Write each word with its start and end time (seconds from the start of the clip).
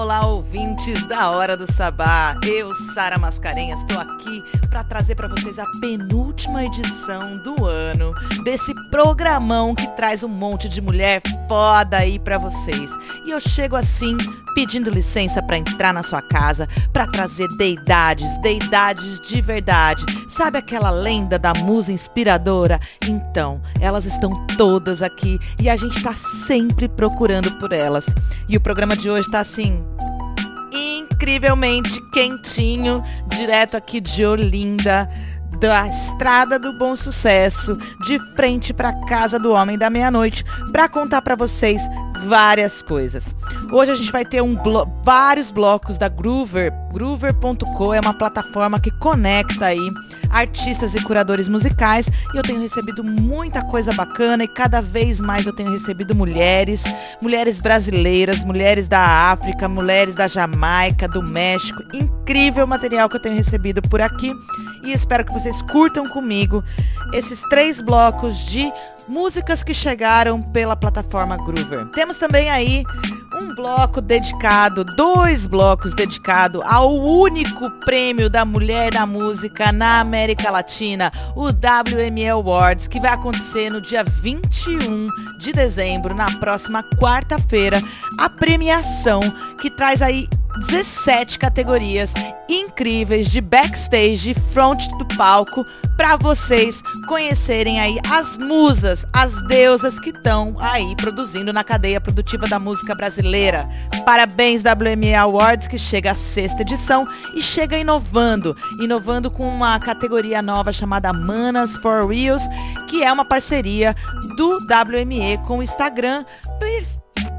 Olá, 0.00 0.24
ouvintes 0.24 1.04
da 1.06 1.28
Hora 1.28 1.56
do 1.56 1.66
Sabá. 1.70 2.38
Eu, 2.46 2.72
Sara 2.72 3.18
Mascarenhas, 3.18 3.80
estou 3.80 3.98
aqui 3.98 4.44
para 4.70 4.84
trazer 4.84 5.16
para 5.16 5.26
vocês 5.26 5.58
a 5.58 5.66
penúltima 5.80 6.64
edição 6.64 7.36
do 7.38 7.66
ano 7.66 8.14
desse 8.44 8.72
programão 8.92 9.74
que 9.74 9.88
traz 9.96 10.22
um 10.22 10.28
monte 10.28 10.68
de 10.68 10.80
mulher 10.80 11.20
foda 11.48 11.96
aí 11.96 12.16
para 12.16 12.38
vocês. 12.38 12.92
E 13.26 13.32
eu 13.32 13.40
chego 13.40 13.74
assim 13.74 14.16
pedindo 14.58 14.90
licença 14.90 15.40
para 15.40 15.56
entrar 15.56 15.94
na 15.94 16.02
sua 16.02 16.20
casa, 16.20 16.66
para 16.92 17.06
trazer 17.06 17.46
deidades, 17.56 18.26
deidades 18.38 19.20
de 19.20 19.40
verdade. 19.40 20.04
Sabe 20.28 20.58
aquela 20.58 20.90
lenda 20.90 21.38
da 21.38 21.54
musa 21.54 21.92
inspiradora? 21.92 22.80
Então, 23.06 23.62
elas 23.80 24.04
estão 24.04 24.32
todas 24.56 25.00
aqui 25.00 25.38
e 25.60 25.70
a 25.70 25.76
gente 25.76 25.98
está 25.98 26.12
sempre 26.12 26.88
procurando 26.88 27.52
por 27.60 27.72
elas. 27.72 28.06
E 28.48 28.56
o 28.56 28.60
programa 28.60 28.96
de 28.96 29.08
hoje 29.08 29.28
está 29.28 29.38
assim 29.38 29.80
incrivelmente 30.72 32.00
quentinho, 32.10 33.00
direto 33.28 33.76
aqui 33.76 34.00
de 34.00 34.26
Olinda, 34.26 35.08
da 35.60 35.88
Estrada 35.88 36.58
do 36.58 36.72
Bom 36.72 36.94
Sucesso, 36.94 37.76
de 38.04 38.18
frente 38.36 38.72
para 38.72 38.92
casa 39.06 39.38
do 39.38 39.52
Homem 39.52 39.76
da 39.76 39.90
Meia-Noite, 39.90 40.44
para 40.70 40.88
contar 40.88 41.22
para 41.22 41.34
vocês 41.34 41.82
várias 42.26 42.82
coisas. 42.82 43.34
Hoje 43.72 43.92
a 43.92 43.94
gente 43.94 44.12
vai 44.12 44.24
ter 44.24 44.42
um 44.42 44.54
blo 44.54 44.86
vários 45.02 45.50
blocos 45.50 45.98
da 45.98 46.08
Groover. 46.08 46.72
Groover.co 46.92 47.92
é 47.92 48.00
uma 48.00 48.14
plataforma 48.14 48.80
que 48.80 48.90
conecta 48.90 49.66
aí 49.66 49.90
artistas 50.30 50.94
e 50.94 51.02
curadores 51.02 51.48
musicais 51.48 52.08
e 52.34 52.36
eu 52.36 52.42
tenho 52.42 52.60
recebido 52.60 53.02
muita 53.02 53.62
coisa 53.62 53.92
bacana 53.92 54.44
e 54.44 54.48
cada 54.48 54.80
vez 54.80 55.20
mais 55.20 55.46
eu 55.46 55.52
tenho 55.52 55.70
recebido 55.70 56.14
mulheres, 56.14 56.84
mulheres 57.22 57.60
brasileiras, 57.60 58.44
mulheres 58.44 58.88
da 58.88 59.00
África, 59.00 59.68
mulheres 59.68 60.14
da 60.14 60.28
Jamaica, 60.28 61.08
do 61.08 61.22
México. 61.22 61.82
Incrível 61.94 62.66
material 62.66 63.08
que 63.08 63.16
eu 63.16 63.22
tenho 63.22 63.34
recebido 63.34 63.80
por 63.82 64.00
aqui 64.00 64.32
e 64.82 64.92
espero 64.92 65.24
que 65.24 65.32
vocês 65.32 65.47
curtam 65.62 66.08
comigo 66.08 66.62
esses 67.12 67.40
três 67.48 67.80
blocos 67.80 68.36
de 68.36 68.72
músicas 69.08 69.62
que 69.62 69.72
chegaram 69.72 70.42
pela 70.42 70.76
plataforma 70.76 71.36
Groover. 71.36 71.86
Temos 71.86 72.18
também 72.18 72.50
aí 72.50 72.84
um 73.40 73.54
bloco 73.54 74.00
dedicado, 74.00 74.84
dois 74.84 75.46
blocos 75.46 75.94
dedicados 75.94 76.60
ao 76.64 76.94
único 76.94 77.70
prêmio 77.84 78.28
da 78.28 78.44
mulher 78.44 78.92
da 78.92 79.06
música 79.06 79.72
na 79.72 80.00
América 80.00 80.50
Latina, 80.50 81.10
o 81.34 81.46
WME 81.46 82.28
Awards, 82.28 82.86
que 82.86 83.00
vai 83.00 83.12
acontecer 83.12 83.70
no 83.70 83.80
dia 83.80 84.04
21 84.04 85.08
de 85.38 85.52
dezembro, 85.52 86.14
na 86.14 86.30
próxima 86.38 86.82
quarta-feira, 86.82 87.82
a 88.18 88.28
premiação 88.28 89.20
que 89.60 89.70
traz 89.70 90.02
aí 90.02 90.28
17 90.60 91.38
categorias 91.38 92.12
incríveis 92.48 93.28
de 93.28 93.40
backstage, 93.40 94.34
front 94.34 94.88
do 94.98 95.06
palco, 95.16 95.64
para 95.96 96.16
vocês 96.16 96.82
conhecerem 97.06 97.80
aí 97.80 97.98
as 98.08 98.38
musas, 98.38 99.04
as 99.12 99.40
deusas 99.46 100.00
que 100.00 100.10
estão 100.10 100.56
aí 100.58 100.96
produzindo 100.96 101.52
na 101.52 101.62
cadeia 101.62 102.00
produtiva 102.00 102.46
da 102.46 102.58
música 102.58 102.94
brasileira. 102.94 103.68
Parabéns 104.04 104.62
WMA 104.62 105.18
Awards 105.18 105.68
que 105.68 105.78
chega 105.78 106.12
a 106.12 106.14
sexta 106.14 106.62
edição 106.62 107.06
e 107.34 107.42
chega 107.42 107.78
inovando, 107.78 108.56
inovando 108.80 109.30
com 109.30 109.44
uma 109.44 109.78
categoria 109.78 110.40
nova 110.40 110.72
chamada 110.72 111.12
Manas 111.12 111.76
for 111.76 112.06
Reals, 112.06 112.42
que 112.88 113.02
é 113.02 113.12
uma 113.12 113.24
parceria 113.24 113.94
do 114.36 114.58
WME 114.58 115.38
com 115.46 115.58
o 115.58 115.62
Instagram 115.62 116.24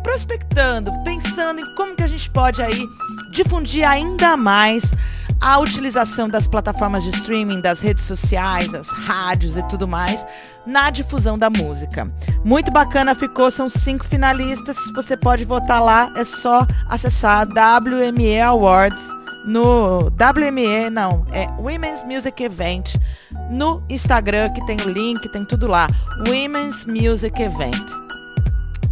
prospectando, 0.03 0.91
pensando 1.03 1.59
em 1.59 1.75
como 1.75 1.95
que 1.95 2.03
a 2.03 2.07
gente 2.07 2.29
pode 2.29 2.61
aí 2.61 2.87
difundir 3.31 3.87
ainda 3.87 4.35
mais 4.35 4.93
a 5.41 5.57
utilização 5.57 6.27
das 6.27 6.47
plataformas 6.47 7.03
de 7.03 7.11
streaming, 7.11 7.61
das 7.61 7.79
redes 7.79 8.03
sociais, 8.03 8.73
as 8.73 8.89
rádios 8.89 9.55
e 9.55 9.63
tudo 9.63 9.87
mais 9.87 10.25
na 10.65 10.89
difusão 10.89 11.37
da 11.37 11.49
música. 11.49 12.11
Muito 12.43 12.71
bacana 12.71 13.15
ficou, 13.15 13.49
são 13.49 13.69
cinco 13.69 14.05
finalistas. 14.05 14.77
Você 14.93 15.15
pode 15.15 15.45
votar 15.45 15.81
lá, 15.81 16.11
é 16.15 16.25
só 16.25 16.67
acessar 16.89 17.47
WME 17.47 18.41
Awards 18.41 19.19
no 19.45 20.07
WME, 20.09 20.89
não, 20.91 21.25
é 21.31 21.47
Women's 21.57 22.03
Music 22.03 22.43
Event 22.43 22.95
no 23.49 23.81
Instagram, 23.89 24.51
que 24.51 24.65
tem 24.65 24.77
o 24.85 24.89
link, 24.89 25.27
tem 25.29 25.45
tudo 25.45 25.65
lá. 25.65 25.87
Women's 26.27 26.85
Music 26.85 27.41
Event. 27.41 28.08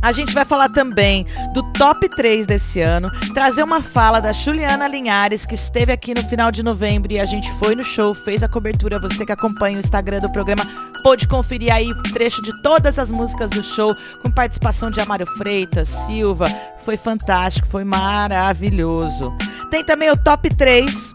A 0.07 0.13
gente 0.13 0.33
vai 0.33 0.45
falar 0.45 0.69
também 0.69 1.25
do 1.53 1.61
top 1.73 2.07
3 2.07 2.47
desse 2.47 2.79
ano, 2.79 3.11
trazer 3.33 3.61
uma 3.61 3.81
fala 3.81 4.21
da 4.21 4.31
Juliana 4.31 4.87
Linhares, 4.87 5.45
que 5.45 5.55
esteve 5.55 5.91
aqui 5.91 6.15
no 6.15 6.23
final 6.23 6.49
de 6.49 6.63
novembro 6.63 7.11
e 7.11 7.19
a 7.19 7.25
gente 7.25 7.51
foi 7.55 7.75
no 7.75 7.83
show, 7.83 8.15
fez 8.15 8.41
a 8.41 8.47
cobertura. 8.47 9.01
Você 9.01 9.25
que 9.25 9.33
acompanha 9.33 9.75
o 9.75 9.81
Instagram 9.81 10.19
do 10.19 10.31
programa 10.31 10.65
pôde 11.03 11.27
conferir 11.27 11.73
aí 11.73 11.89
trecho 12.13 12.41
de 12.41 12.53
todas 12.61 12.97
as 12.97 13.11
músicas 13.11 13.49
do 13.49 13.61
show, 13.61 13.93
com 14.23 14.31
participação 14.31 14.89
de 14.89 15.01
Amário 15.01 15.27
Freitas, 15.35 15.89
Silva. 15.89 16.47
Foi 16.85 16.95
fantástico, 16.95 17.67
foi 17.67 17.83
maravilhoso. 17.83 19.35
Tem 19.69 19.83
também 19.83 20.09
o 20.09 20.15
top 20.15 20.55
3 20.55 21.11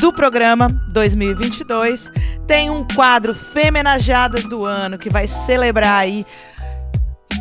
do 0.00 0.10
programa 0.10 0.70
2022. 0.88 2.10
Tem 2.46 2.70
um 2.70 2.82
quadro 2.82 3.34
Femenageadas 3.34 4.48
do 4.48 4.64
Ano 4.64 4.96
que 4.96 5.10
vai 5.10 5.26
celebrar 5.26 5.98
aí 6.00 6.24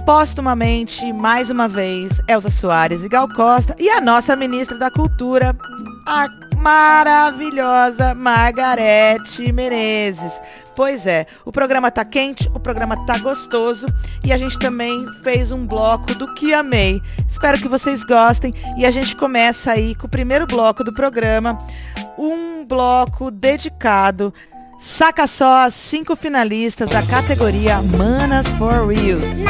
Postumamente, 0.08 1.12
mais 1.12 1.50
uma 1.50 1.68
vez, 1.68 2.22
Elza 2.30 2.50
Soares 2.50 3.04
e 3.04 3.10
Gal 3.10 3.28
Costa 3.28 3.76
e 3.78 3.90
a 3.90 4.00
nossa 4.00 4.38
ministra 4.38 4.78
da 4.78 4.90
Cultura, 4.90 5.54
a 6.08 6.30
maravilhosa 6.56 8.16
Margarete 8.16 9.52
Menezes. 9.52 10.40
Pois 10.74 11.06
é, 11.06 11.28
o 11.44 11.52
programa 11.52 11.92
tá 11.92 12.06
quente, 12.06 12.50
o 12.56 12.60
programa 12.60 13.06
tá 13.06 13.18
gostoso 13.18 13.86
e 14.24 14.32
a 14.32 14.38
gente 14.38 14.58
também 14.58 15.06
fez 15.24 15.52
um 15.52 15.68
bloco 15.68 16.16
do 16.16 16.34
que 16.36 16.54
amei. 16.54 17.02
Espero 17.28 17.58
que 17.58 17.68
vocês 17.68 18.06
gostem 18.06 18.54
e 18.78 18.86
a 18.86 18.92
gente 18.92 19.14
começa 19.14 19.74
aí 19.74 19.94
com 19.94 20.08
o 20.08 20.10
primeiro 20.10 20.48
bloco 20.48 20.86
do 20.86 20.94
programa, 20.94 21.58
um 22.18 22.66
bloco 22.66 23.30
dedicado 23.30 24.34
Saca 24.80 25.26
só 25.26 25.66
as 25.66 25.74
cinco 25.74 26.16
finalistas 26.16 26.88
da 26.88 27.02
categoria 27.02 27.82
Manas 27.82 28.54
for 28.54 28.88
Reels. 28.88 29.44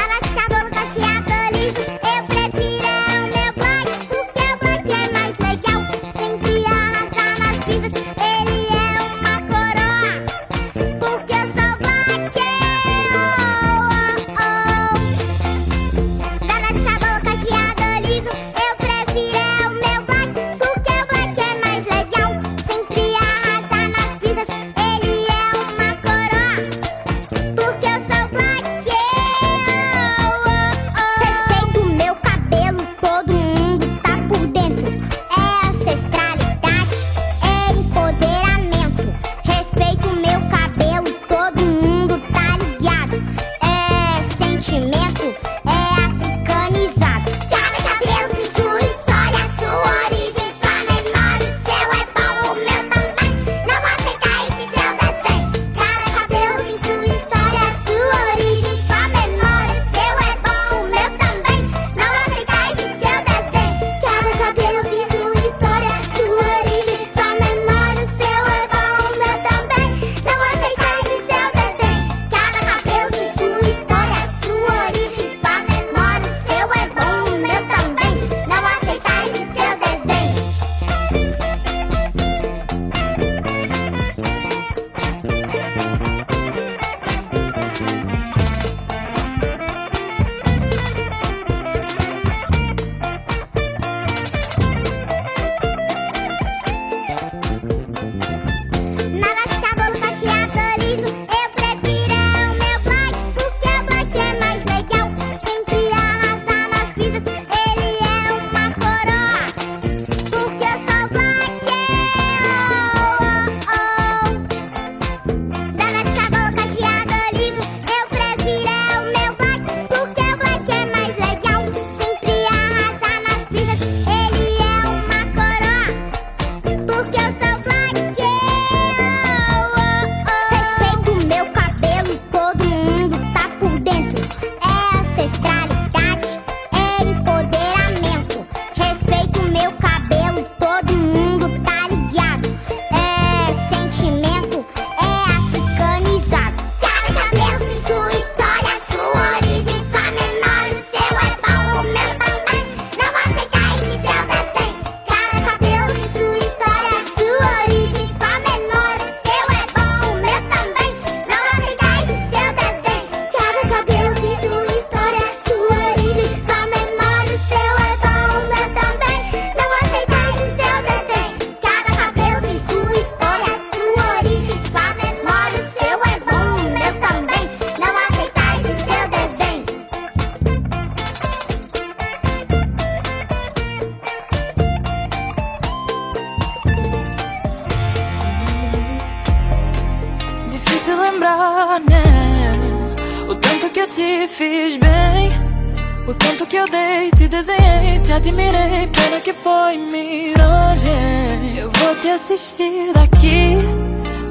Admirei. 198.17 198.87
Pena 198.87 199.21
que 199.21 199.33
foi 199.33 199.77
miragem. 199.77 201.57
Eu 201.57 201.69
vou 201.69 201.95
te 201.95 202.09
assistir 202.09 202.93
daqui, 202.93 203.57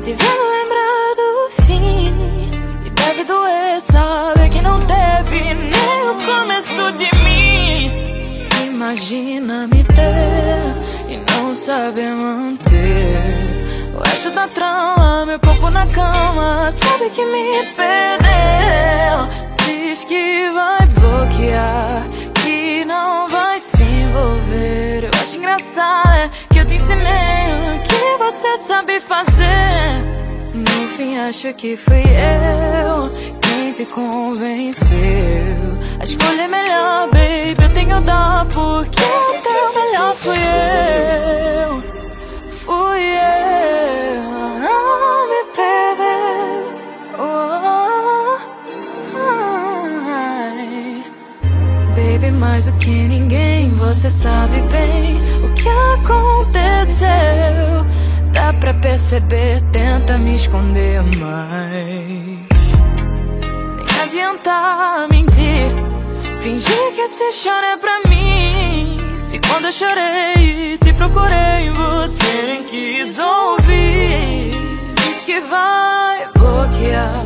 te 0.02 0.12
vendo 0.12 0.44
lembrar 0.56 1.10
do 1.16 1.64
fim. 1.64 2.48
E 2.84 2.90
deve 2.90 3.24
doer 3.24 3.80
saber 3.80 4.48
que 4.50 4.60
não 4.60 4.80
teve 4.80 5.54
nem 5.54 6.10
o 6.10 6.14
começo 6.26 6.92
de 6.92 7.08
mim. 7.24 7.90
Imagina 8.66 9.66
me 9.68 9.82
ter 9.84 11.12
e 11.12 11.30
não 11.30 11.54
saber 11.54 12.14
manter. 12.22 13.56
O 13.94 14.08
resto 14.08 14.30
da 14.30 14.46
trama, 14.48 15.24
meu 15.26 15.40
corpo 15.40 15.70
na 15.70 15.86
cama, 15.86 16.70
sabe 16.70 17.08
que 17.10 17.24
me 17.24 17.72
perdeu. 17.74 17.95
Você 28.56 28.68
sabe 28.68 29.00
fazer. 29.00 29.44
No 30.54 30.88
fim, 30.88 31.18
acho 31.18 31.52
que 31.54 31.76
fui 31.76 32.02
eu 32.02 32.96
quem 33.42 33.72
te 33.72 33.84
convenceu. 33.86 34.96
A 36.00 36.02
escolha 36.02 36.42
é 36.42 36.48
melhor, 36.48 37.08
baby. 37.10 37.62
Eu 37.62 37.72
tenho 37.72 38.00
dó 38.00 38.46
porque 38.46 39.02
o 39.02 39.42
teu 39.42 39.74
melhor 39.74 40.14
fui 40.14 40.38
eu. 40.38 41.82
Fui 42.50 43.02
eu, 43.02 44.22
me. 45.28 45.44
Oh. 47.18 48.38
Baby, 51.94 52.30
mais 52.32 52.66
do 52.66 52.72
que 52.78 52.90
ninguém, 52.90 53.70
você 53.72 54.10
sabe 54.10 54.60
bem 54.62 55.16
o 55.44 55.52
que 55.54 55.68
aconteceu. 56.00 57.06
Dá 58.32 58.52
pra 58.52 58.74
perceber, 58.74 59.62
tenta 59.72 60.18
me 60.18 60.34
esconder 60.34 61.02
mais. 61.02 62.46
Nem 63.76 64.00
adianta 64.02 65.06
mentir, 65.10 65.72
fingir 66.42 66.92
que 66.94 67.00
esse 67.02 67.32
choro 67.32 67.64
é 67.64 67.76
pra 67.76 68.00
mim. 68.08 69.16
Se 69.16 69.38
quando 69.40 69.66
eu 69.66 69.72
chorei, 69.72 70.78
te 70.78 70.92
procurei, 70.92 71.70
você 71.70 72.42
nem 72.46 72.62
quis 72.62 73.18
ouvir. 73.18 74.52
Diz 75.06 75.24
que 75.24 75.40
vai 75.40 76.28
bloquear, 76.34 77.24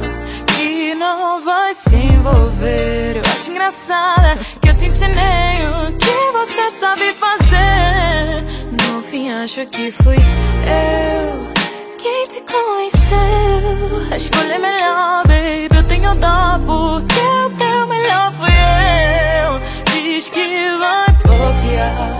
que 0.57 0.95
não 0.95 1.41
vai 1.43 1.75
se 1.75 1.97
envolver. 1.97 3.17
Eu 3.17 3.33
acho 3.33 3.51
engraçado 3.51 4.39
que 4.61 4.69
eu 4.69 4.77
te 4.77 4.87
ensinei 4.87 5.67
o 5.67 5.93
que 5.97 6.33
você 6.33 6.71
sabe 6.71 7.13
fazer. 7.15 8.45
No 9.01 9.07
fim, 9.07 9.31
acho 9.31 9.65
que 9.65 9.91
fui 9.91 10.15
eu 10.15 11.55
quem 11.97 12.25
te 12.29 12.43
conheceu. 12.43 14.13
A 14.13 14.17
escolha 14.17 14.53
é 14.53 14.59
melhor, 14.59 15.27
baby. 15.27 15.75
Eu 15.75 15.85
tenho 15.85 16.15
dó 16.17 16.59
porque 16.59 17.19
o 17.19 17.49
teu 17.49 17.87
melhor 17.87 18.31
fui 18.35 18.51
eu. 19.41 19.59
Diz 19.91 20.29
que 20.29 20.77
vai 20.79 21.13
bloquear, 21.25 22.17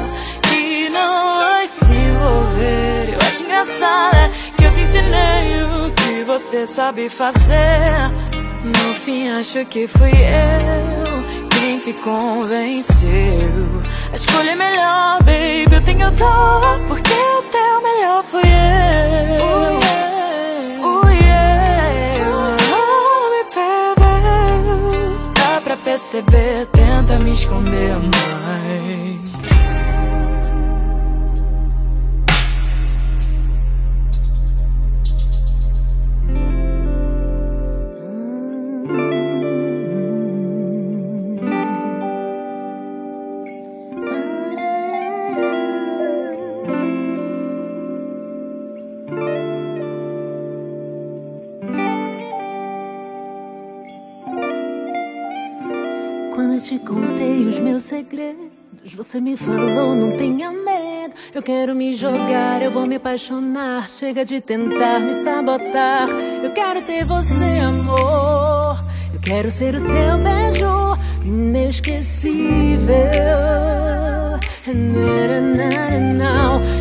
que 0.49 0.89
não 0.89 1.37
vai 1.37 1.67
se 1.67 1.93
envolver. 1.93 3.13
Eu 3.13 3.27
acho 3.27 3.45
engraçado 3.45 4.33
que 4.57 4.65
eu 4.65 4.73
te 4.73 4.81
ensinei 4.81 5.63
o 5.63 5.93
que 5.93 6.25
você 6.25 6.67
sabe 6.67 7.11
fazer. 7.11 8.11
No 8.65 8.95
fim, 8.95 9.29
acho 9.29 9.67
que 9.67 9.87
fui 9.87 10.13
eu 10.13 11.40
quem 11.71 11.79
te 11.79 11.93
convenceu. 12.03 13.81
A 14.11 14.15
escolha 14.17 14.51
é 14.51 14.57
melhor, 14.57 15.19
baby. 15.23 15.73
Eu 15.73 15.85
tenho 15.85 16.11
dó, 16.11 16.81
porque 16.89 17.13
o 17.13 17.43
teu 17.43 17.83
melhor 17.83 18.25
fui 18.25 18.43
eu. 18.43 19.81
Fui 20.81 21.15
eu. 21.15 22.57
Oh, 22.75 23.31
me 23.31 23.45
perdeu. 23.55 25.33
Dá 25.35 25.61
pra 25.61 25.77
perceber, 25.77 26.67
tenta 26.73 27.21
me 27.21 27.33
esconder 27.33 27.99
mais. 27.99 29.31
Quando 38.91 39.20
te 56.61 56.79
contei 56.79 57.47
os 57.47 57.59
meus 57.59 57.85
segredos, 57.85 58.95
você 58.95 59.21
me 59.21 59.37
falou: 59.37 59.95
não 59.95 60.17
tenha 60.17 60.51
medo. 60.51 61.15
Eu 61.35 61.43
quero 61.43 61.75
me 61.75 61.93
jogar, 61.93 62.63
eu 62.63 62.71
vou 62.71 62.87
me 62.87 62.97
apaixonar. 62.97 63.89
Chega 63.89 64.25
de 64.25 64.41
tentar 64.41 65.01
me 65.01 65.15
sabotar. 65.15 66.09
Eu 66.43 66.51
quero 66.53 66.83
ter 66.83 67.05
você, 67.05 67.61
amor. 67.61 68.79
Eu 69.13 69.21
quero 69.21 69.51
ser 69.51 69.75
o 69.75 69.81
seu 69.81 70.19
beijo 70.19 70.99
inesquecível. 71.25 72.95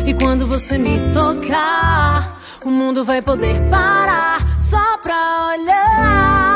E 0.06 0.14
quando 0.14 0.46
você 0.46 0.76
me 0.76 1.12
tocar, 1.12 2.40
o 2.64 2.70
mundo 2.70 3.04
vai 3.04 3.22
poder 3.22 3.60
parar 3.70 4.38
só 4.60 4.98
pra 4.98 5.54
olhar. 5.54 6.49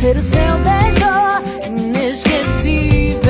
Ser 0.00 0.16
o 0.16 0.22
seu 0.22 0.56
beijo 0.64 1.12
inesquecível. 1.66 3.20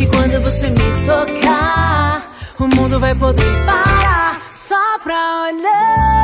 E 0.00 0.06
quando 0.06 0.42
você 0.42 0.70
me 0.70 1.04
tocar, 1.04 2.32
o 2.58 2.66
mundo 2.74 2.98
vai 2.98 3.14
poder 3.14 3.66
parar 3.66 4.40
só 4.54 4.98
pra 5.00 5.48
olhar. 5.48 6.22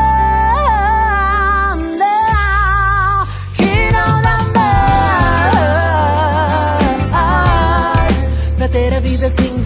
Vida 9.00 9.30
sem 9.30 9.57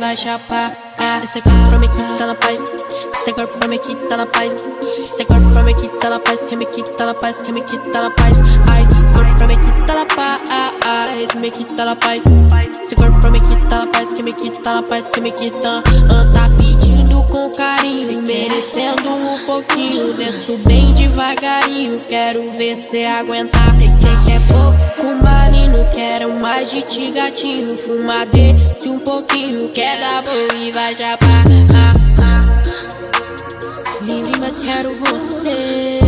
vai 0.00 0.16
chapar. 0.16 0.72
Ah, 0.98 1.20
esse 1.22 1.40
corpo 1.42 1.68
pra 1.68 1.78
me 1.78 1.88
quitar 1.88 2.26
na 2.26 2.34
paz. 2.34 2.74
Esse 3.12 3.32
corpo 3.32 3.58
pra 3.58 3.68
me 3.68 3.78
quitar 3.78 4.18
na 4.18 4.26
paz. 4.26 4.66
Esse 4.98 5.24
corpo 5.26 5.52
pra 5.52 5.62
me 5.62 5.74
quitar 5.74 6.10
na 6.10 6.18
paz. 6.18 6.40
Que 6.40 6.56
me 6.56 6.66
quita 6.66 7.06
na 7.06 7.14
paz, 7.14 7.42
que 7.42 7.52
me 7.52 7.62
quita 7.62 8.02
na 8.02 8.10
paz. 8.10 8.38
Ai, 8.70 8.82
esse 8.82 9.14
corpo 9.14 9.36
pra 9.36 9.46
me 9.46 9.56
quitar 9.58 9.96
na 9.96 10.06
paz. 10.06 10.40
Ah, 10.50 10.72
ah, 10.82 11.38
me 11.38 11.50
quita 11.50 11.84
na 11.84 11.96
paz. 11.96 12.24
Esse 12.82 12.96
corpo 12.96 13.20
pra 13.20 13.30
me 13.30 13.40
quitar 13.40 13.78
na 13.78 13.86
paz. 13.88 14.12
Que 14.14 14.22
me 14.22 14.32
quita 14.32 14.74
na 14.74 14.82
paz, 14.82 15.10
que 15.10 15.20
me 15.20 15.32
quita. 15.32 15.82
Ah, 16.10 16.32
tá 16.32 16.44
pedindo 16.56 17.22
com 17.24 17.50
carinho, 17.52 18.22
merecendo 18.22 19.10
um 19.10 19.19
pouquinho, 19.50 20.14
desço 20.14 20.56
bem 20.58 20.86
devagarinho. 20.94 22.00
Quero 22.08 22.48
ver 22.52 22.76
cê 22.76 23.04
aguentar. 23.04 23.76
Pensei 23.76 24.12
que 24.24 24.30
é 24.30 24.38
pouco 24.46 25.12
marino, 25.20 25.88
quero 25.92 26.32
mais 26.34 26.70
de 26.70 26.80
ti 26.82 27.10
gatinho. 27.10 27.76
Fuma 27.76 28.24
desce 28.26 28.88
um 28.88 29.00
pouquinho, 29.00 29.68
quer 29.70 29.98
dar 29.98 30.22
boa 30.22 30.54
e 30.54 30.70
vai 30.70 30.94
já. 30.94 31.14
Ah, 31.14 31.42
ah. 31.74 31.90
Mas 34.40 34.62
quero 34.62 34.94
você. 34.94 35.98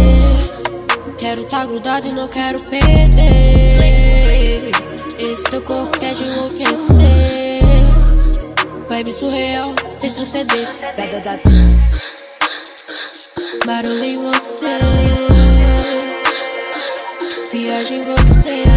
Quero 1.18 1.42
tá 1.44 1.66
grudado 1.66 2.08
e 2.08 2.14
não 2.14 2.28
quero 2.28 2.64
perder. 2.66 4.70
Esse 5.18 5.42
teu 5.50 5.62
corpo 5.62 5.98
quer 5.98 6.14
de 6.14 6.22
enlouquecer. 6.24 7.60
Vibe 8.88 9.12
surreal, 9.12 9.74
fez 10.00 10.14
proceder. 10.14 10.68
Da, 10.96 11.06
da, 11.06 11.18
da 11.36 11.81
barulho 13.72 14.04
em 14.04 14.18
você. 14.18 14.78
Viagem 17.50 18.00
em 18.00 18.04
você. 18.04 18.71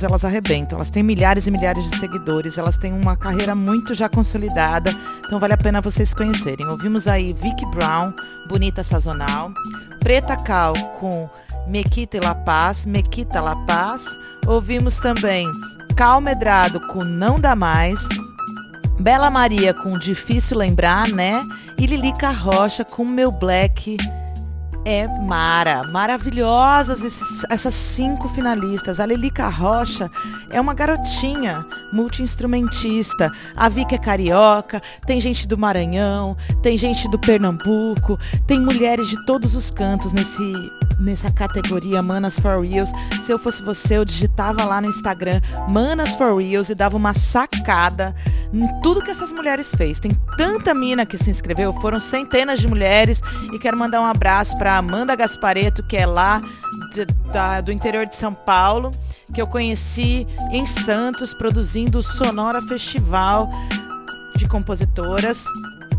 Reels, 0.00 0.02
elas 0.02 0.24
arrebentam. 0.24 0.78
Elas 0.78 0.90
têm 0.90 1.02
milhares 1.02 1.46
e 1.46 1.50
milhares 1.50 1.88
de 1.88 1.98
seguidores, 1.98 2.58
elas 2.58 2.76
têm 2.76 2.92
uma 2.92 3.16
carreira 3.16 3.54
muito 3.54 3.94
já 3.94 4.08
consolidada, 4.08 4.94
então 5.26 5.38
vale 5.38 5.52
a 5.52 5.58
pena 5.58 5.80
vocês 5.80 6.14
conhecerem. 6.14 6.66
Ouvimos 6.66 7.06
aí 7.06 7.32
Vicky 7.32 7.66
Brown, 7.66 8.12
Bonita 8.48 8.82
Sazonal, 8.82 9.52
Preta 10.00 10.36
Cal 10.36 10.74
com 10.98 11.28
Mequita 11.66 12.16
e 12.16 12.20
La 12.20 12.34
Paz, 12.34 12.86
Mequita 12.86 13.40
La 13.40 13.56
Paz. 13.66 14.04
Ouvimos 14.46 14.98
também 14.98 15.50
Cal 15.96 16.20
Medrado 16.20 16.80
com 16.88 17.04
Não 17.04 17.38
Dá 17.38 17.54
Mais, 17.54 18.00
Bela 18.98 19.30
Maria 19.30 19.74
com 19.74 19.92
Difícil 19.92 20.58
Lembrar, 20.58 21.08
né? 21.08 21.42
E 21.78 21.86
Lilica 21.86 22.30
Rocha 22.30 22.84
com 22.84 23.04
Meu 23.04 23.30
Black 23.30 23.96
é 24.84 25.06
Mara. 25.06 25.84
Maravilhosas 25.84 27.02
essas 27.48 27.74
cinco 27.74 28.28
finalistas. 28.28 29.00
A 29.00 29.04
Lelica 29.04 29.48
Rocha 29.48 30.10
é 30.50 30.60
uma 30.60 30.74
garotinha 30.74 31.64
multi-instrumentista. 31.92 33.32
A 33.56 33.68
Vika 33.68 33.94
é 33.94 33.98
carioca, 33.98 34.82
tem 35.06 35.20
gente 35.20 35.46
do 35.46 35.56
Maranhão, 35.56 36.36
tem 36.62 36.76
gente 36.76 37.08
do 37.08 37.18
Pernambuco, 37.18 38.18
tem 38.46 38.60
mulheres 38.60 39.08
de 39.08 39.24
todos 39.24 39.54
os 39.54 39.70
cantos 39.70 40.12
nesse 40.12 40.70
nessa 40.98 41.30
categoria 41.30 42.02
Manas 42.02 42.38
for 42.38 42.60
Reels. 42.60 42.92
Se 43.22 43.32
eu 43.32 43.38
fosse 43.38 43.62
você, 43.62 43.96
eu 43.96 44.04
digitava 44.04 44.64
lá 44.64 44.80
no 44.80 44.88
Instagram 44.88 45.40
Manas 45.70 46.10
for 46.10 46.36
Reels 46.36 46.68
e 46.68 46.74
dava 46.74 46.96
uma 46.96 47.14
sacada 47.14 48.14
em 48.52 48.66
tudo 48.82 49.02
que 49.02 49.10
essas 49.10 49.32
mulheres 49.32 49.74
fez. 49.74 49.98
Tem 49.98 50.10
tanta 50.36 50.74
mina 50.74 51.06
que 51.06 51.16
se 51.16 51.30
inscreveu, 51.30 51.72
foram 51.80 52.00
centenas 52.00 52.60
de 52.60 52.68
mulheres 52.68 53.22
e 53.52 53.58
quero 53.58 53.78
mandar 53.78 54.00
um 54.00 54.04
abraço 54.06 54.56
para 54.58 54.76
Amanda 54.76 55.16
Gaspareto, 55.16 55.82
que 55.82 55.96
é 55.96 56.06
lá 56.06 56.42
de, 56.90 57.04
da, 57.32 57.60
do 57.60 57.72
interior 57.72 58.06
de 58.06 58.16
São 58.16 58.34
Paulo, 58.34 58.90
que 59.32 59.40
eu 59.40 59.46
conheci 59.46 60.26
em 60.50 60.66
Santos 60.66 61.32
produzindo 61.32 61.98
o 61.98 62.02
Sonora 62.02 62.60
Festival 62.62 63.48
de 64.36 64.46
Compositoras 64.48 65.44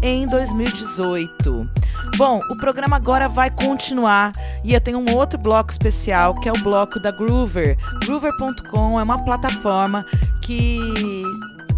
em 0.02 0.28
2018. 0.28 1.70
Bom, 2.18 2.42
o 2.50 2.58
programa 2.58 2.96
agora 2.96 3.30
vai 3.30 3.50
continuar 3.50 4.32
e 4.64 4.74
eu 4.74 4.82
tenho 4.82 5.00
um 5.00 5.16
outro 5.16 5.40
bloco 5.40 5.72
especial 5.72 6.36
que 6.40 6.50
é 6.50 6.52
o 6.52 6.58
bloco 6.62 7.00
da 7.00 7.12
Groover. 7.12 7.78
Groover.com 8.04 9.00
é 9.00 9.04
uma 9.04 9.24
plataforma 9.24 10.06
que 10.42 11.21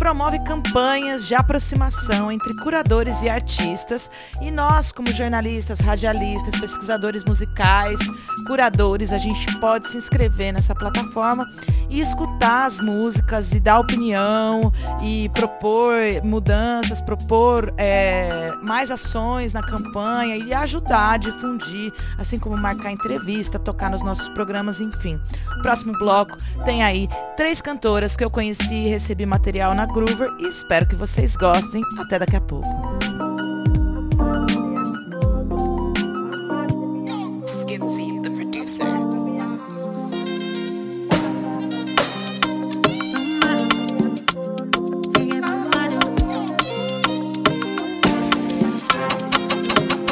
promove 0.04 0.38
campanhas 0.40 1.26
de 1.26 1.34
aproximação 1.34 2.30
entre 2.30 2.54
curadores 2.56 3.22
e 3.22 3.30
artistas 3.30 4.12
e 4.42 4.52
nós, 4.52 4.92
como 4.92 5.10
jornalistas, 5.14 5.80
radialistas, 5.80 6.60
pesquisadores 6.60 7.24
musicais, 7.24 7.98
curadores, 8.46 9.14
a 9.14 9.18
gente 9.18 9.58
pode 9.60 9.88
se 9.88 9.96
inscrever 9.96 10.52
nessa 10.52 10.76
plataforma 10.76 11.50
e 11.90 12.02
escutar 12.02 12.66
as 12.66 12.82
músicas 12.82 13.54
e 13.54 13.62
dar 13.62 13.80
opinião 13.80 14.74
e 15.02 15.30
propor 15.30 15.96
mudanças, 16.22 17.00
propor 17.00 17.74
é, 17.78 18.52
mais 18.62 18.92
ações 18.92 19.54
na 19.54 19.64
campanha 19.64 20.36
e 20.36 20.54
ajudar 20.54 21.12
a 21.12 21.18
difundir, 21.18 21.94
assim 22.18 22.38
como 22.38 22.58
marcar 22.58 22.92
entrevista, 22.92 23.58
tocar 23.58 23.90
nos 23.90 24.04
nossos 24.04 24.28
programas, 24.30 24.82
enfim. 24.82 25.18
Próximo 25.62 25.98
bloco 25.98 26.36
tem 26.66 26.84
aí 26.84 27.08
três 27.38 27.62
cantoras 27.62 28.18
que 28.18 28.24
eu 28.24 28.30
conheci 28.30 28.76
e 28.76 28.90
recebi 28.90 29.26
material 29.26 29.74
na 29.74 29.93
Groover 29.94 30.32
e 30.40 30.48
espero 30.48 30.88
que 30.88 30.96
vocês 30.96 31.36
gostem. 31.36 31.84
Até 32.00 32.18
daqui 32.18 32.36
a 32.36 32.42
pouco. 32.42 32.68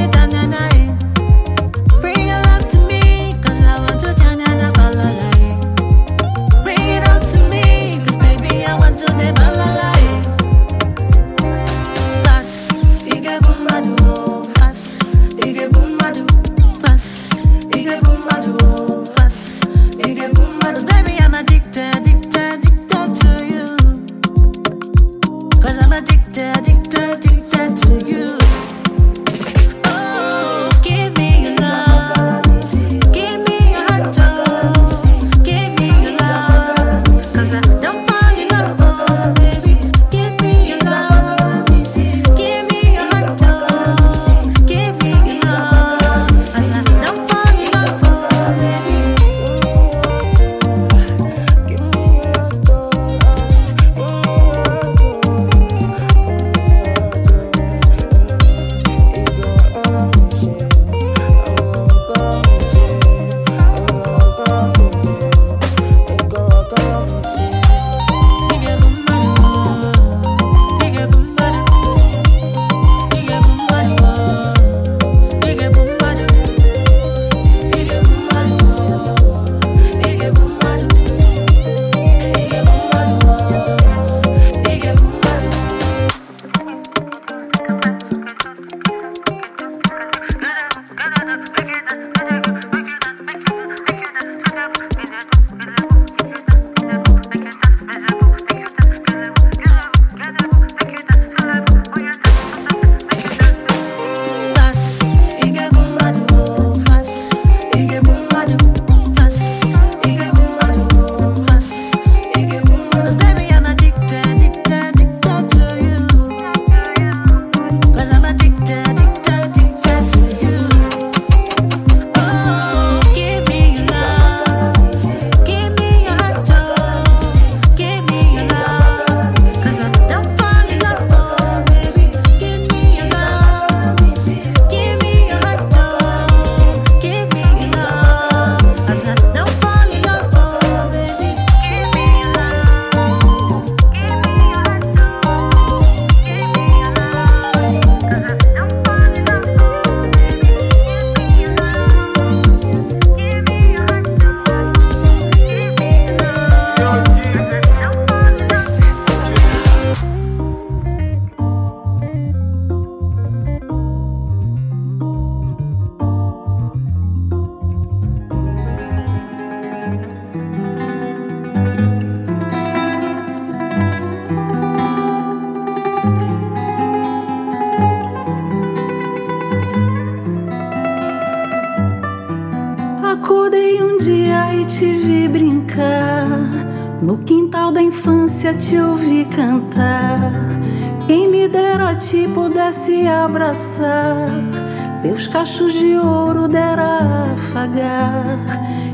cachos 195.32 195.74
de 195.74 195.98
ouro 195.98 196.48
dera 196.48 197.34
afagar. 197.34 198.26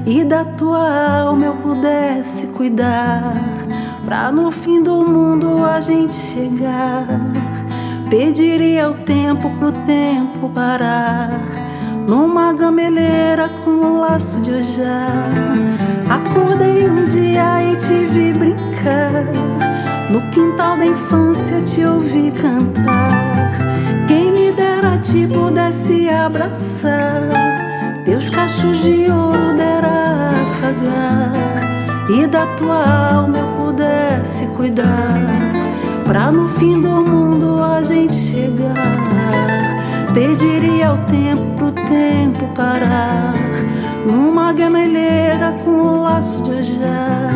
E 0.05 0.23
da 0.23 0.45
tua 0.45 1.19
alma 1.21 1.45
eu 1.45 1.55
pudesse 1.55 2.47
cuidar. 2.47 3.33
Pra 4.05 4.31
no 4.31 4.51
fim 4.51 4.81
do 4.81 5.03
mundo 5.03 5.65
a 5.65 5.81
gente 5.81 6.15
chegar. 6.15 7.05
Pediria 8.09 8.89
o 8.89 8.93
tempo 8.93 9.49
pro 9.57 9.71
tempo 9.85 10.47
parar. 10.49 11.41
Numa 12.07 12.53
gameleira 12.53 13.49
com 13.65 13.71
um 13.71 13.99
laço 13.99 14.39
de 14.41 14.51
ojá. 14.51 15.11
Acordei 16.09 16.87
um 16.89 17.05
dia 17.05 17.63
e 17.63 17.75
te 17.75 18.05
vi 18.05 18.31
brincar. 18.31 19.11
No 20.09 20.21
quintal 20.31 20.77
da 20.77 20.85
infância 20.85 21.59
te 21.61 21.83
ouvi 21.83 22.31
cantar. 22.31 23.16
Te 25.03 25.27
pudesse 25.27 26.09
abraçar. 26.09 27.29
Teus 28.03 28.29
cachos 28.29 28.81
de 28.81 29.09
ouro 29.11 29.55
dera 29.55 30.31
afagar. 30.49 32.09
E 32.09 32.25
da 32.25 32.45
tua 32.55 32.83
alma 33.13 33.37
eu 33.37 33.47
pudesse 33.57 34.45
cuidar. 34.47 34.87
Pra 36.05 36.31
no 36.31 36.47
fim 36.49 36.79
do 36.79 36.89
mundo 36.89 37.63
a 37.63 37.81
gente 37.81 38.15
chegar. 38.15 40.13
Pediria 40.13 40.93
o 40.93 40.97
tempo 41.05 41.43
pro 41.57 41.71
tempo 41.71 42.47
parar. 42.55 43.33
Numa 44.05 44.51
gameleira 44.51 45.55
com 45.63 45.69
um 45.69 46.01
laço 46.01 46.41
de 46.43 46.51
ojá. 46.51 47.26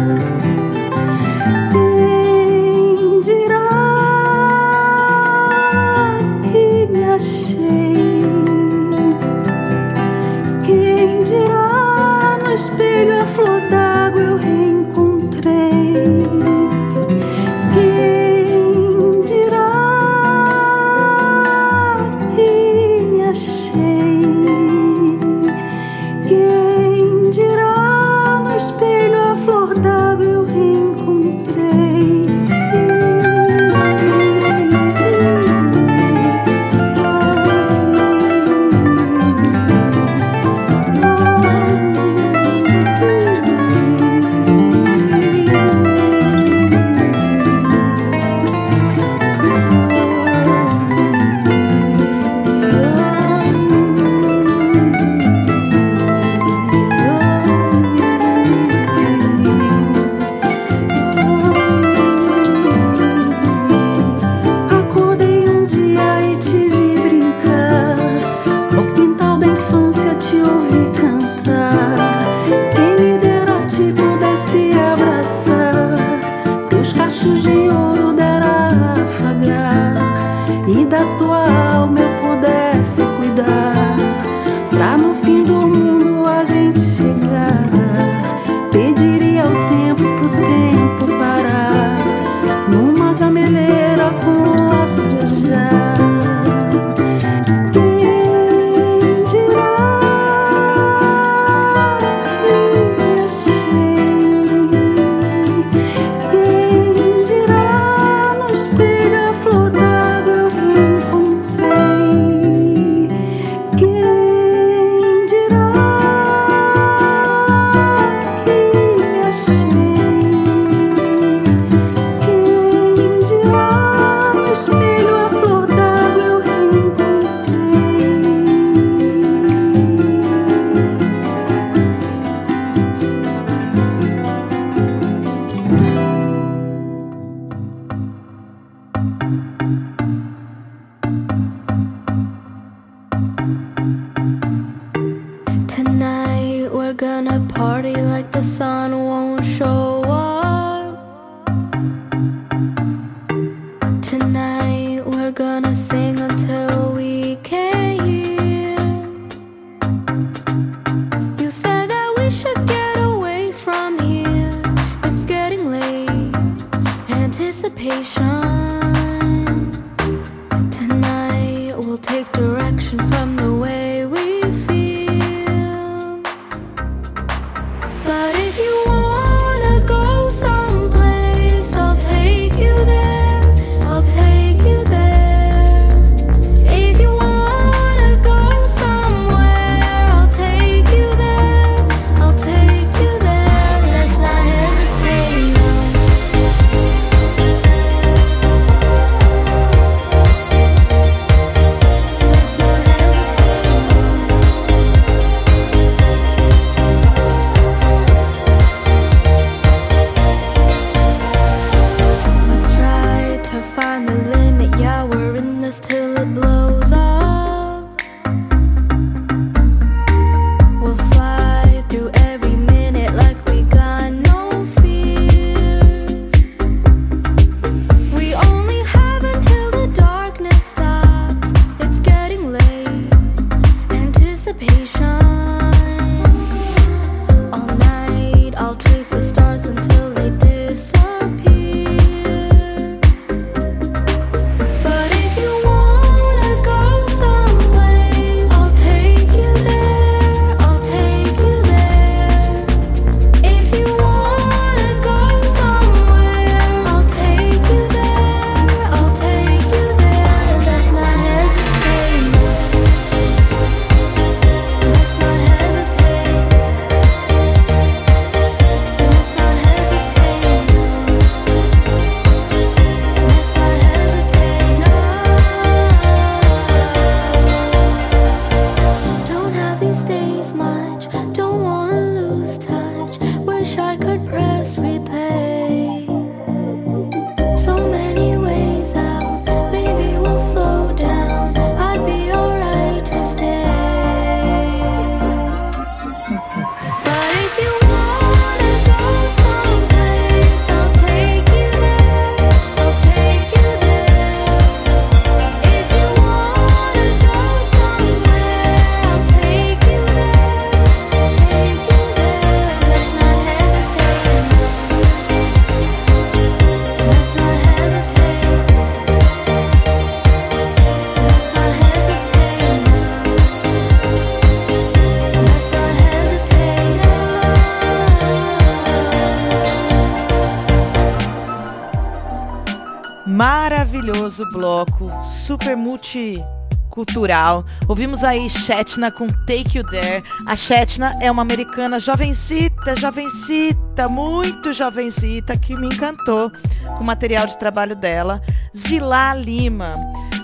Maravilhoso 334.32 334.46
bloco, 334.46 335.12
super 335.26 335.76
multicultural. 335.76 337.65
Ouvimos 337.88 338.24
aí 338.24 338.50
Shetna 338.50 339.12
com 339.12 339.28
Take 339.28 339.78
You 339.78 339.84
There. 339.84 340.24
A 340.48 340.56
Shetna 340.56 341.12
é 341.20 341.30
uma 341.30 341.41
americana 341.41 342.00
jovencita, 342.00 342.96
jovencita, 342.96 344.08
muito 344.08 344.72
jovencita, 344.72 345.58
que 345.58 345.76
me 345.76 345.88
encantou 345.88 346.50
com 346.96 347.04
o 347.04 347.06
material 347.06 347.46
de 347.46 347.58
trabalho 347.58 347.96
dela. 347.96 348.41
Zilá 348.76 349.34
Lima, 349.34 349.96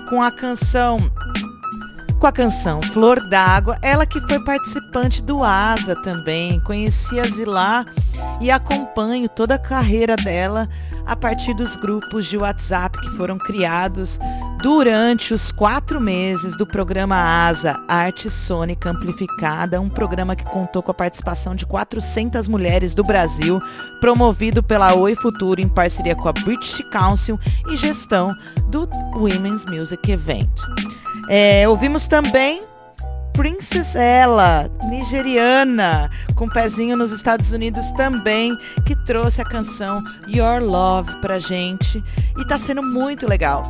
com 0.10 0.22
a 0.22 0.32
canção 0.32 1.00
com 2.18 2.26
a 2.26 2.32
canção 2.32 2.82
Flor 2.82 3.20
d'Água, 3.30 3.78
ela 3.82 4.06
que 4.06 4.20
foi 4.22 4.40
participante 4.44 5.22
do 5.22 5.44
ASA 5.44 5.96
também, 5.96 6.60
conheci 6.62 7.20
a 7.20 7.24
Zilá 7.24 7.86
e 8.42 8.50
acompanho 8.50 9.30
toda 9.30 9.56
a 9.56 9.60
carreira 9.60 10.16
dela 10.16 10.68
a 11.06 11.16
partir 11.16 11.54
dos 11.54 11.76
grupos 11.76 12.26
de 12.26 12.38
WhatsApp 12.38 13.00
que 13.00 13.10
foram 13.12 13.38
criados 13.38 14.20
durante 14.62 15.34
os 15.34 15.52
quatro 15.52 16.02
meses 16.02 16.58
do 16.58 16.66
programa 16.66 17.16
ASA, 17.16 17.80
Arte 17.88 18.30
Sônica 18.30 18.90
Amplificada, 18.90 19.80
um 19.80 19.90
programa 19.90 20.36
que 20.36 20.44
contou 20.46 20.82
com 20.82 20.92
a 20.92 20.96
participação 20.96 21.56
de 21.56 21.66
400 21.66 22.48
mulheres 22.48 22.96
do 22.96 23.04
Brasil, 23.04 23.62
promovido 24.02 24.64
pela 24.64 24.96
Oi 24.96 25.16
Futuro 25.16 25.62
em 25.62 25.70
parceria 25.70 26.16
com 26.16 26.28
a 26.28 26.34
British 26.34 26.82
Council 26.92 27.40
e 27.70 27.76
gestão 27.76 28.36
do 28.70 28.90
Women's 29.16 29.66
Music 29.66 30.12
Event. 30.12 30.50
É, 31.30 31.68
ouvimos 31.68 32.08
também 32.08 32.62
Princess 33.38 33.94
Ella, 33.94 34.68
nigeriana, 34.86 36.10
com 36.36 36.50
pezinho 36.50 36.98
nos 36.98 37.12
Estados 37.12 37.52
Unidos 37.52 37.92
também, 37.92 38.58
que 38.84 38.96
trouxe 39.06 39.42
a 39.42 39.46
canção 39.46 40.04
Your 40.28 40.60
Love 40.60 41.22
pra 41.22 41.38
gente 41.38 42.04
e 42.36 42.46
tá 42.46 42.58
sendo 42.58 42.82
muito 42.82 43.30
legal. 43.30 43.62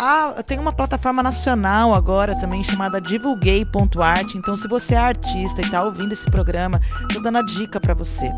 Ah, 0.00 0.42
tem 0.46 0.58
uma 0.58 0.72
plataforma 0.72 1.22
nacional 1.24 1.92
agora 1.92 2.38
também 2.38 2.62
chamada 2.62 3.00
divulguei.art, 3.00 4.34
então 4.36 4.56
se 4.56 4.68
você 4.68 4.94
é 4.94 4.98
artista 4.98 5.60
e 5.60 5.68
tá 5.68 5.82
ouvindo 5.82 6.12
esse 6.12 6.30
programa, 6.30 6.80
tô 7.12 7.20
dando 7.20 7.38
a 7.38 7.42
dica 7.42 7.80
para 7.80 7.94
você. 7.94 8.30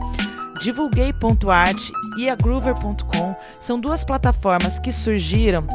Divulguei.art 0.61 1.91
e 2.17 2.31
a 2.31 2.35
Groover.com 2.35 3.37
são 3.61 3.79
duas 3.79 4.05
plataformas 4.05 4.79
que 4.79 4.91
surgiram 4.91 5.67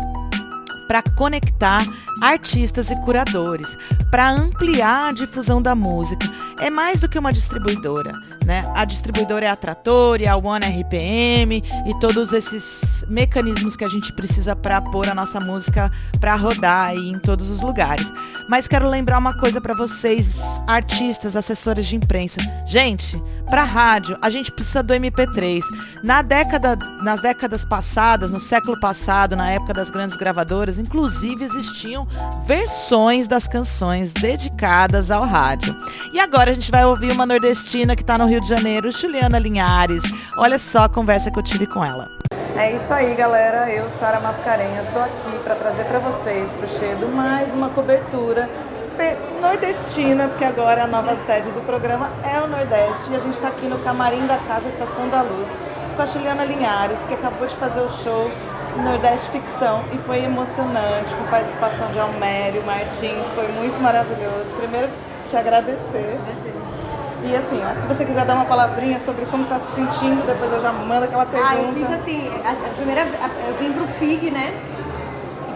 para 0.88 1.04
conectar 1.16 1.86
artistas 2.22 2.90
e 2.92 2.96
curadores, 2.98 3.78
para 4.10 4.30
ampliar 4.30 5.10
a 5.10 5.12
difusão 5.12 5.62
da 5.62 5.76
música. 5.76 6.28
É 6.60 6.70
mais 6.70 7.00
do 7.00 7.10
que 7.10 7.20
uma 7.20 7.34
distribuidora. 7.34 8.14
Né? 8.46 8.66
A 8.76 8.86
distribuidora 8.86 9.46
é 9.46 9.50
a 9.50 9.56
Trattori, 9.58 10.26
a 10.26 10.38
One 10.38 10.66
RPM 10.66 11.62
e 11.86 12.00
todos 12.00 12.32
esses 12.32 13.04
mecanismos 13.10 13.76
que 13.76 13.84
a 13.84 13.90
gente 13.90 14.14
precisa 14.14 14.56
para 14.56 14.82
pôr 14.82 15.10
a 15.10 15.14
nossa 15.14 15.38
música 15.42 15.92
para 16.18 16.34
rodar 16.36 16.92
aí 16.92 17.10
em 17.10 17.20
todos 17.20 17.50
os 17.50 17.62
lugares. 17.62 18.10
Mas 18.48 18.66
quero 18.66 18.90
lembrar 18.90 19.18
uma 19.18 19.38
coisa 19.38 19.60
para 19.60 19.74
vocês, 19.74 20.40
artistas, 20.66 21.36
assessores 21.36 21.88
de 21.88 21.98
imprensa. 21.98 22.40
Gente, 22.66 23.22
para 23.50 23.64
rádio, 23.64 24.18
a 24.22 24.30
gente 24.30 24.52
precisa 24.52 24.84
do 24.84 24.94
MP3. 24.94 25.62
Na 26.04 26.22
década, 26.22 26.78
nas 27.02 27.22
décadas 27.22 27.64
passadas, 27.66 28.32
no 28.32 28.40
século 28.40 28.80
passado, 28.80 29.36
na 29.36 29.52
época 29.52 29.74
das 29.74 29.90
grandes 29.90 30.16
gravadoras, 30.18 30.78
inclusive 30.78 31.44
existiam 31.44 32.07
versões 32.46 33.28
das 33.28 33.48
canções 33.48 34.14
dedicadas 34.14 35.12
ao 35.12 35.26
rádio. 35.26 35.76
E 36.14 36.20
agora 36.20 36.52
a 36.52 36.54
gente 36.54 36.72
vai 36.72 36.86
ouvir 36.86 37.12
uma 37.12 37.26
nordestina 37.26 37.96
que 37.96 38.02
está 38.02 38.18
no 38.18 38.26
Rio 38.26 38.42
de 38.42 38.48
Janeiro, 38.48 38.92
Juliana 38.92 39.40
Linhares. 39.40 40.04
Olha 40.38 40.58
só 40.58 40.84
a 40.84 40.90
conversa 40.90 41.32
que 41.32 41.40
eu 41.40 41.44
tive 41.44 41.68
com 41.68 41.84
ela. 41.84 42.10
É 42.56 42.74
isso 42.74 42.92
aí, 42.94 43.14
galera. 43.14 43.72
Eu, 43.72 43.88
Sara 43.90 44.20
Mascarenhas, 44.20 44.88
estou 44.88 45.02
aqui 45.02 45.38
para 45.44 45.56
trazer 45.56 45.84
para 45.84 46.00
vocês, 46.00 46.50
para 46.50 46.66
o 46.66 46.68
Chedo, 46.68 47.08
mais 47.08 47.54
uma 47.54 47.70
cobertura 47.70 48.50
nordestina, 49.42 50.28
porque 50.28 50.44
agora 50.44 50.84
a 50.84 50.88
nova 50.88 51.16
sede 51.16 51.52
do 51.52 51.62
programa 51.62 52.12
é 52.24 52.42
o 52.42 52.48
Nordeste. 52.48 53.12
E 53.12 53.16
a 53.16 53.20
gente 53.20 53.34
está 53.34 53.50
aqui 53.50 53.66
no 53.66 53.80
camarim 53.80 54.26
da 54.26 54.38
Casa 54.38 54.68
Estação 54.68 55.08
da 55.10 55.22
Luz, 55.22 55.58
com 55.96 56.02
a 56.02 56.06
Juliana 56.06 56.44
Linhares, 56.44 57.06
que 57.06 57.14
acabou 57.14 57.48
de 57.48 57.56
fazer 57.56 57.82
o 57.82 57.90
show 57.90 58.30
Nordeste 58.84 59.30
Ficção 59.32 59.84
e 59.92 59.98
foi 59.98 60.24
emocionante, 60.24 61.16
com 61.16 61.24
participação 61.26 61.90
de 61.92 62.00
Almério 62.00 62.64
Martins, 62.64 63.32
foi 63.32 63.48
muito 63.48 63.80
maravilhoso. 63.80 64.54
Primeiro, 64.54 64.90
te 65.28 65.36
agradecer. 65.36 66.20
E 67.24 67.36
assim, 67.36 67.60
ó, 67.64 67.74
se 67.74 67.88
você 67.88 68.06
quiser 68.06 68.26
dar 68.26 68.36
uma 68.36 68.46
palavrinha 68.46 69.00
sobre 69.00 69.26
como 69.26 69.42
está 69.42 69.60
se 69.60 69.74
sentindo, 69.76 70.26
depois 70.26 70.52
eu 70.54 70.60
já 70.60 70.72
mando 70.72 71.06
aquela 71.06 71.26
pergunta. 71.26 71.52
Ah, 71.52 71.62
eu 71.62 71.74
fiz 71.74 71.92
assim, 71.92 72.30
a, 72.44 72.56
primeira, 72.76 73.02
eu 73.48 73.56
vim 73.58 73.74
pro 73.74 73.88
FIG, 73.88 74.30
né? 74.30 74.54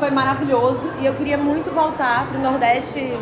Foi 0.01 0.09
maravilhoso. 0.09 0.91
E 0.99 1.05
eu 1.05 1.13
queria 1.13 1.37
muito 1.37 1.69
voltar 1.69 2.25
pro 2.25 2.39
Nordeste, 2.39 3.15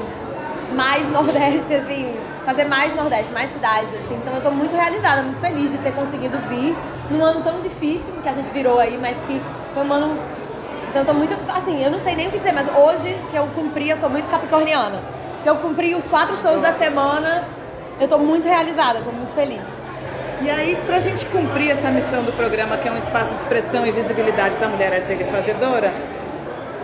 mais 0.73 1.11
Nordeste, 1.11 1.73
assim, 1.73 2.15
fazer 2.45 2.63
mais 2.63 2.95
Nordeste, 2.95 3.33
mais 3.33 3.51
cidades, 3.51 3.89
assim. 3.95 4.15
Então 4.15 4.33
eu 4.33 4.41
tô 4.41 4.49
muito 4.49 4.73
realizada, 4.73 5.21
muito 5.21 5.41
feliz 5.41 5.73
de 5.73 5.77
ter 5.79 5.91
conseguido 5.91 6.37
vir 6.47 6.73
num 7.11 7.21
ano 7.21 7.41
tão 7.41 7.59
difícil 7.59 8.13
que 8.23 8.29
a 8.29 8.31
gente 8.31 8.49
virou 8.51 8.79
aí, 8.79 8.97
mas 8.97 9.17
que 9.27 9.41
foi 9.73 9.83
um 9.83 9.91
ano. 9.91 10.17
Então 10.89 11.01
eu 11.01 11.05
tô 11.05 11.13
muito. 11.13 11.35
Assim, 11.53 11.83
eu 11.83 11.91
não 11.91 11.99
sei 11.99 12.15
nem 12.15 12.29
o 12.29 12.31
que 12.31 12.37
dizer, 12.37 12.53
mas 12.53 12.69
hoje 12.73 13.13
que 13.29 13.35
eu 13.35 13.45
cumpri, 13.47 13.89
eu 13.89 13.97
sou 13.97 14.09
muito 14.09 14.29
capricorniana. 14.29 15.01
Que 15.43 15.49
eu 15.49 15.57
cumpri 15.57 15.93
os 15.95 16.07
quatro 16.07 16.37
shows 16.37 16.61
da 16.61 16.71
semana, 16.71 17.43
eu 17.99 18.07
tô 18.07 18.17
muito 18.17 18.47
realizada, 18.47 19.01
tô 19.01 19.11
muito 19.11 19.33
feliz. 19.33 19.63
E 20.41 20.49
aí, 20.49 20.77
para 20.85 20.95
a 20.95 20.99
gente 21.01 21.25
cumprir 21.25 21.71
essa 21.71 21.91
missão 21.91 22.23
do 22.23 22.31
programa, 22.31 22.77
que 22.77 22.87
é 22.87 22.91
um 22.93 22.97
espaço 22.97 23.35
de 23.35 23.41
expressão 23.41 23.85
e 23.85 23.91
visibilidade 23.91 24.57
da 24.57 24.69
mulher 24.69 24.93
arteira 24.93 25.23
e 25.23 25.29
fazedora, 25.29 25.93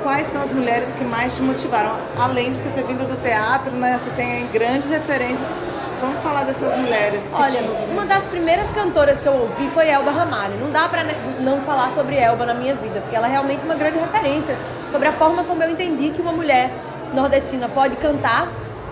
quais 0.06 0.28
são 0.28 0.40
as 0.40 0.52
mulheres 0.52 0.94
que 0.94 1.04
mais 1.04 1.36
te 1.36 1.42
motivaram? 1.42 1.98
Além 2.16 2.52
de 2.52 2.60
você 2.60 2.70
ter 2.70 2.84
vindo 2.84 3.08
do 3.08 3.20
teatro, 3.24 3.72
né? 3.72 4.00
Você 4.00 4.12
tem 4.12 4.46
grandes 4.54 4.88
referências. 4.88 5.64
Vamos 6.00 6.22
falar 6.22 6.44
dessas 6.44 6.78
mulheres. 6.78 7.34
Olha, 7.34 7.50
te... 7.50 7.92
uma 7.92 8.06
das 8.06 8.24
primeiras 8.28 8.70
cantoras 8.70 9.20
que 9.20 9.26
eu 9.26 9.34
ouvi 9.34 9.68
foi 9.72 9.90
Elba 9.90 10.12
Ramalho. 10.12 10.60
Não 10.60 10.70
dá 10.70 10.88
pra 10.88 11.04
não 11.40 11.60
falar 11.64 11.90
sobre 11.90 12.18
Elba 12.18 12.46
na 12.46 12.54
minha 12.54 12.76
vida, 12.76 13.02
porque 13.02 13.16
ela 13.16 13.26
é 13.26 13.32
realmente 13.32 13.66
uma 13.66 13.74
grande 13.74 13.98
referência 13.98 14.56
sobre 14.92 15.08
a 15.08 15.12
forma 15.12 15.44
como 15.44 15.64
eu 15.64 15.72
entendi 15.72 16.12
que 16.12 16.22
uma 16.22 16.32
mulher 16.32 16.70
nordestina 17.12 17.68
pode 17.68 17.96
cantar 17.96 18.48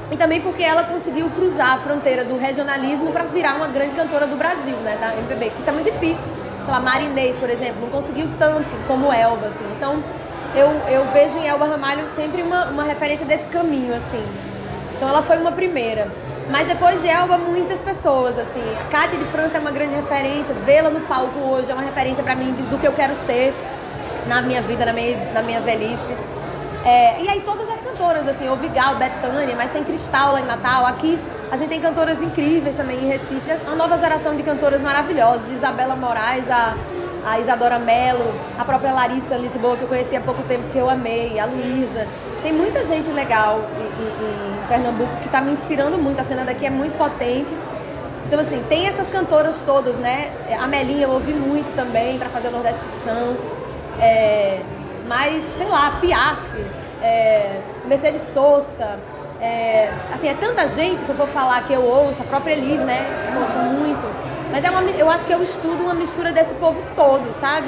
e 0.10 0.18
também 0.18 0.42
porque 0.42 0.64
ela 0.64 0.84
conseguiu 0.84 1.30
cruzar 1.30 1.74
a 1.74 1.78
fronteira 1.78 2.26
do 2.26 2.40
regionalismo 2.40 3.12
para 3.12 3.26
virar 3.26 3.56
uma 3.56 3.68
grande 3.68 3.94
cantora 3.96 4.26
do 4.26 4.36
Brasil, 4.36 4.78
né, 4.78 4.98
da 5.00 5.16
MPB, 5.16 5.52
que 5.52 5.60
isso 5.60 5.70
é 5.70 5.74
muito 5.74 5.92
difícil. 5.92 6.32
Sei 6.64 6.74
lá, 6.74 6.80
Marinês, 6.80 7.38
por 7.38 7.50
exemplo, 7.50 7.82
não 7.82 7.90
conseguiu 7.90 8.28
tanto 8.40 8.70
como 8.88 9.12
Elba, 9.12 9.48
assim. 9.48 9.66
Então, 9.76 10.02
eu, 10.56 10.70
eu 10.90 11.06
vejo 11.12 11.38
em 11.38 11.48
Elba 11.48 11.66
Ramalho 11.66 12.08
sempre 12.16 12.42
uma, 12.42 12.66
uma 12.66 12.84
referência 12.84 13.26
desse 13.26 13.48
caminho, 13.48 13.94
assim. 13.94 14.24
Então, 14.96 15.10
ela 15.10 15.22
foi 15.22 15.38
uma 15.38 15.52
primeira. 15.52 16.12
Mas 16.50 16.68
depois 16.68 17.02
de 17.02 17.08
Elba, 17.08 17.38
muitas 17.38 17.82
pessoas, 17.82 18.38
assim. 18.38 18.64
A 18.82 18.90
Cátia 18.90 19.18
de 19.18 19.26
França 19.26 19.58
é 19.58 19.60
uma 19.60 19.72
grande 19.72 19.96
referência, 19.96 20.54
vê-la 20.66 20.90
no 20.90 21.02
palco 21.02 21.40
hoje 21.40 21.72
é 21.72 21.74
uma 21.74 21.84
referência 21.84 22.24
para 22.24 22.36
mim 22.36 22.52
do 22.54 22.78
que 22.78 22.88
eu 22.88 22.94
quero 22.94 23.16
ser 23.16 23.54
na 24.28 24.42
minha 24.42 24.62
vida, 24.62 24.86
na 24.86 24.94
minha, 24.94 25.34
na 25.34 25.42
minha 25.42 25.62
velhice. 25.62 26.18
É, 26.86 27.22
e 27.22 27.30
aí 27.30 27.42
todas 27.42 27.68
as 27.70 27.80
cantoras, 27.80 28.28
assim, 28.28 28.50
o 28.50 28.56
Vigal, 28.58 28.96
Betânia, 28.96 29.56
mas 29.56 29.72
tem 29.72 29.84
Cristal 29.84 30.34
lá 30.34 30.42
em 30.42 30.46
Natal. 30.46 30.86
Aqui 30.86 31.18
a 31.50 31.56
gente 31.56 31.70
tem 31.70 31.80
cantoras 31.80 32.22
incríveis 32.22 32.76
também 32.76 33.00
em 33.00 33.08
Recife. 33.08 33.52
A 33.52 33.76
nova 33.76 33.98
geração 33.98 34.36
de 34.36 34.44
cantoras 34.44 34.82
maravilhosas. 34.82 35.50
Isabela 35.52 35.96
Moraes, 35.96 36.50
a, 36.52 36.76
a 37.26 37.40
Isadora 37.40 37.80
Mello, 37.80 38.34
a 38.58 38.66
própria 38.66 38.92
Larissa 38.92 39.36
Lisboa, 39.36 39.78
que 39.78 39.84
eu 39.84 39.88
conheci 39.88 40.16
há 40.16 40.22
pouco 40.22 40.44
tempo, 40.44 40.64
que 40.72 40.78
eu 40.78 40.90
amei, 40.90 41.40
a 41.40 41.46
Luísa. 41.46 42.08
Tem 42.42 42.52
muita 42.52 42.84
gente 42.84 43.10
legal 43.10 43.62
em, 43.78 44.04
em, 44.04 44.64
em 44.64 44.68
Pernambuco 44.68 45.16
que 45.18 45.28
está 45.28 45.42
me 45.42 45.52
inspirando 45.52 45.98
muito. 45.98 46.20
A 46.20 46.24
cena 46.24 46.44
daqui 46.44 46.66
é 46.66 46.70
muito 46.70 46.98
potente. 46.98 47.54
Então, 48.28 48.40
assim, 48.40 48.64
tem 48.68 48.88
essas 48.88 49.10
cantoras 49.10 49.62
todas, 49.62 49.96
né? 49.96 50.32
A 50.60 50.68
Melinha 50.68 51.04
eu 51.04 51.12
ouvi 51.12 51.34
muito 51.34 51.74
também 51.76 52.18
para 52.18 52.30
fazer 52.30 52.50
o 52.50 52.52
Nordeste 52.52 52.84
Ficção. 52.84 53.38
É, 54.02 54.60
mas, 55.08 55.44
sei 55.58 55.68
lá, 55.68 55.98
Piaf, 56.02 56.42
é, 57.02 57.60
Mercedes 57.86 58.22
Sosa, 58.22 59.00
é, 59.40 59.92
assim, 60.14 60.28
é 60.30 60.34
tanta 60.34 60.68
gente, 60.68 61.02
se 61.02 61.10
eu 61.10 61.16
for 61.16 61.28
falar 61.28 61.64
que 61.64 61.74
eu 61.74 61.84
ouço, 61.84 62.22
a 62.22 62.26
própria 62.26 62.54
Elis, 62.54 62.80
né? 62.80 63.06
Poxa, 63.34 63.58
muito. 63.60 64.23
Mas 64.54 64.64
é 64.64 64.70
uma, 64.70 64.84
eu 64.84 65.10
acho 65.10 65.26
que 65.26 65.34
eu 65.34 65.42
estudo 65.42 65.84
uma 65.84 65.96
mistura 65.96 66.32
desse 66.32 66.54
povo 66.54 66.80
todo, 66.96 67.34
sabe? 67.34 67.68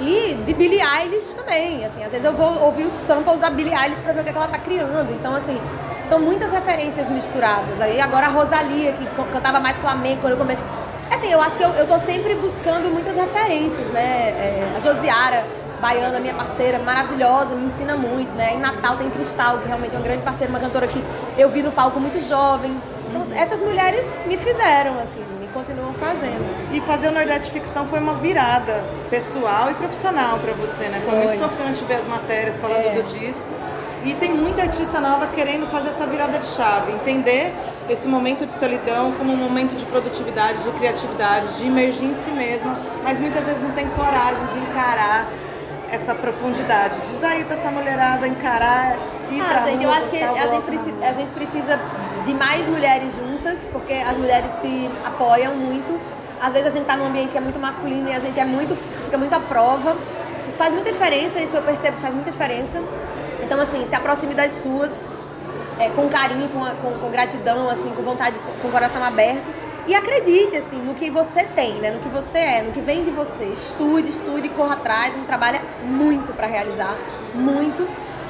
E 0.00 0.42
de 0.46 0.54
Billie 0.54 0.80
Eilish 0.80 1.34
também, 1.34 1.84
assim, 1.84 2.02
às 2.02 2.10
vezes 2.10 2.24
eu 2.24 2.32
vou 2.32 2.62
ouvir 2.62 2.84
os 2.84 2.94
samples 2.94 3.42
da 3.42 3.50
Billie 3.50 3.74
Eilish 3.74 4.00
pra 4.00 4.14
ver 4.14 4.20
o 4.20 4.24
que, 4.24 4.30
é 4.30 4.32
que 4.32 4.38
ela 4.38 4.48
tá 4.48 4.58
criando. 4.58 5.12
Então, 5.12 5.34
assim, 5.34 5.60
são 6.08 6.18
muitas 6.18 6.50
referências 6.50 7.10
misturadas. 7.10 7.78
Aí 7.78 8.00
agora 8.00 8.24
a 8.24 8.30
Rosalia, 8.30 8.94
que 8.94 9.06
cantava 9.30 9.60
mais 9.60 9.76
flamenco 9.76 10.22
quando 10.22 10.32
eu 10.32 10.38
comecei. 10.38 10.64
Assim, 11.10 11.30
eu 11.30 11.42
acho 11.42 11.58
que 11.58 11.62
eu, 11.62 11.68
eu 11.72 11.86
tô 11.86 11.98
sempre 11.98 12.34
buscando 12.36 12.90
muitas 12.90 13.14
referências, 13.14 13.86
né? 13.88 14.30
É, 14.30 14.72
a 14.74 14.80
Josiara 14.80 15.44
baiana, 15.78 16.18
minha 16.20 16.32
parceira, 16.32 16.78
maravilhosa, 16.78 17.54
me 17.54 17.66
ensina 17.66 17.94
muito, 17.96 18.34
né? 18.34 18.54
Em 18.54 18.58
Natal 18.60 18.96
tem 18.96 19.10
Cristal, 19.10 19.58
que 19.58 19.66
realmente 19.66 19.94
é 19.94 19.98
uma 19.98 20.04
grande 20.04 20.22
parceira, 20.22 20.50
uma 20.50 20.58
cantora 20.58 20.86
que 20.86 21.04
eu 21.36 21.50
vi 21.50 21.62
no 21.62 21.70
palco 21.70 22.00
muito 22.00 22.18
jovem. 22.26 22.74
Então, 23.10 23.22
essas 23.36 23.60
mulheres 23.60 24.18
me 24.26 24.38
fizeram, 24.38 24.94
assim, 24.94 25.22
continuam 25.54 25.94
fazendo. 25.94 26.44
E 26.72 26.80
fazer 26.80 27.08
o 27.08 27.12
Nordeste 27.12 27.50
Ficção 27.50 27.86
foi 27.86 28.00
uma 28.00 28.14
virada 28.14 28.82
pessoal 29.08 29.70
e 29.70 29.74
profissional 29.74 30.38
para 30.38 30.52
você, 30.52 30.88
né? 30.88 31.00
Foi, 31.04 31.14
Foi. 31.16 31.26
muito 31.26 31.40
tocante 31.40 31.84
ver 31.84 31.94
as 31.94 32.06
matérias 32.06 32.58
falando 32.58 32.84
É. 32.86 32.94
do 33.00 33.02
disco. 33.04 33.48
E 34.04 34.12
tem 34.14 34.34
muita 34.34 34.60
artista 34.62 35.00
nova 35.00 35.28
querendo 35.28 35.66
fazer 35.70 35.88
essa 35.88 36.06
virada 36.06 36.38
de 36.38 36.44
chave, 36.46 36.92
entender 36.92 37.54
esse 37.88 38.06
momento 38.06 38.44
de 38.44 38.52
solidão 38.52 39.12
como 39.12 39.32
um 39.32 39.36
momento 39.36 39.74
de 39.74 39.86
produtividade, 39.86 40.58
de 40.58 40.70
criatividade, 40.72 41.48
de 41.56 41.64
imergir 41.66 42.08
em 42.10 42.14
si 42.14 42.30
mesma, 42.30 42.76
mas 43.02 43.18
muitas 43.18 43.46
vezes 43.46 43.62
não 43.62 43.70
tem 43.70 43.88
coragem 43.90 44.44
de 44.52 44.58
encarar 44.58 45.26
essa 45.90 46.14
profundidade. 46.14 46.98
Diz 47.00 47.22
aí 47.22 47.44
pra 47.44 47.54
essa 47.54 47.70
mulherada 47.70 48.26
encarar 48.28 48.96
e 49.30 49.40
Ah, 49.40 49.60
gente, 49.66 49.84
eu 49.84 49.90
acho 49.90 50.10
que 50.10 50.22
a 50.22 50.46
gente, 50.46 50.62
precisa, 50.64 51.06
a 51.06 51.12
gente 51.12 51.32
precisa 51.32 51.80
de 52.24 52.34
mais 52.34 52.66
mulheres 52.68 53.14
juntas, 53.16 53.68
porque 53.72 53.92
as 53.94 54.16
mulheres 54.16 54.50
se 54.60 54.90
apoiam 55.04 55.54
muito. 55.54 55.98
Às 56.40 56.52
vezes 56.52 56.68
a 56.74 56.76
gente 56.78 56.86
tá 56.86 56.96
num 56.96 57.06
ambiente 57.06 57.30
que 57.32 57.38
é 57.38 57.40
muito 57.40 57.58
masculino 57.58 58.08
e 58.08 58.12
a 58.12 58.18
gente 58.18 58.38
é 58.38 58.44
muito, 58.44 58.76
fica 59.04 59.16
muito 59.18 59.32
à 59.34 59.40
prova. 59.40 59.96
Isso 60.48 60.58
faz 60.58 60.72
muita 60.72 60.92
diferença, 60.92 61.38
isso 61.40 61.56
eu 61.56 61.62
percebo 61.62 61.96
que 61.96 62.02
faz 62.02 62.14
muita 62.14 62.30
diferença. 62.30 62.82
Então, 63.42 63.60
assim, 63.60 63.86
se 63.88 63.94
aproxime 63.94 64.34
das 64.34 64.52
suas, 64.52 64.92
é, 65.78 65.88
com 65.90 66.08
carinho, 66.08 66.48
com, 66.50 66.64
a- 66.64 66.72
com, 66.72 66.92
com 66.98 67.10
gratidão, 67.10 67.68
assim, 67.70 67.90
com 67.90 68.02
vontade, 68.02 68.36
com 68.60 68.68
o 68.68 68.70
coração 68.70 69.02
aberto. 69.02 69.50
E 69.86 69.94
acredite, 69.94 70.56
assim, 70.56 70.80
no 70.80 70.94
que 70.94 71.10
você 71.10 71.44
tem, 71.44 71.74
né? 71.74 71.90
No 71.90 71.98
que 71.98 72.08
você 72.08 72.38
é, 72.38 72.62
no 72.62 72.72
que 72.72 72.80
vem 72.80 73.04
de 73.04 73.10
você. 73.10 73.44
Estude, 73.44 74.08
estude, 74.08 74.48
corra 74.50 74.74
atrás. 74.74 75.14
A 75.14 75.18
gente 75.18 75.26
trabalha 75.26 75.60
muito 75.84 76.32
para 76.32 76.46
realizar, 76.46 76.96
muito. 77.34 77.86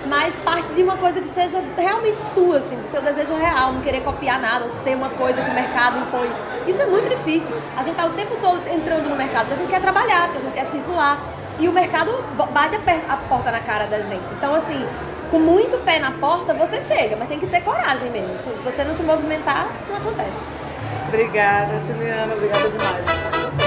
Mas 0.06 0.34
parte 0.36 0.72
de 0.74 0.82
uma 0.82 0.96
coisa 0.96 1.20
que 1.20 1.28
seja 1.28 1.62
realmente 1.76 2.18
sua, 2.18 2.58
assim, 2.58 2.76
do 2.76 2.86
seu 2.86 3.00
desejo 3.00 3.34
real. 3.34 3.72
Não 3.72 3.80
querer 3.80 4.02
copiar 4.02 4.40
nada 4.40 4.64
ou 4.64 4.70
ser 4.70 4.94
uma 4.96 5.08
coisa 5.10 5.42
que 5.42 5.50
o 5.50 5.54
mercado 5.54 5.98
impõe. 5.98 6.30
Isso 6.66 6.82
é 6.82 6.86
muito 6.86 7.08
difícil. 7.08 7.54
A 7.76 7.82
gente 7.82 7.96
tá 7.96 8.06
o 8.06 8.10
tempo 8.10 8.36
todo 8.40 8.66
entrando 8.68 9.08
no 9.08 9.16
mercado 9.16 9.46
porque 9.46 9.54
a 9.54 9.56
gente 9.56 9.70
quer 9.70 9.80
trabalhar, 9.80 10.24
porque 10.24 10.38
a 10.38 10.40
gente 10.40 10.54
quer 10.54 10.66
circular. 10.66 11.18
E 11.58 11.68
o 11.68 11.72
mercado 11.72 12.12
bate 12.52 12.76
a, 13.08 13.16
porta 13.16 13.50
na 13.50 13.60
cara 13.60 13.86
da 13.86 14.00
gente. 14.00 14.24
Então, 14.36 14.54
assim, 14.54 14.84
com 15.30 15.38
muito 15.38 15.78
pé 15.84 15.98
na 15.98 16.10
porta, 16.10 16.52
você 16.52 16.80
chega, 16.80 17.16
mas 17.16 17.28
tem 17.28 17.38
que 17.38 17.46
ter 17.46 17.60
coragem 17.60 18.10
mesmo. 18.10 18.36
Se 18.38 18.62
você 18.62 18.84
não 18.84 18.94
se 18.94 19.02
movimentar, 19.02 19.68
não 19.88 19.96
acontece. 19.96 20.38
Obrigada, 21.08 21.78
Juliana. 21.78 22.34
Obrigada 22.34 22.68
demais. 22.68 23.63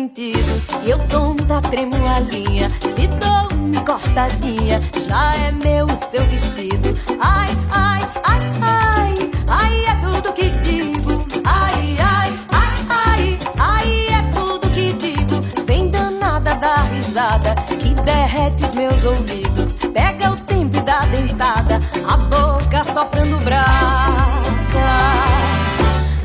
Sentidos 0.00 0.66
e 0.82 0.90
eu 0.90 0.98
tonta 1.08 1.60
tremo 1.60 1.94
a 2.08 2.20
linha. 2.20 2.70
Se 2.70 3.06
dou 3.06 3.58
uma 3.58 3.80
encostadinha, 3.80 4.80
já 5.06 5.34
é 5.34 5.52
meu 5.52 5.84
o 5.84 6.10
seu 6.10 6.24
vestido. 6.24 6.96
Ai, 7.20 7.48
ai, 7.70 8.00
ai, 8.24 8.40
ai, 8.62 9.30
ai 9.48 9.84
é 9.84 9.94
tudo 10.00 10.32
que 10.32 10.48
digo. 10.62 11.22
Ai, 11.44 11.98
ai, 11.98 12.32
ai, 12.48 12.78
ai, 12.88 13.38
ai 13.58 14.08
é 14.08 14.22
tudo 14.32 14.70
que 14.70 14.94
digo. 14.94 15.42
Vem 15.66 15.90
danada 15.90 16.54
da 16.54 16.76
risada 16.84 17.54
que 17.54 17.94
derrete 17.94 18.64
os 18.64 18.74
meus 18.74 19.04
ouvidos. 19.04 19.74
Pega 19.92 20.30
o 20.30 20.36
tempo 20.36 20.78
e 20.78 20.80
dá 20.80 21.00
dentada, 21.00 21.78
a 22.08 22.16
boca 22.16 22.84
soprando 22.84 23.36
brasa 23.44 24.30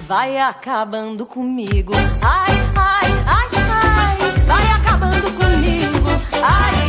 vai 0.07 0.37
acabando 0.37 1.25
comigo. 1.25 1.93
Ai, 2.21 2.51
ai, 2.75 3.11
ai, 3.25 3.54
ai, 6.47 6.84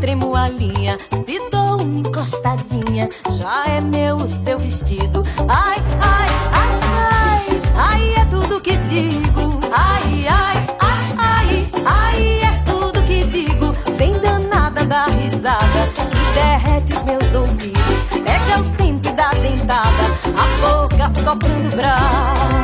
tremo 0.00 0.34
a 0.34 0.48
linha. 0.48 0.98
Se 1.26 1.38
dou 1.50 1.82
uma 1.82 2.00
encostadinha, 2.00 3.08
já 3.38 3.64
é 3.66 3.80
meu 3.80 4.16
o 4.16 4.26
seu 4.26 4.58
vestido. 4.58 5.22
Ai, 5.48 5.76
ai, 6.00 6.28
ai, 6.52 6.80
ai, 7.12 7.62
ai 7.76 8.14
é 8.14 8.24
tudo 8.24 8.60
que 8.60 8.76
digo. 8.88 9.60
Ai, 9.70 10.26
ai, 10.26 10.66
ai, 10.80 11.14
ai, 11.18 11.68
ai 11.84 12.42
é 12.42 12.62
tudo 12.64 13.02
que 13.02 13.24
digo. 13.24 13.72
Vem 13.96 14.18
danada 14.18 14.84
da 14.84 15.06
risada 15.06 15.86
que 15.94 16.34
derrete 16.34 16.94
os 16.94 17.02
meus 17.02 17.34
ouvidos. 17.34 18.00
Pega 18.24 18.60
o 18.60 18.70
tempo 18.76 19.12
dá 19.14 19.30
dentada, 19.32 20.04
a 20.34 20.60
boca 20.60 21.10
soprando 21.22 21.76
brasa 21.76 22.60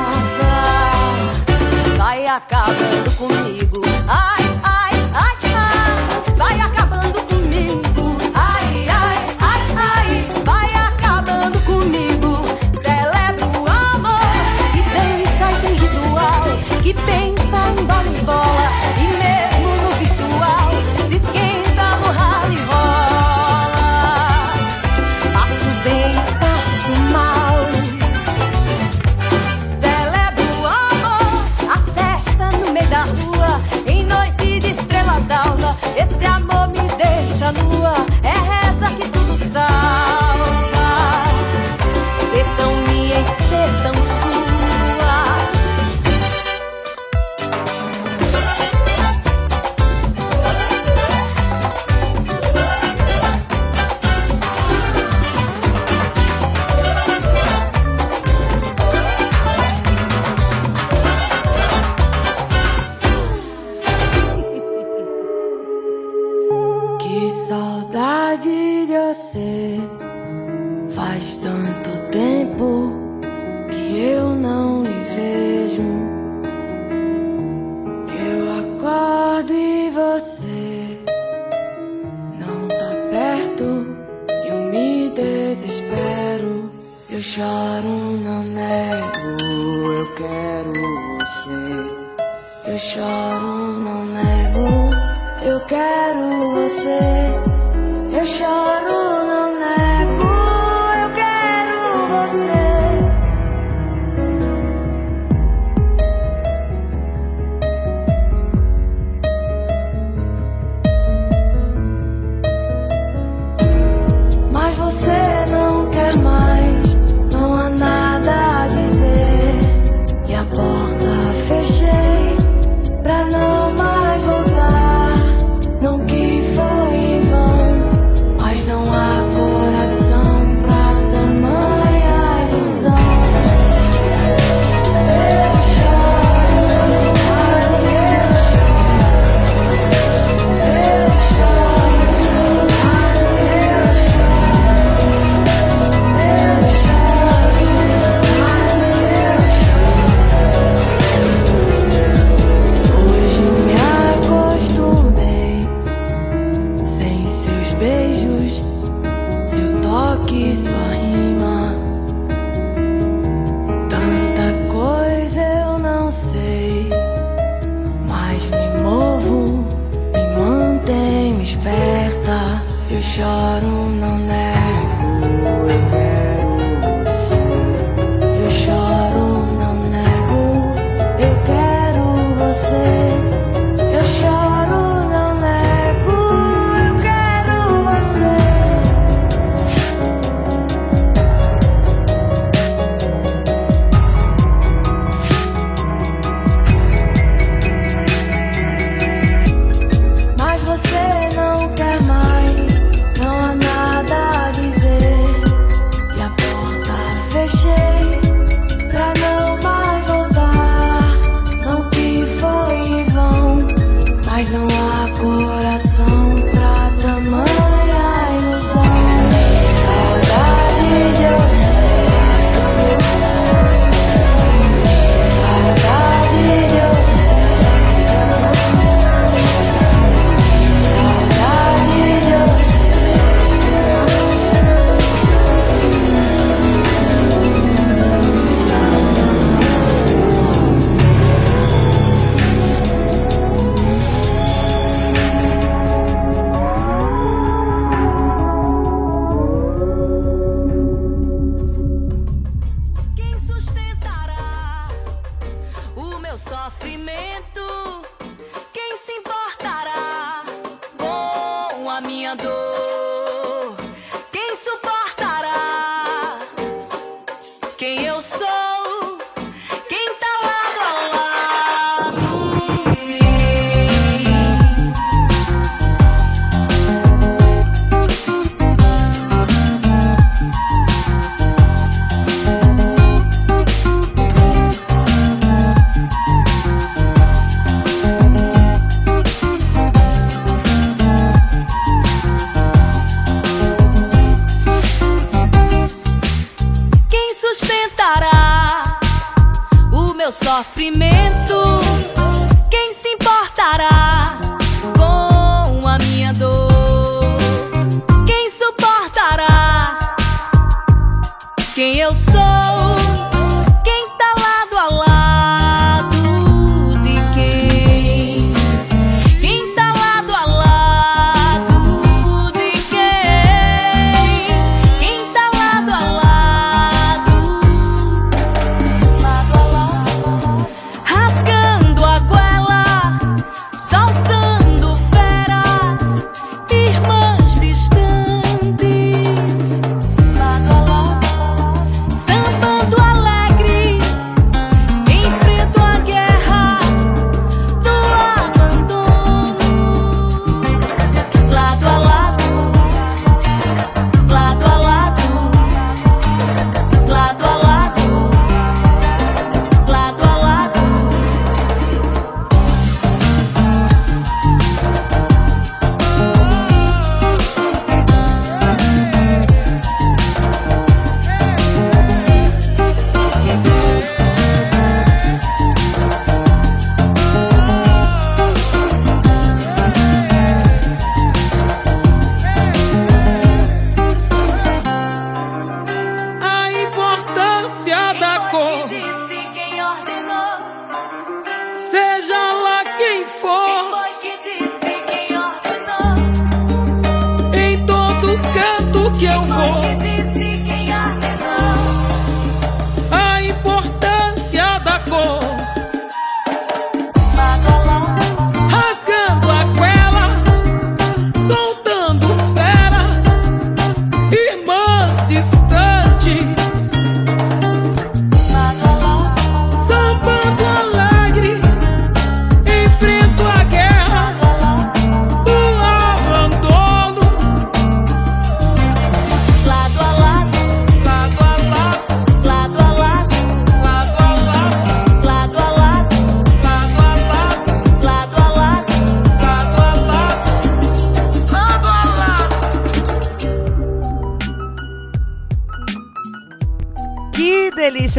vai 1.96 2.26
acabando 2.26 3.15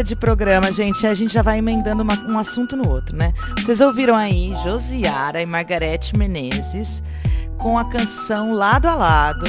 de 0.03 0.15
programa, 0.15 0.71
gente. 0.71 1.05
A 1.07 1.13
gente 1.13 1.33
já 1.33 1.41
vai 1.41 1.57
emendando 1.59 2.03
uma- 2.03 2.19
um 2.27 2.37
assunto 2.37 2.75
no 2.75 2.87
outro, 2.89 3.15
né? 3.15 3.33
Vocês 3.57 3.81
ouviram 3.81 4.15
aí 4.15 4.53
Josiara 4.63 5.41
e 5.41 5.45
Margarete 5.45 6.17
Menezes 6.17 7.03
com 7.57 7.77
a 7.77 7.85
canção 7.85 8.53
Lado 8.53 8.87
a 8.87 8.95
Lado. 8.95 9.45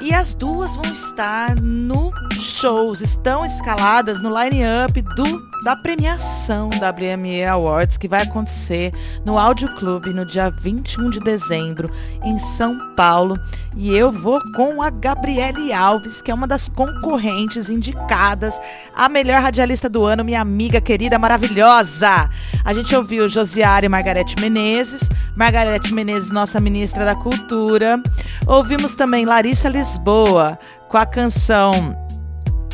E 0.00 0.14
as 0.14 0.32
duas 0.34 0.76
vão 0.76 0.92
estar 0.92 1.56
no 1.60 2.12
shows, 2.32 3.00
estão 3.00 3.44
escaladas 3.44 4.22
no 4.22 4.28
line-up 4.30 5.02
do 5.16 5.42
da 5.68 5.76
premiação 5.76 6.70
WME 6.70 7.44
Awards 7.44 7.98
que 7.98 8.08
vai 8.08 8.22
acontecer 8.22 8.90
no 9.22 9.38
Áudio 9.38 9.68
Clube 9.74 10.14
no 10.14 10.24
dia 10.24 10.48
21 10.48 11.10
de 11.10 11.20
dezembro 11.20 11.92
em 12.24 12.38
São 12.38 12.94
Paulo. 12.96 13.38
E 13.76 13.94
eu 13.94 14.10
vou 14.10 14.40
com 14.56 14.80
a 14.80 14.88
Gabriele 14.88 15.70
Alves, 15.70 16.22
que 16.22 16.30
é 16.30 16.34
uma 16.34 16.46
das 16.46 16.70
concorrentes 16.70 17.68
indicadas 17.68 18.58
a 18.96 19.10
melhor 19.10 19.42
radialista 19.42 19.90
do 19.90 20.06
ano, 20.06 20.24
minha 20.24 20.40
amiga 20.40 20.80
querida, 20.80 21.18
maravilhosa. 21.18 22.30
A 22.64 22.72
gente 22.72 22.96
ouviu 22.96 23.28
Josiara 23.28 23.84
e 23.84 23.90
Margarete 23.90 24.40
Menezes, 24.40 25.06
Margarete 25.36 25.92
Menezes, 25.92 26.30
nossa 26.30 26.58
ministra 26.58 27.04
da 27.04 27.14
Cultura. 27.14 28.02
Ouvimos 28.46 28.94
também 28.94 29.26
Larissa 29.26 29.68
Lisboa 29.68 30.58
com 30.88 30.96
a 30.96 31.04
canção 31.04 32.07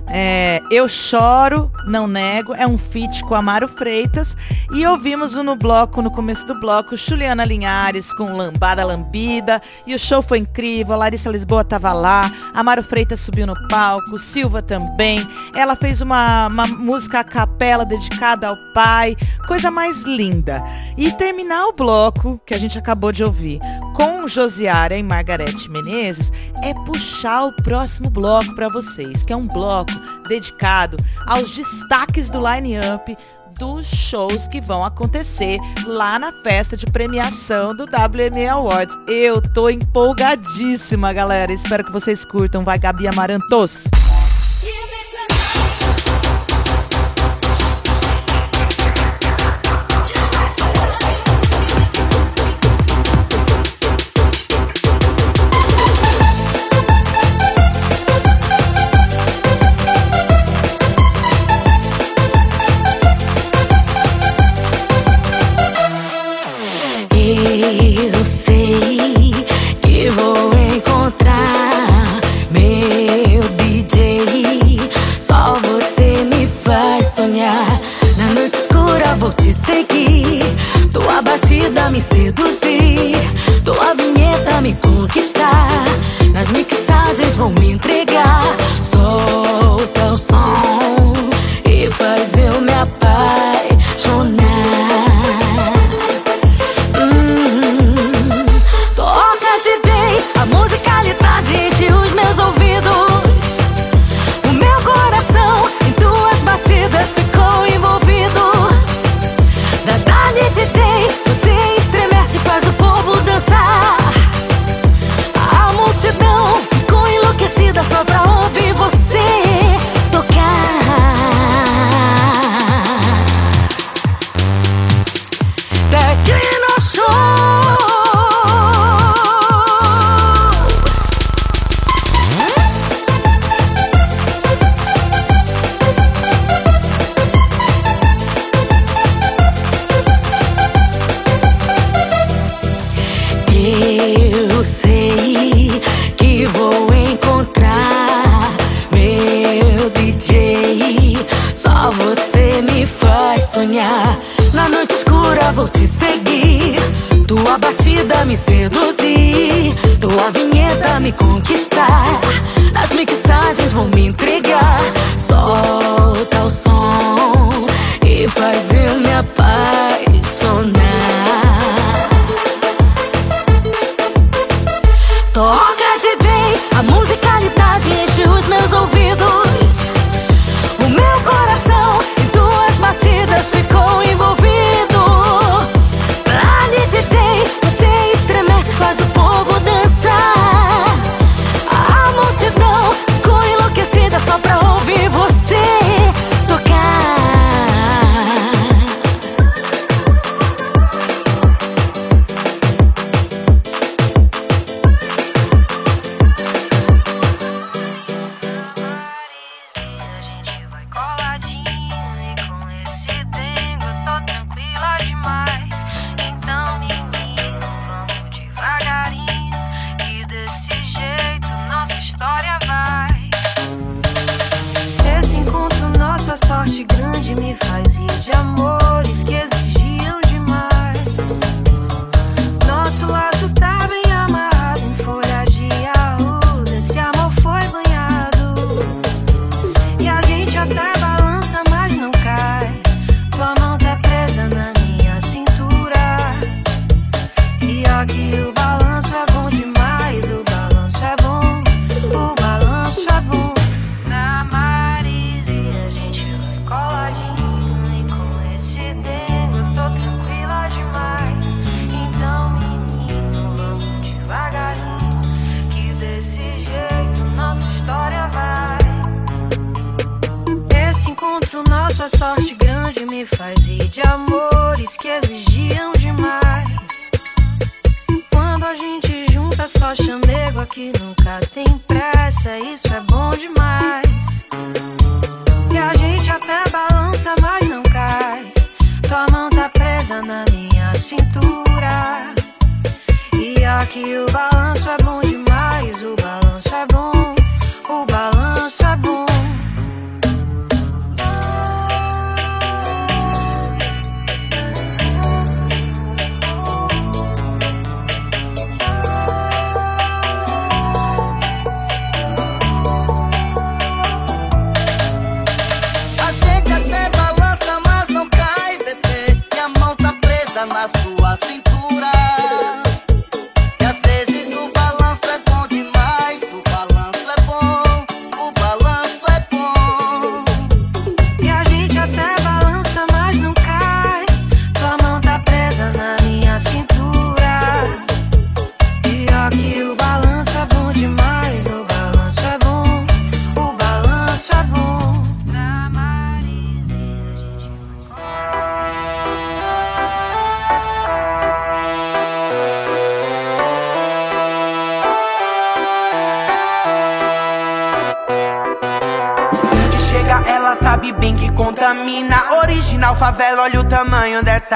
é, 0.08 0.60
Eu 0.70 0.88
Choro, 0.88 1.70
Não 1.86 2.06
Nego, 2.06 2.54
é 2.54 2.66
um 2.66 2.76
feat 2.76 3.24
com 3.24 3.34
Amaro 3.34 3.68
Freitas. 3.68 4.36
E 4.72 4.86
ouvimos 4.86 5.34
no 5.34 5.56
bloco, 5.56 6.02
no 6.02 6.10
começo 6.10 6.46
do 6.46 6.58
bloco, 6.58 6.96
Juliana 6.96 7.44
Linhares 7.44 8.12
com 8.12 8.36
Lambada 8.36 8.84
Lambida. 8.84 9.60
E 9.86 9.94
o 9.94 9.98
show 9.98 10.22
foi 10.22 10.38
incrível, 10.38 10.94
a 10.94 10.98
Larissa 10.98 11.30
Lisboa 11.30 11.64
tava 11.64 11.92
lá, 11.92 12.30
Amaro 12.54 12.82
Freitas 12.82 13.20
subiu 13.20 13.46
no 13.46 13.54
palco, 13.68 14.18
Silva 14.18 14.62
também. 14.62 15.26
Ela 15.54 15.76
fez 15.76 16.00
uma, 16.00 16.48
uma 16.48 16.66
música 16.66 17.20
a 17.20 17.24
capela 17.24 17.84
dedicada 17.84 18.48
ao 18.48 18.56
pai, 18.72 19.16
coisa 19.46 19.70
mais 19.70 20.02
linda. 20.02 20.62
E 20.96 21.12
terminar 21.12 21.66
o 21.66 21.72
bloco, 21.72 22.40
que 22.44 22.54
a 22.54 22.58
gente 22.58 22.78
acabou 22.78 23.12
de 23.12 23.24
ouvir, 23.24 23.60
com 23.94 24.26
Josiara 24.28 24.96
e 24.96 25.02
Margarete 25.02 25.70
Menezes, 25.70 26.32
é 26.62 26.74
puxar 26.84 27.44
o 27.44 27.52
próximo 27.52 28.10
bloco 28.10 28.54
para 28.54 28.68
vocês, 28.68 29.22
que 29.22 29.32
é 29.32 29.36
um 29.36 29.46
bloco 29.46 29.92
dedicado 30.28 30.96
aos 31.26 31.50
destaques 31.50 32.28
do 32.28 32.38
line-up 32.38 33.16
dos 33.58 33.86
shows 33.86 34.48
que 34.48 34.60
vão 34.60 34.84
acontecer 34.84 35.58
lá 35.86 36.18
na 36.18 36.32
festa 36.42 36.76
de 36.76 36.86
premiação 36.86 37.74
do 37.74 37.84
WME 37.84 38.48
Awards. 38.48 38.96
Eu 39.06 39.40
tô 39.40 39.70
empolgadíssima, 39.70 41.12
galera. 41.12 41.52
Espero 41.52 41.84
que 41.84 41.92
vocês 41.92 42.24
curtam. 42.24 42.64
Vai, 42.64 42.78
Gabi 42.78 43.06
Amarantos. 43.06 43.84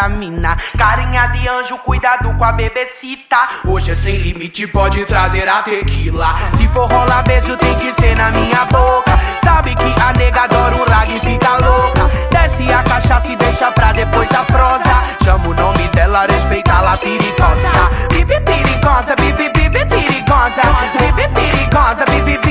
Mina. 0.09 0.57
Carinha 0.77 1.27
de 1.29 1.49
anjo, 1.49 1.79
cuidado 1.79 2.33
com 2.37 2.45
a 2.45 2.53
bebecita. 2.53 3.37
Hoje 3.67 3.93
é 3.93 3.95
sem 3.95 4.17
limite, 4.17 4.67
pode 4.67 5.05
trazer 5.05 5.49
a 5.49 5.63
tequila. 5.63 6.35
Se 6.57 6.67
for 6.69 6.91
rolar 6.91 7.23
beijo, 7.23 7.57
tem 7.57 7.75
que 7.77 7.93
ser 7.95 8.17
na 8.17 8.31
minha 8.31 8.65
boca. 8.67 9.19
Sabe 9.43 9.75
que 9.75 9.95
a 10.01 10.13
nega 10.13 10.43
adora 10.43 10.77
um 10.77 10.85
rag 10.85 11.15
e 11.15 11.21
fica 11.21 11.53
louca. 11.59 12.11
Desce 12.31 12.73
a 12.73 12.83
cachaça 12.83 13.29
e 13.29 13.37
deixa 13.37 13.71
pra 13.73 13.93
depois 13.93 14.29
a 14.33 14.45
prosa. 14.45 15.05
Chama 15.25 15.49
o 15.49 15.55
nome 15.55 15.89
dela, 15.89 16.27
respeita 16.27 16.73
a 16.73 16.97
perigosa. 16.97 17.91
Bibi 18.11 18.41
perigosa, 18.41 19.15
bibi 19.17 19.51
bibi 19.51 19.85
perigosa. 19.87 20.63
Bibi 20.99 21.29
perigosa, 21.29 22.05
bibi 22.07 22.48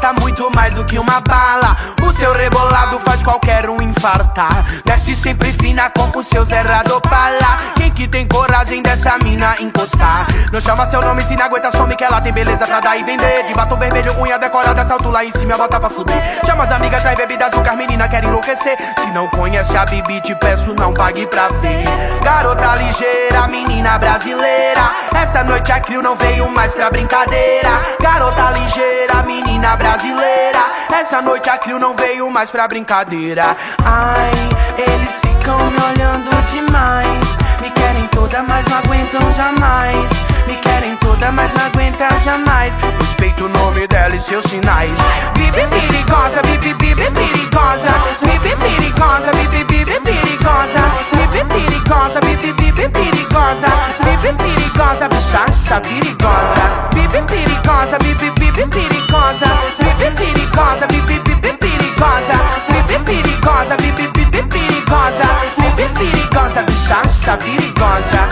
mata 0.00 0.18
muito 0.18 0.50
mais 0.54 0.72
do 0.72 0.84
que 0.84 0.98
uma 0.98 1.20
bala. 1.20 1.76
O 2.02 2.12
seu 2.14 2.32
rebolado 2.32 2.98
faz 3.00 3.22
qualquer 3.22 3.68
um 3.68 3.82
infartar. 3.82 4.64
Desce 4.84 5.14
sempre 5.14 5.52
fina 5.52 5.90
com 5.90 6.18
o 6.18 6.24
seu 6.24 6.44
zerrado 6.44 6.98
bala. 7.08 7.74
Que 8.00 8.08
tem 8.08 8.26
coragem 8.26 8.82
dessa 8.82 9.18
mina 9.22 9.56
encostar? 9.60 10.26
Não 10.50 10.58
chama 10.58 10.86
seu 10.86 11.02
nome 11.02 11.22
se 11.24 11.36
não 11.36 11.44
aguenta, 11.44 11.70
some 11.70 11.94
que 11.94 12.02
ela 12.02 12.18
tem 12.18 12.32
beleza 12.32 12.66
pra 12.66 12.80
dar 12.80 12.96
e 12.96 13.04
vender. 13.04 13.44
De 13.46 13.52
batom 13.52 13.76
vermelho, 13.76 14.18
unha 14.18 14.38
decorada, 14.38 14.86
salto 14.86 15.10
lá 15.10 15.22
em 15.22 15.30
cima, 15.32 15.54
bota 15.58 15.78
pra 15.78 15.90
fuder. 15.90 16.16
Chama 16.46 16.64
as 16.64 16.72
amigas, 16.72 17.02
traz 17.02 17.14
bebida, 17.14 17.48
açúcar, 17.48 17.76
menina 17.76 18.08
quer 18.08 18.24
enlouquecer. 18.24 18.74
Se 18.98 19.10
não 19.10 19.28
conhece 19.28 19.76
a 19.76 19.84
Bibi, 19.84 20.18
te 20.22 20.34
peço, 20.34 20.72
não 20.72 20.94
pague 20.94 21.26
pra 21.26 21.48
ver. 21.48 21.84
Garota 22.24 22.74
ligeira, 22.76 23.46
menina 23.48 23.98
brasileira. 23.98 24.94
Essa 25.14 25.44
noite 25.44 25.70
a 25.70 25.80
Crio 25.80 26.00
não 26.00 26.16
veio 26.16 26.48
mais 26.48 26.72
pra 26.72 26.88
brincadeira. 26.88 27.68
Garota 28.00 28.50
ligeira, 28.52 29.22
menina 29.26 29.76
brasileira. 29.76 30.60
Essa 30.90 31.20
noite 31.20 31.50
a 31.50 31.58
Crio 31.58 31.78
não 31.78 31.94
veio 31.94 32.30
mais 32.30 32.50
pra 32.50 32.66
brincadeira. 32.66 33.54
Ai, 33.84 34.32
eles 34.78 35.10
ficam 35.20 35.58
me 35.70 35.82
olhando 35.82 36.30
demais. 36.50 37.49
Me 37.60 37.70
querem 37.70 38.06
toda, 38.08 38.42
mas 38.42 38.64
não 38.66 38.78
aguentam 38.78 39.20
jamais. 39.34 40.08
Me 40.46 40.56
querem 40.56 40.96
toda, 40.96 41.30
mas 41.30 41.52
não 41.52 41.66
aguenta 41.66 42.08
jamais. 42.24 42.74
Respeito 42.98 43.44
o 43.44 43.48
nome 43.48 43.86
dela 43.86 44.16
e 44.16 44.20
seus 44.20 44.44
sinais. 44.46 44.96
Bibi 45.34 45.66
perigosa, 45.68 46.40
bibi 46.42 46.72
bibi 46.74 47.10
perigosa. 47.10 47.92
Bibi 48.22 48.56
perigosa, 48.56 49.30
bibi 49.32 49.64
bibi 49.64 50.00
perigosa. 50.00 50.82
Bibi 51.12 51.44
perigosa, 51.44 52.20
bibi 52.20 52.52
bibi 52.54 52.88
perigosa. 52.88 53.70
Bibi 54.04 54.32
perigosa, 54.42 55.08
bichacha 55.08 55.80
perigosa. 55.80 56.88
Bibi 56.94 57.20
perigosa, 57.26 57.98
bibi 57.98 58.30
bibi 58.30 58.66
perigosa. 58.68 59.50
Bibi 59.78 60.10
perigosa, 60.16 60.86
bibi 60.88 61.18
bibi 61.20 61.52
perigosa. 61.58 62.36
Bibi 62.68 63.04
perigosa, 63.04 63.76
bibi 63.76 64.06
bibi 64.14 64.42
perigosa. 64.48 64.79
Bibi 64.90 65.86
perigosa, 65.94 66.62
bichacha 66.66 67.36
perigosa. 67.38 68.22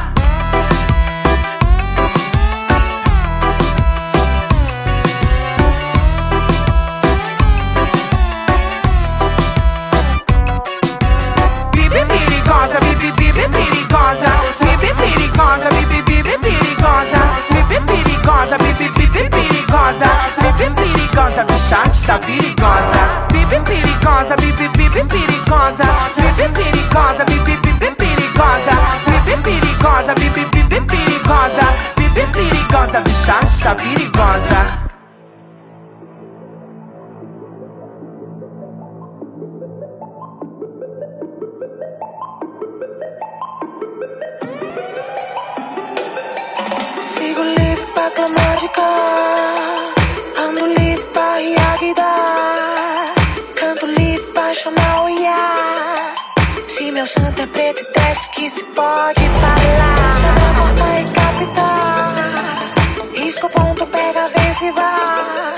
Bibi 11.73 12.03
perigosa, 12.11 12.79
bibi 12.81 13.11
bibi 13.19 13.45
perigosa. 13.55 14.33
Bibi 14.61 14.91
perigosa, 14.99 15.69
bibi 15.71 16.03
bibi 16.09 16.35
perigosa. 16.43 17.21
Bibi 17.55 17.79
perigosa, 17.79 17.95
bibi 17.95 18.08
bibi 19.69 19.77
perigosa. 19.77 20.11
Bibi 20.41 20.75
perigosa, 20.75 21.45
bichacha 21.45 22.19
perigosa. 22.21 23.29
Bibi 23.33 23.59
perigosa, 23.65 24.37
bibi 24.37 24.69
bibi 24.69 25.03
perigosa. 25.09 25.87
Bibi 26.17 26.53
perigosa, 26.55 27.25
bibi 27.27 27.57
bibi 27.63 27.95
perigosa. 27.95 28.75
Bibi 29.07 29.37
perigosa, 29.43 30.15
bibi 30.15 30.45
bibi 30.53 30.81
perigosa. 30.87 31.67
Bibi 31.97 32.25
perigosa, 32.33 33.01
bichacha 33.05 33.75
perigosa. 33.77 34.89
Sigo 47.01 47.43
livre 47.43 47.68
pra 48.11 48.29
mágica. 48.29 48.83
Ando 50.39 50.67
livre 50.67 51.05
pra 51.13 51.35
reagidar 51.37 53.15
Canto 53.55 53.87
livre 53.87 54.27
pra 54.33 54.55
chamar 54.55 55.05
o 55.05 55.09
Iá. 55.09 56.15
Se 56.67 56.91
meu 56.91 57.07
santo 57.07 57.43
é 57.43 57.47
preto 57.47 57.81
e 57.81 57.85
o 57.85 58.31
que 58.31 58.51
se 58.51 58.63
pode 58.65 59.23
falar? 59.41 60.29
A 60.49 60.55
porta 60.59 61.01
e 61.01 61.05
captar. 61.17 62.15
Risco 63.15 63.47
o 63.47 63.51
ponto, 63.51 63.87
pega, 63.87 64.29
vence 64.29 64.65
e 64.67 64.71
vá. 64.71 65.55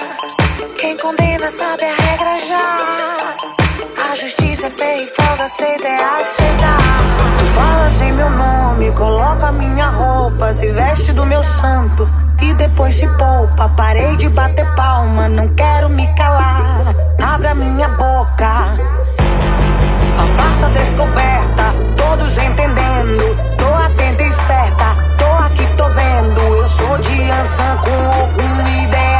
Quem 0.79 0.97
condena 0.97 1.51
sabe 1.51 1.85
a 1.85 1.95
regra 1.95 2.39
já. 2.49 3.37
A 4.11 4.15
justiça 4.15 4.67
é 4.67 4.71
feia 4.71 5.05
e 5.05 5.07
folga, 5.09 5.45
aceita 5.45 5.87
é 5.87 6.21
aceitar. 6.21 6.79
Fala 7.55 7.91
sem 7.91 8.13
meu 8.13 8.31
nome, 8.31 8.91
coloca 8.93 9.53
minha 9.53 9.89
roupa, 9.89 10.53
se 10.53 10.71
veste 10.71 11.13
do 11.13 11.25
meu 11.27 11.43
santo 11.43 12.09
e 12.43 12.55
depois 12.55 12.95
se 12.95 13.07
poupa. 13.07 13.69
Parei 13.77 14.17
de 14.17 14.29
bater 14.31 14.67
palma, 14.75 15.29
não 15.29 15.49
quero 15.55 15.89
me 15.91 16.07
calar. 16.15 16.95
Abre 17.23 17.49
a 17.49 17.55
minha 17.55 17.89
boca, 17.89 18.47
a 20.19 20.27
farsa 20.37 20.69
descoberta, 20.79 21.73
todos 21.97 22.39
entendendo. 22.39 23.57
Tô 23.57 23.75
atenta 23.75 24.23
e 24.23 24.29
esperta, 24.29 24.85
tô 25.19 25.45
aqui, 25.45 25.67
tô 25.77 25.89
vendo. 25.89 26.41
Eu 26.41 26.69
sou 26.69 26.99
de 26.99 27.31
Ansan 27.31 27.77
com 27.79 28.21
algum 28.21 28.85
ideias 28.85 29.20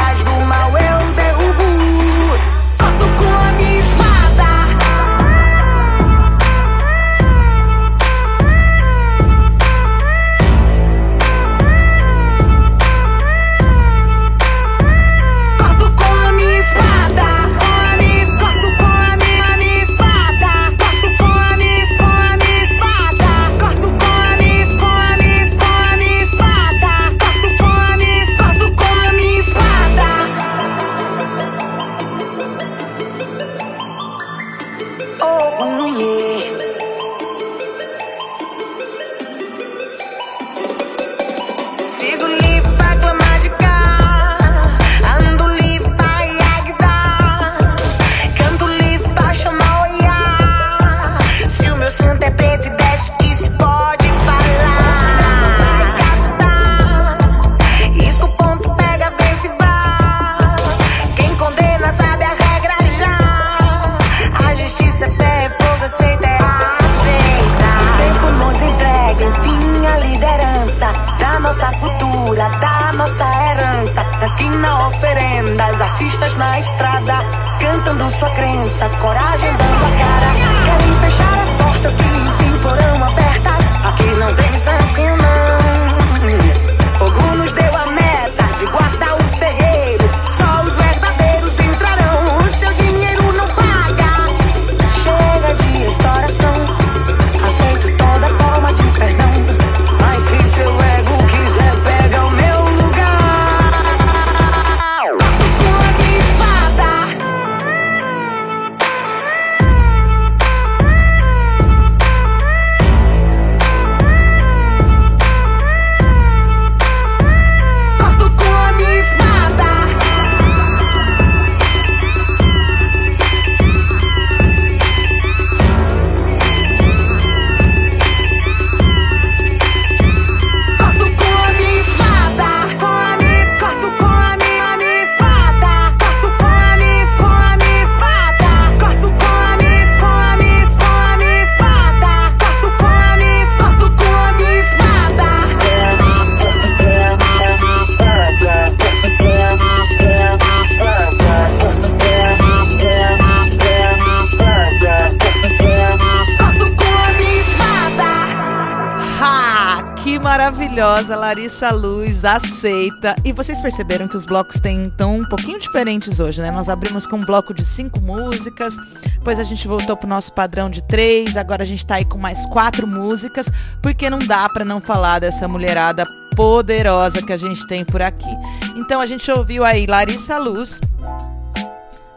Luz, 162.61 162.65
aceita. 162.65 163.15
E 163.25 163.31
vocês 163.31 163.59
perceberam 163.59 164.07
que 164.07 164.15
os 164.15 164.25
blocos 164.25 164.59
têm 164.59 164.89
tão 164.91 165.17
um 165.17 165.25
pouquinho 165.25 165.59
diferentes 165.59 166.19
hoje, 166.19 166.41
né? 166.41 166.51
Nós 166.51 166.69
abrimos 166.69 167.07
com 167.07 167.17
um 167.17 167.25
bloco 167.25 167.53
de 167.53 167.65
cinco 167.65 167.99
músicas, 167.99 168.75
depois 169.03 169.39
a 169.39 169.43
gente 169.43 169.67
voltou 169.67 169.97
pro 169.97 170.07
nosso 170.07 170.31
padrão 170.31 170.69
de 170.69 170.83
três, 170.83 171.35
agora 171.35 171.63
a 171.63 171.65
gente 171.65 171.85
tá 171.85 171.95
aí 171.95 172.05
com 172.05 172.17
mais 172.17 172.45
quatro 172.47 172.85
músicas, 172.85 173.49
porque 173.81 174.09
não 174.09 174.19
dá 174.19 174.47
pra 174.49 174.63
não 174.63 174.79
falar 174.79 175.19
dessa 175.19 175.47
mulherada 175.47 176.05
poderosa 176.35 177.21
que 177.21 177.33
a 177.33 177.37
gente 177.37 177.65
tem 177.67 177.83
por 177.83 178.01
aqui. 178.01 178.37
Então 178.75 179.01
a 179.01 179.05
gente 179.05 179.29
ouviu 179.31 179.65
aí 179.65 179.85
Larissa 179.85 180.37
Luz, 180.37 180.79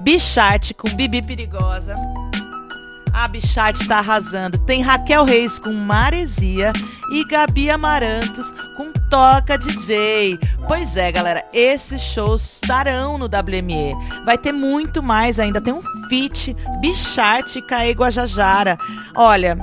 Bicharte 0.00 0.74
com 0.74 0.88
Bibi 0.90 1.22
Perigosa. 1.22 1.94
A 3.12 3.28
Bicharte 3.28 3.86
tá 3.86 3.98
arrasando. 3.98 4.58
Tem 4.58 4.82
Raquel 4.82 5.24
Reis 5.24 5.58
com 5.58 5.72
Maresia 5.72 6.72
e 7.12 7.24
Gabi 7.24 7.70
Amarantos 7.70 8.52
Toca 9.14 9.56
DJ. 9.56 10.40
Pois 10.66 10.96
é, 10.96 11.12
galera, 11.12 11.44
esses 11.52 12.00
shows 12.00 12.54
estarão 12.54 13.16
no 13.16 13.26
WME. 13.26 13.94
Vai 14.24 14.36
ter 14.36 14.50
muito 14.50 15.00
mais 15.00 15.38
ainda. 15.38 15.60
Tem 15.60 15.72
um 15.72 15.80
feat 16.08 16.52
Bicharte 16.80 17.60
e 17.60 17.62
Caê 17.62 17.92
Guajajara. 17.92 18.76
Olha, 19.14 19.56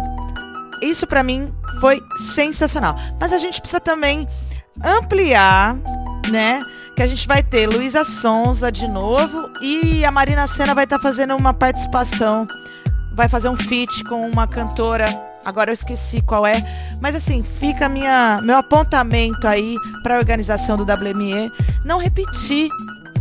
isso 0.81 1.05
pra 1.05 1.21
mim 1.21 1.53
foi 1.81 2.01
sensacional. 2.15 2.95
Mas 3.19 3.33
a 3.33 3.37
gente 3.37 3.59
precisa 3.59 3.81
também 3.81 4.25
ampliar, 4.81 5.75
né? 6.31 6.61
Que 6.95 7.03
a 7.03 7.07
gente 7.07 7.27
vai 7.27 7.43
ter 7.43 7.67
Luísa 7.67 8.05
Sonza 8.05 8.71
de 8.71 8.87
novo 8.87 9.51
e 9.61 10.05
a 10.05 10.11
Marina 10.11 10.47
Senna 10.47 10.73
vai 10.73 10.85
estar 10.85 10.99
fazendo 10.99 11.35
uma 11.35 11.53
participação, 11.53 12.47
vai 13.13 13.27
fazer 13.27 13.49
um 13.49 13.57
feat 13.57 14.01
com 14.05 14.25
uma 14.29 14.47
cantora. 14.47 15.30
Agora 15.45 15.71
eu 15.71 15.73
esqueci 15.73 16.21
qual 16.21 16.45
é, 16.45 16.63
mas 16.99 17.15
assim, 17.15 17.43
fica 17.43 17.89
minha, 17.89 18.39
meu 18.43 18.57
apontamento 18.57 19.47
aí 19.47 19.75
para 20.03 20.15
a 20.15 20.19
organização 20.19 20.77
do 20.77 20.83
WME 20.83 21.51
não 21.83 21.97
repetir 21.97 22.69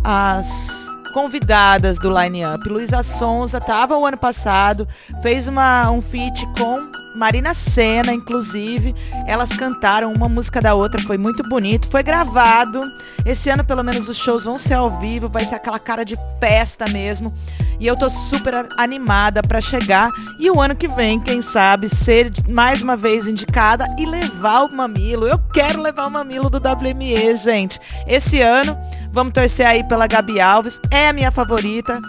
as 0.04 0.88
convidadas 1.12 1.98
do 1.98 2.08
Line 2.08 2.44
Up. 2.46 2.68
Luísa 2.68 3.02
Sonza 3.02 3.58
estava 3.58 3.96
o 3.96 4.06
ano 4.06 4.16
passado, 4.16 4.86
fez 5.22 5.48
uma, 5.48 5.90
um 5.90 6.00
feat 6.00 6.46
com 6.58 6.88
Marina 7.14 7.54
Senna, 7.54 8.12
inclusive. 8.12 8.94
Elas 9.26 9.50
cantaram 9.50 10.12
uma 10.12 10.28
música 10.28 10.60
da 10.60 10.74
outra, 10.74 11.00
foi 11.02 11.18
muito 11.18 11.42
bonito, 11.48 11.88
foi 11.88 12.02
gravado. 12.02 12.80
Esse 13.24 13.50
ano, 13.50 13.64
pelo 13.64 13.82
menos, 13.82 14.08
os 14.08 14.16
shows 14.16 14.44
vão 14.44 14.58
ser 14.58 14.74
ao 14.74 14.98
vivo, 15.00 15.28
vai 15.28 15.44
ser 15.44 15.56
aquela 15.56 15.78
cara 15.78 16.04
de 16.04 16.16
festa 16.38 16.88
mesmo. 16.88 17.34
E 17.78 17.86
eu 17.86 17.96
tô 17.96 18.10
super 18.10 18.66
animada 18.76 19.42
para 19.42 19.60
chegar. 19.60 20.10
E 20.38 20.50
o 20.50 20.60
ano 20.60 20.76
que 20.76 20.86
vem, 20.86 21.18
quem 21.18 21.40
sabe, 21.40 21.88
ser 21.88 22.30
mais 22.46 22.82
uma 22.82 22.94
vez 22.94 23.26
indicada 23.26 23.86
e 23.98 24.04
levar 24.04 24.64
o 24.64 24.72
mamilo. 24.72 25.26
Eu 25.26 25.38
quero 25.52 25.80
levar 25.80 26.06
o 26.06 26.10
mamilo 26.10 26.50
do 26.50 26.58
WME, 26.58 27.34
gente. 27.36 27.80
Esse 28.06 28.42
ano, 28.42 28.76
vamos 29.10 29.32
torcer 29.32 29.66
aí 29.66 29.82
pela 29.82 30.06
Gabi 30.06 30.40
Alves, 30.40 30.78
é 30.90 31.08
a 31.08 31.12
minha 31.12 31.30
favorita. 31.30 32.00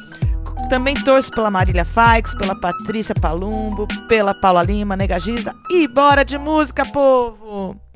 Também 0.70 0.96
torço 0.96 1.32
pela 1.32 1.52
Marília 1.52 1.84
Faix, 1.84 2.34
pela 2.36 2.56
Patrícia 2.56 3.14
Palumbo, 3.14 3.88
pela 4.08 4.34
Paula 4.34 4.64
Lima, 4.64 4.96
Nega 4.96 5.20
Giza. 5.20 5.54
E 5.70 5.88
bora 5.88 6.24
de 6.24 6.38
música, 6.38 6.86
povo! 6.86 7.91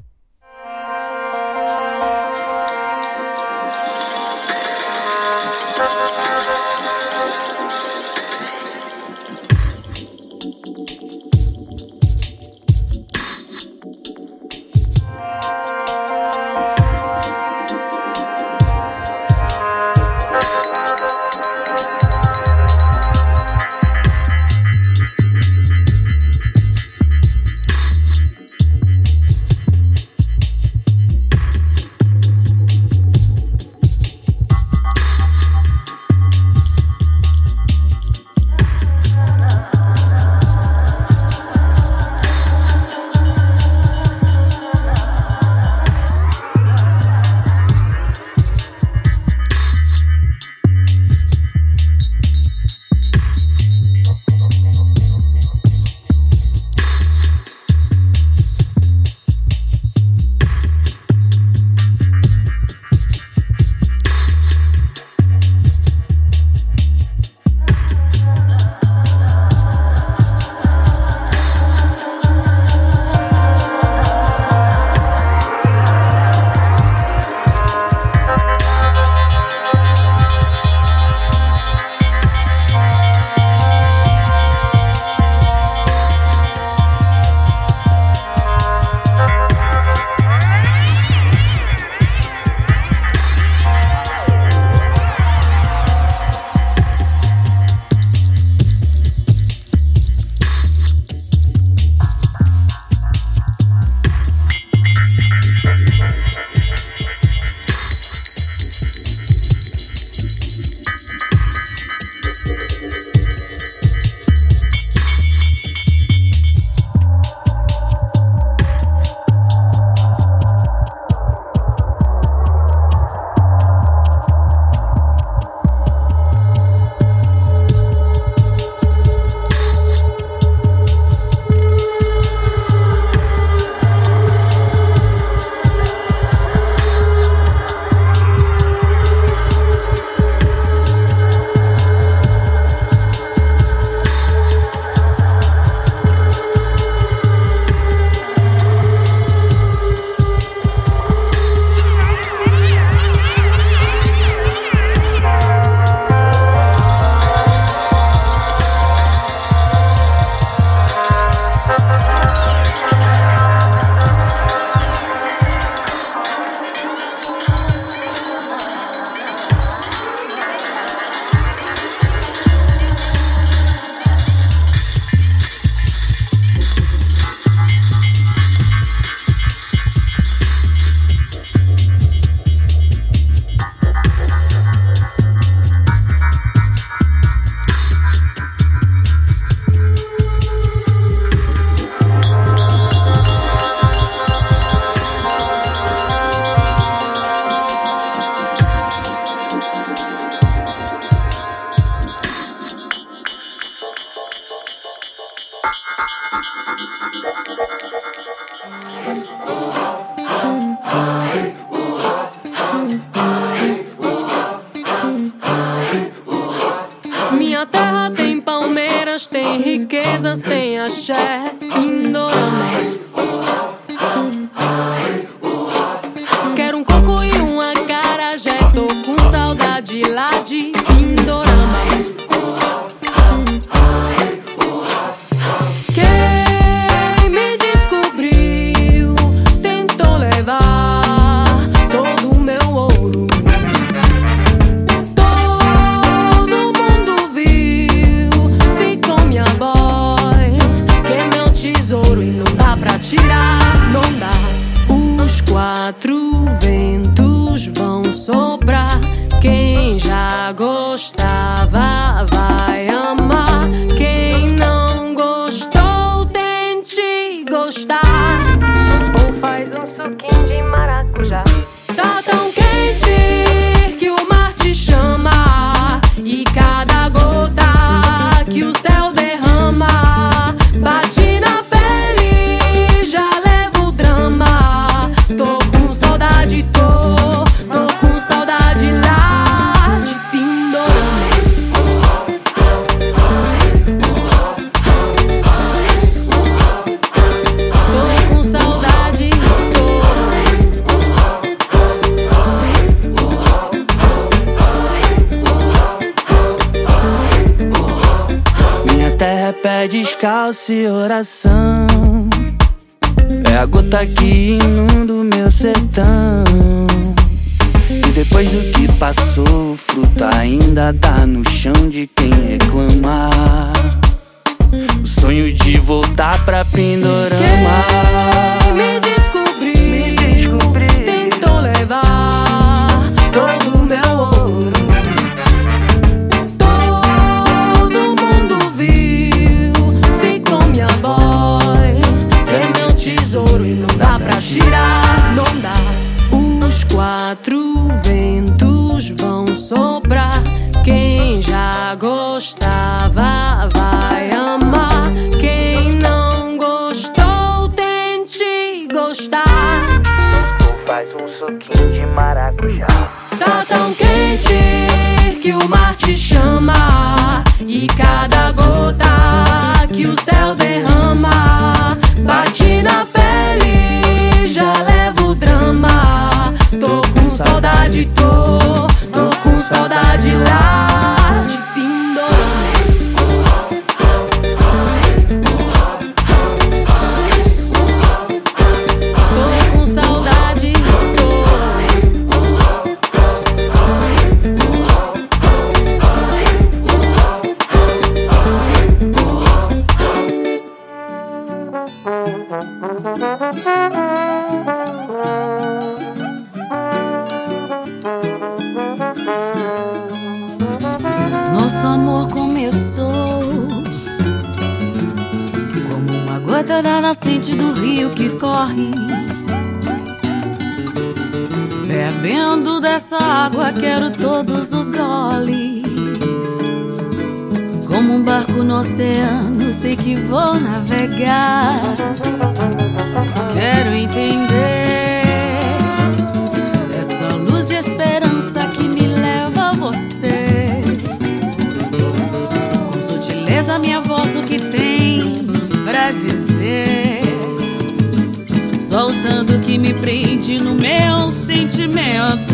me 449.78 449.94
prende 449.94 450.58
no 450.58 450.74
meu 450.76 451.32
sentimento. 451.32 452.54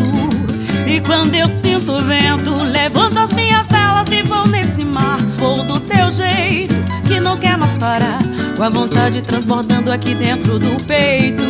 E 0.88 1.00
quando 1.02 1.36
eu 1.36 1.48
sinto 1.62 1.94
o 1.94 2.02
vento, 2.02 2.64
levanto 2.64 3.20
as 3.20 3.32
minhas 3.34 3.68
velas 3.68 4.12
e 4.12 4.24
vou 4.24 4.48
nesse 4.48 4.84
mar. 4.84 5.18
Vou 5.38 5.64
do 5.64 5.80
teu 5.80 6.12
jeito, 6.12 6.76
que 7.08 7.20
não 7.20 7.38
quer 7.38 7.58
mais 7.58 7.72
parar. 7.78 8.20
Com 8.58 8.64
a 8.64 8.70
vontade 8.70 9.22
transbordando 9.22 9.92
aqui 9.92 10.14
dentro 10.16 10.60
do 10.60 10.84
peito. 10.86 11.44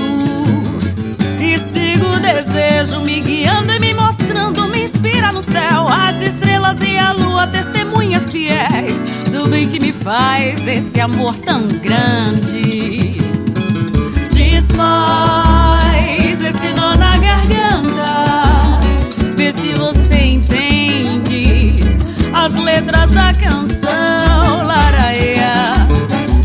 E 1.39 1.57
sigo 1.57 2.07
o 2.07 2.19
desejo, 2.19 2.99
me 3.01 3.19
guiando 3.19 3.71
e 3.73 3.79
me 3.79 3.93
mostrando, 3.93 4.67
me 4.67 4.83
inspira 4.83 5.31
no 5.31 5.41
céu. 5.41 5.87
As 5.87 6.21
estrelas 6.21 6.77
e 6.81 6.97
a 6.97 7.11
lua, 7.11 7.47
testemunhas 7.47 8.31
fiéis 8.31 9.01
do 9.31 9.49
bem 9.49 9.67
que 9.67 9.79
me 9.79 9.91
faz 9.91 10.67
esse 10.67 10.99
amor 10.99 11.35
tão 11.37 11.67
grande. 11.67 13.17
Desfaz 14.33 15.50
esse 16.51 16.73
nó 16.73 16.93
na 16.95 17.17
garganta. 17.17 18.79
Vê 19.37 19.53
se 19.53 19.73
você 19.73 20.35
entende 20.35 21.79
as 22.33 22.53
letras 22.59 23.09
da 23.11 23.33
canção 23.33 24.61
Laraia. 24.65 25.87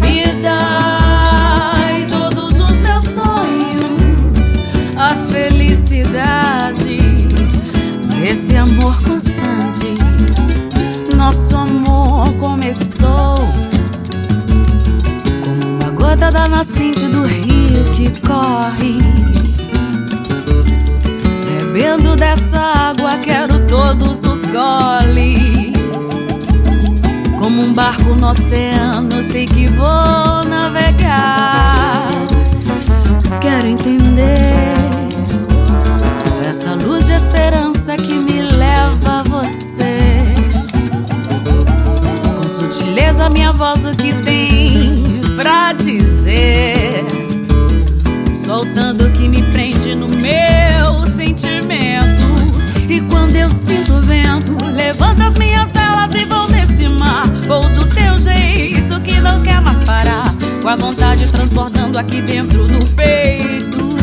Me 0.01 0.33
dai 0.41 2.07
todos 2.09 2.61
os 2.61 2.83
meus 2.83 3.05
sonhos, 3.05 4.71
a 4.97 5.13
felicidade 5.33 6.99
desse 8.21 8.57
amor 8.57 8.97
constante. 9.03 9.93
Nosso 11.17 11.57
amor 11.57 12.33
começou 12.35 13.35
como 15.45 15.79
uma 15.79 15.91
gota 15.91 16.31
da 16.31 16.47
nascente 16.47 17.09
do 17.09 17.25
rio 17.25 17.85
que 17.93 18.09
corre 18.21 19.16
Bebendo 21.97 22.15
dessa 22.17 22.59
água, 22.59 23.17
quero 23.25 23.59
todos 23.67 24.23
os 24.25 24.45
goles. 24.47 26.11
Como 27.39 27.65
um 27.65 27.73
barco 27.73 28.15
no 28.21 28.31
oceano, 28.31 29.23
sei 29.31 29.47
que 29.47 29.67
vou 29.69 30.45
navegar. 30.47 32.11
Quero 33.41 33.67
entender 33.67 34.75
essa 36.47 36.75
luz 36.75 37.07
de 37.07 37.15
esperança 37.15 37.97
que 37.97 38.15
me 38.15 38.43
leva 38.43 39.21
a 39.21 39.23
você. 39.23 40.35
Com 42.37 42.49
sutileza, 42.49 43.31
minha 43.31 43.53
voz, 43.53 43.87
o 43.87 43.91
que 43.93 44.13
tem 44.23 45.03
pra 45.37 45.73
dizer? 45.73 46.86
Levanto 54.87 55.21
as 55.21 55.35
minhas 55.35 55.69
velas 55.73 56.15
e 56.15 56.25
vou 56.25 56.49
nesse 56.49 56.89
mar. 56.89 57.27
Vou 57.49 57.61
do 57.61 57.85
teu 57.89 58.17
jeito 58.19 59.01
que 59.01 59.21
não 59.21 59.43
quer 59.43 59.61
mais 59.61 59.83
parar. 59.85 60.33
Com 60.63 60.69
a 60.69 60.77
vontade 60.77 61.27
transbordando 61.27 61.99
aqui 61.99 62.21
dentro 62.23 62.69
do 62.69 62.87
peito. 62.95 63.97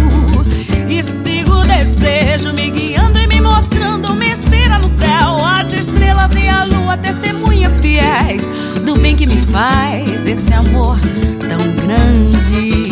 E 0.90 1.02
sigo 1.02 1.62
o 1.62 1.64
desejo 1.64 2.52
me 2.52 2.70
guiando 2.70 3.18
e 3.18 3.28
me 3.28 3.40
mostrando. 3.40 4.14
Me 4.14 4.32
inspira 4.32 4.78
no 4.78 4.90
céu, 4.90 5.46
as 5.46 5.72
estrelas 5.72 6.36
e 6.36 6.50
a 6.50 6.66
lua, 6.66 6.98
testemunhas 6.98 7.80
fiéis 7.80 8.44
do 8.86 8.98
bem 9.00 9.16
que 9.16 9.26
me 9.26 9.42
faz 9.54 10.28
esse 10.28 10.54
amor 10.54 11.00
tão 11.48 11.60
grande. 11.86 12.83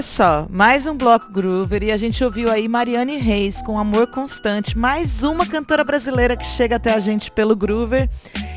Olha 0.00 0.06
só, 0.06 0.46
mais 0.48 0.86
um 0.86 0.96
bloco 0.96 1.30
groover 1.30 1.82
e 1.82 1.92
a 1.92 1.96
gente 1.98 2.24
ouviu 2.24 2.50
aí 2.50 2.66
Mariane 2.66 3.18
Reis 3.18 3.60
com 3.60 3.78
Amor 3.78 4.06
Constante, 4.06 4.78
mais 4.78 5.22
uma 5.22 5.44
cantora 5.44 5.84
brasileira 5.84 6.38
que 6.38 6.46
chega 6.46 6.76
até 6.76 6.94
a 6.94 6.98
gente 6.98 7.30
pelo 7.30 7.54
groover. 7.54 8.08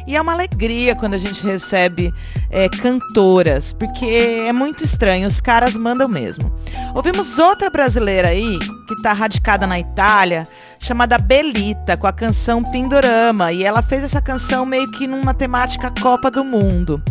E 0.07 0.15
é 0.15 0.21
uma 0.21 0.31
alegria 0.31 0.95
quando 0.95 1.15
a 1.15 1.17
gente 1.17 1.45
recebe 1.45 2.13
é, 2.49 2.69
cantoras, 2.69 3.73
porque 3.73 4.05
é 4.05 4.53
muito 4.53 4.85
estranho, 4.85 5.27
os 5.27 5.41
caras 5.41 5.77
mandam 5.77 6.07
mesmo. 6.07 6.49
Ouvimos 6.95 7.37
outra 7.37 7.69
brasileira 7.69 8.29
aí, 8.29 8.57
que 8.87 8.93
está 8.93 9.11
radicada 9.11 9.67
na 9.67 9.77
Itália, 9.77 10.45
chamada 10.83 11.17
Belita, 11.17 11.95
com 11.95 12.05
a 12.05 12.11
canção 12.11 12.61
Pindorama. 12.61 13.51
E 13.51 13.63
ela 13.63 13.81
fez 13.81 14.03
essa 14.03 14.21
canção 14.21 14.65
meio 14.65 14.89
que 14.91 15.07
numa 15.07 15.33
temática 15.33 15.91
Copa 16.01 16.29
do 16.29 16.43
Mundo. 16.43 17.01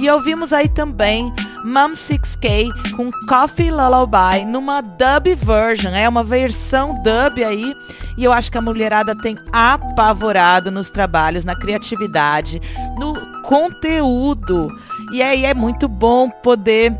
E 0.00 0.10
ouvimos 0.10 0.52
aí 0.52 0.68
também 0.68 1.32
Mum 1.64 1.92
6K 1.92 2.96
com 2.96 3.10
Coffee 3.28 3.70
Lullaby 3.70 4.44
numa 4.46 4.80
dub 4.80 5.34
version. 5.36 5.92
É 5.92 6.08
uma 6.08 6.24
versão 6.24 6.94
dub 7.02 7.44
aí. 7.44 7.74
E 8.18 8.24
eu 8.24 8.32
acho 8.32 8.50
que 8.50 8.58
a 8.58 8.62
mulherada 8.62 9.14
tem 9.14 9.38
apavorado 9.52 10.70
nos 10.70 10.90
trabalhos, 10.90 11.44
na 11.44 11.54
criatividade, 11.54 12.60
no 12.98 13.14
conteúdo. 13.42 14.68
E 15.12 15.22
aí 15.22 15.44
é 15.44 15.54
muito 15.54 15.86
bom 15.86 16.28
poder 16.28 16.98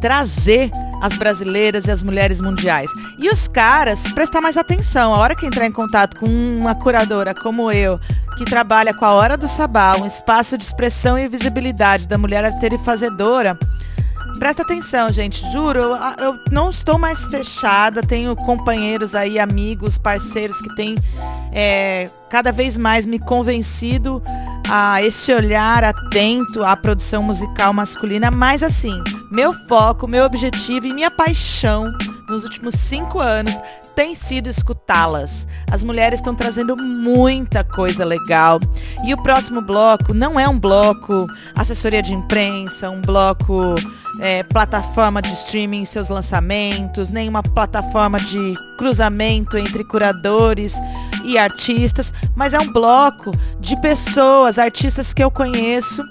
trazer 0.00 0.70
as 1.00 1.16
brasileiras 1.16 1.86
e 1.86 1.90
as 1.90 2.02
mulheres 2.02 2.40
mundiais. 2.40 2.90
E 3.18 3.28
os 3.28 3.48
caras, 3.48 4.00
prestar 4.12 4.40
mais 4.40 4.56
atenção. 4.56 5.14
A 5.14 5.18
hora 5.18 5.34
que 5.34 5.46
entrar 5.46 5.66
em 5.66 5.72
contato 5.72 6.16
com 6.16 6.26
uma 6.26 6.74
curadora 6.74 7.34
como 7.34 7.70
eu, 7.70 8.00
que 8.36 8.44
trabalha 8.44 8.94
com 8.94 9.04
a 9.04 9.12
Hora 9.12 9.36
do 9.36 9.48
Sabá, 9.48 9.96
um 9.96 10.06
espaço 10.06 10.56
de 10.56 10.64
expressão 10.64 11.18
e 11.18 11.28
visibilidade 11.28 12.06
da 12.06 12.16
mulher 12.16 12.44
arteira 12.44 12.74
e 12.74 12.78
fazedora, 12.78 13.58
Presta 14.38 14.62
atenção, 14.62 15.10
gente, 15.10 15.44
juro, 15.52 15.78
eu, 15.78 15.96
eu, 16.18 16.38
não 16.52 16.70
estou 16.70 16.98
mais 16.98 17.26
fechada, 17.26 18.02
tenho 18.02 18.36
companheiros 18.36 19.14
aí, 19.14 19.38
amigos, 19.38 19.98
parceiros 19.98 20.60
que 20.60 20.74
têm 20.76 20.96
é, 21.52 22.08
cada 22.28 22.52
vez 22.52 22.78
mais 22.78 23.04
me 23.04 23.18
convencido 23.18 24.22
a 24.68 25.02
esse 25.02 25.32
olhar 25.32 25.82
atento 25.82 26.62
à 26.62 26.76
produção 26.76 27.22
musical 27.22 27.72
masculina, 27.72 28.30
mas 28.30 28.62
assim, 28.62 29.02
meu 29.30 29.52
foco, 29.66 30.06
meu 30.06 30.24
objetivo 30.24 30.86
e 30.86 30.92
minha 30.92 31.10
paixão 31.10 31.92
nos 32.28 32.44
últimos 32.44 32.74
cinco 32.74 33.20
anos 33.20 33.58
tem 33.94 34.14
sido 34.14 34.48
escutá-las. 34.48 35.46
As 35.70 35.82
mulheres 35.82 36.20
estão 36.20 36.34
trazendo 36.34 36.76
muita 36.76 37.64
coisa 37.64 38.04
legal. 38.04 38.60
E 39.04 39.12
o 39.12 39.22
próximo 39.22 39.60
bloco 39.60 40.14
não 40.14 40.38
é 40.38 40.48
um 40.48 40.58
bloco 40.58 41.26
assessoria 41.56 42.02
de 42.02 42.14
imprensa, 42.14 42.90
um 42.90 43.00
bloco 43.00 43.74
é, 44.20 44.42
plataforma 44.42 45.22
de 45.22 45.32
streaming 45.32 45.84
seus 45.84 46.08
lançamentos, 46.08 47.10
nem 47.10 47.28
uma 47.28 47.42
plataforma 47.42 48.18
de 48.20 48.54
cruzamento 48.76 49.56
entre 49.56 49.84
curadores 49.84 50.74
e 51.24 51.36
artistas, 51.36 52.12
mas 52.34 52.54
é 52.54 52.60
um 52.60 52.72
bloco 52.72 53.32
de 53.60 53.80
pessoas, 53.80 54.58
artistas 54.58 55.12
que 55.12 55.22
eu 55.22 55.30
conheço 55.30 56.02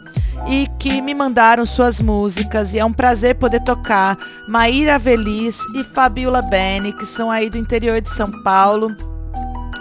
e 0.48 0.68
que 0.80 1.02
me 1.02 1.14
mandaram 1.14 1.66
suas 1.66 2.02
músicas 2.02 2.74
e 2.74 2.80
é 2.80 2.86
um 2.86 2.94
prazer 2.94 3.36
poder 3.36 3.62
tocar 3.64 4.18
Maíra 4.48 5.00
Velis 5.00 5.60
e 5.76 5.84
Fabiola 5.84 6.42
Beni, 6.42 6.94
que 6.94 7.06
são 7.06 7.32
aí 7.32 7.50
do 7.50 7.58
interior 7.58 8.00
de 8.02 8.10
São 8.10 8.32
Paulo. 8.44 8.96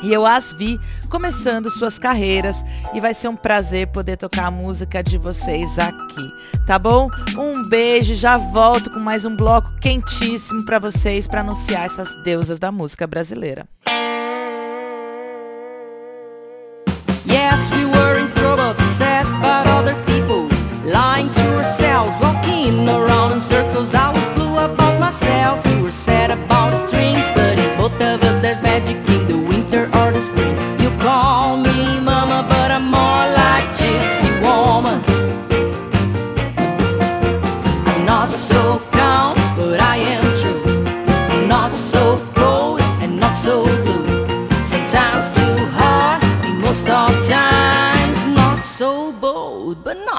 E 0.02 0.12
eu 0.12 0.26
as 0.26 0.52
vi 0.52 0.78
começando 1.08 1.70
suas 1.70 1.98
carreiras 1.98 2.64
e 2.92 3.00
vai 3.00 3.14
ser 3.14 3.28
um 3.28 3.36
prazer 3.36 3.88
poder 3.88 4.16
tocar 4.16 4.46
a 4.46 4.50
música 4.50 5.02
de 5.02 5.16
vocês 5.16 5.78
aqui, 5.78 6.32
tá 6.66 6.78
bom? 6.78 7.08
Um 7.36 7.66
beijo, 7.68 8.14
já 8.14 8.36
volto 8.36 8.90
com 8.90 9.00
mais 9.00 9.24
um 9.24 9.34
bloco 9.34 9.72
quentíssimo 9.80 10.64
para 10.64 10.78
vocês 10.78 11.26
para 11.26 11.40
anunciar 11.40 11.86
essas 11.86 12.14
deusas 12.22 12.58
da 12.58 12.70
música 12.70 13.06
brasileira. 13.06 13.66
Yes, 13.88 14.15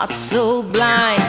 so 0.10 0.64
blind. 0.64 1.27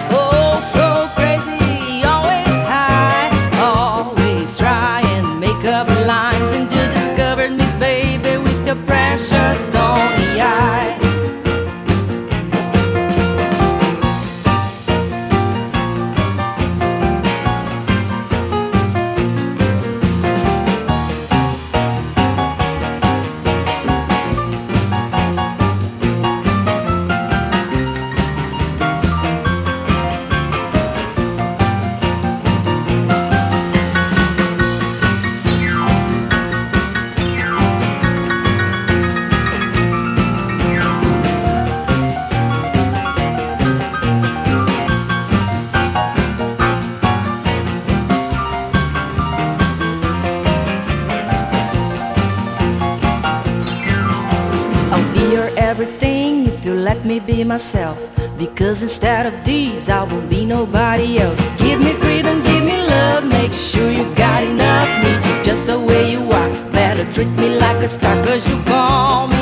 be 57.20 57.44
myself. 57.44 57.98
Because 58.38 58.82
instead 58.82 59.26
of 59.26 59.44
these 59.44 59.88
I 59.88 60.04
won't 60.04 60.28
be 60.30 60.44
nobody 60.44 61.18
else. 61.18 61.40
Give 61.58 61.80
me 61.80 61.92
freedom, 61.94 62.42
give 62.42 62.64
me 62.64 62.78
love 62.86 63.24
Make 63.24 63.52
sure 63.52 63.90
you 63.90 64.04
got 64.14 64.42
enough 64.42 64.88
Need 65.02 65.20
you 65.28 65.42
just 65.42 65.66
the 65.66 65.78
way 65.78 66.10
you 66.10 66.22
are 66.30 66.50
Better 66.70 67.04
treat 67.12 67.32
me 67.42 67.48
like 67.64 67.82
a 67.82 67.88
star 67.88 68.16
Cause 68.24 68.46
you 68.48 68.56
call 68.64 69.26
me 69.28 69.37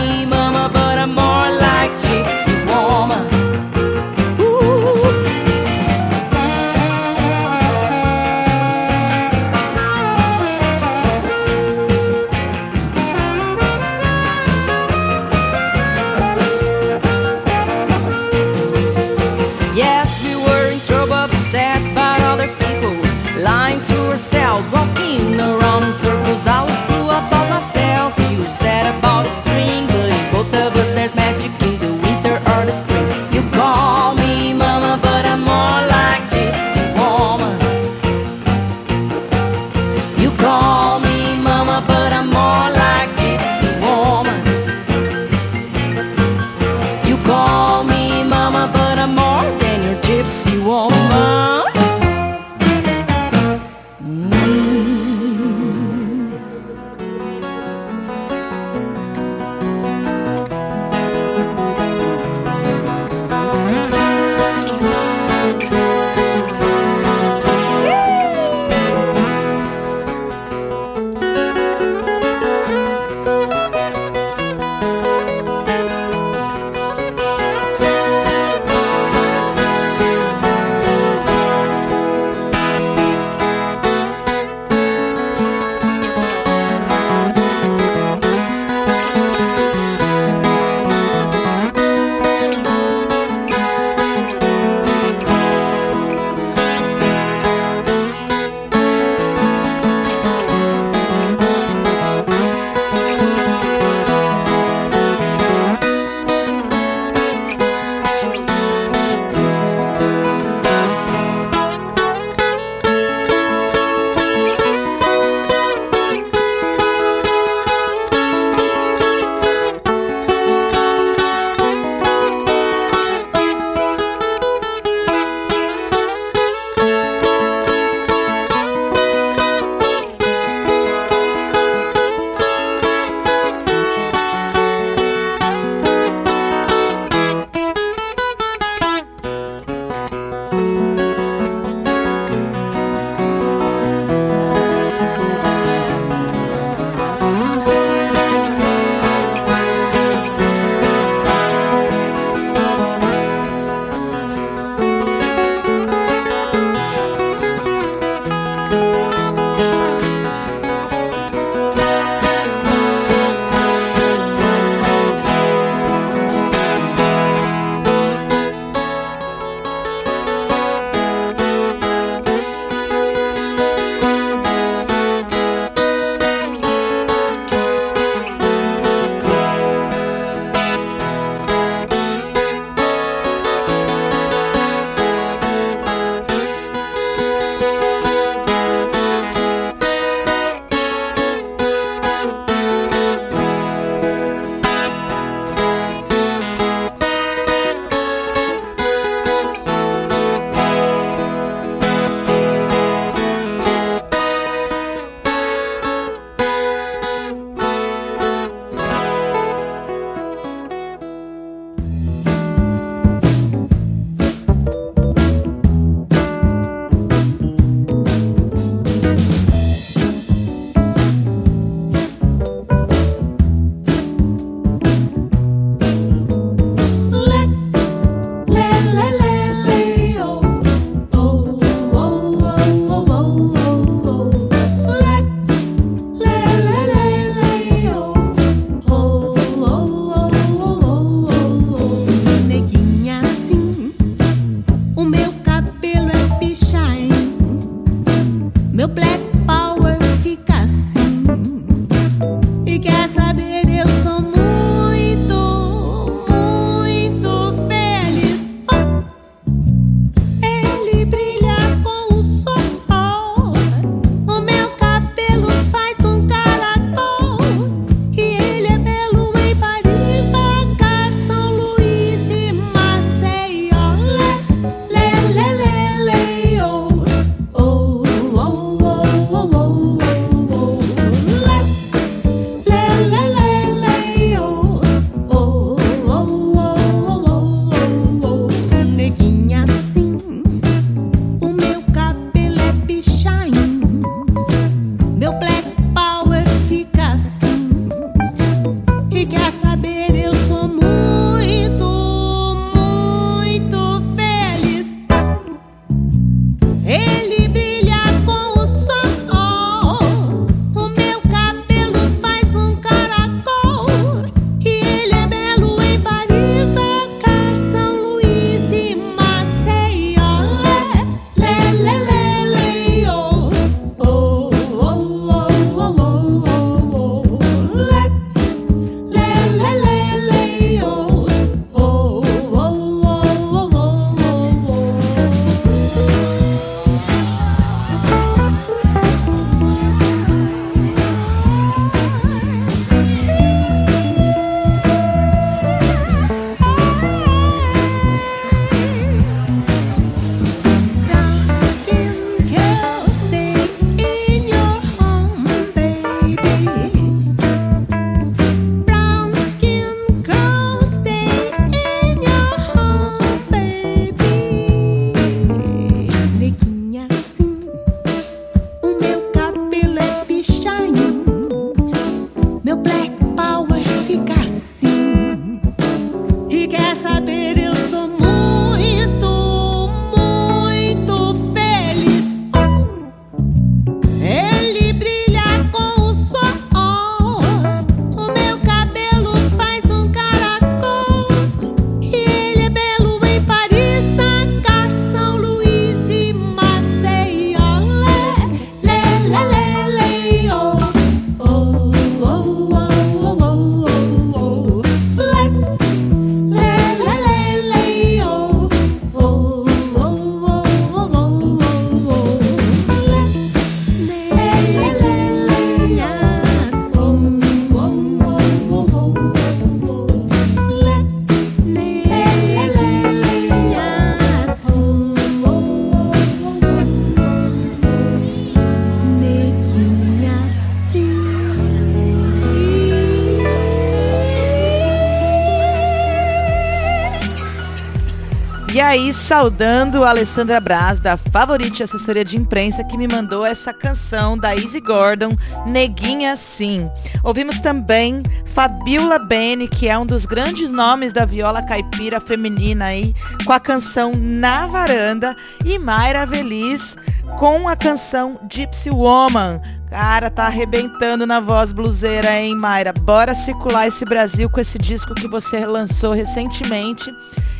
aí, 438.96 439.12
saudando 439.12 440.04
a 440.04 440.08
Alessandra 440.08 440.58
Braz, 440.58 441.00
da 441.00 441.18
Favorite 441.18 441.82
Assessoria 441.82 442.24
de 442.24 442.38
Imprensa, 442.38 442.82
que 442.82 442.96
me 442.96 443.06
mandou 443.06 443.44
essa 443.44 443.70
canção 443.70 444.38
da 444.38 444.56
Easy 444.56 444.80
Gordon, 444.80 445.36
Neguinha 445.68 446.34
Sim. 446.34 446.90
Ouvimos 447.22 447.60
também 447.60 448.22
Fabiola 448.46 449.18
Bene, 449.18 449.68
que 449.68 449.86
é 449.86 449.98
um 449.98 450.06
dos 450.06 450.24
grandes 450.24 450.72
nomes 450.72 451.12
da 451.12 451.26
viola 451.26 451.62
caipira 451.62 452.20
feminina 452.20 452.86
aí, 452.86 453.14
com 453.44 453.52
a 453.52 453.60
canção 453.60 454.12
Na 454.16 454.66
Varanda, 454.66 455.36
e 455.62 455.78
Mayra 455.78 456.24
Veliz 456.24 456.96
com 457.38 457.68
a 457.68 457.76
canção 457.76 458.40
Gypsy 458.50 458.88
Woman. 458.88 459.60
Cara, 459.90 460.30
tá 460.30 460.46
arrebentando 460.46 461.26
na 461.26 461.38
voz 461.38 461.70
bluseira, 461.70 462.40
hein, 462.40 462.56
Mayra? 462.56 462.94
Bora 462.94 463.34
circular 463.34 463.86
esse 463.86 464.06
Brasil 464.06 464.48
com 464.48 464.58
esse 464.58 464.78
disco 464.78 465.14
que 465.14 465.28
você 465.28 465.66
lançou 465.66 466.12
recentemente. 466.12 467.14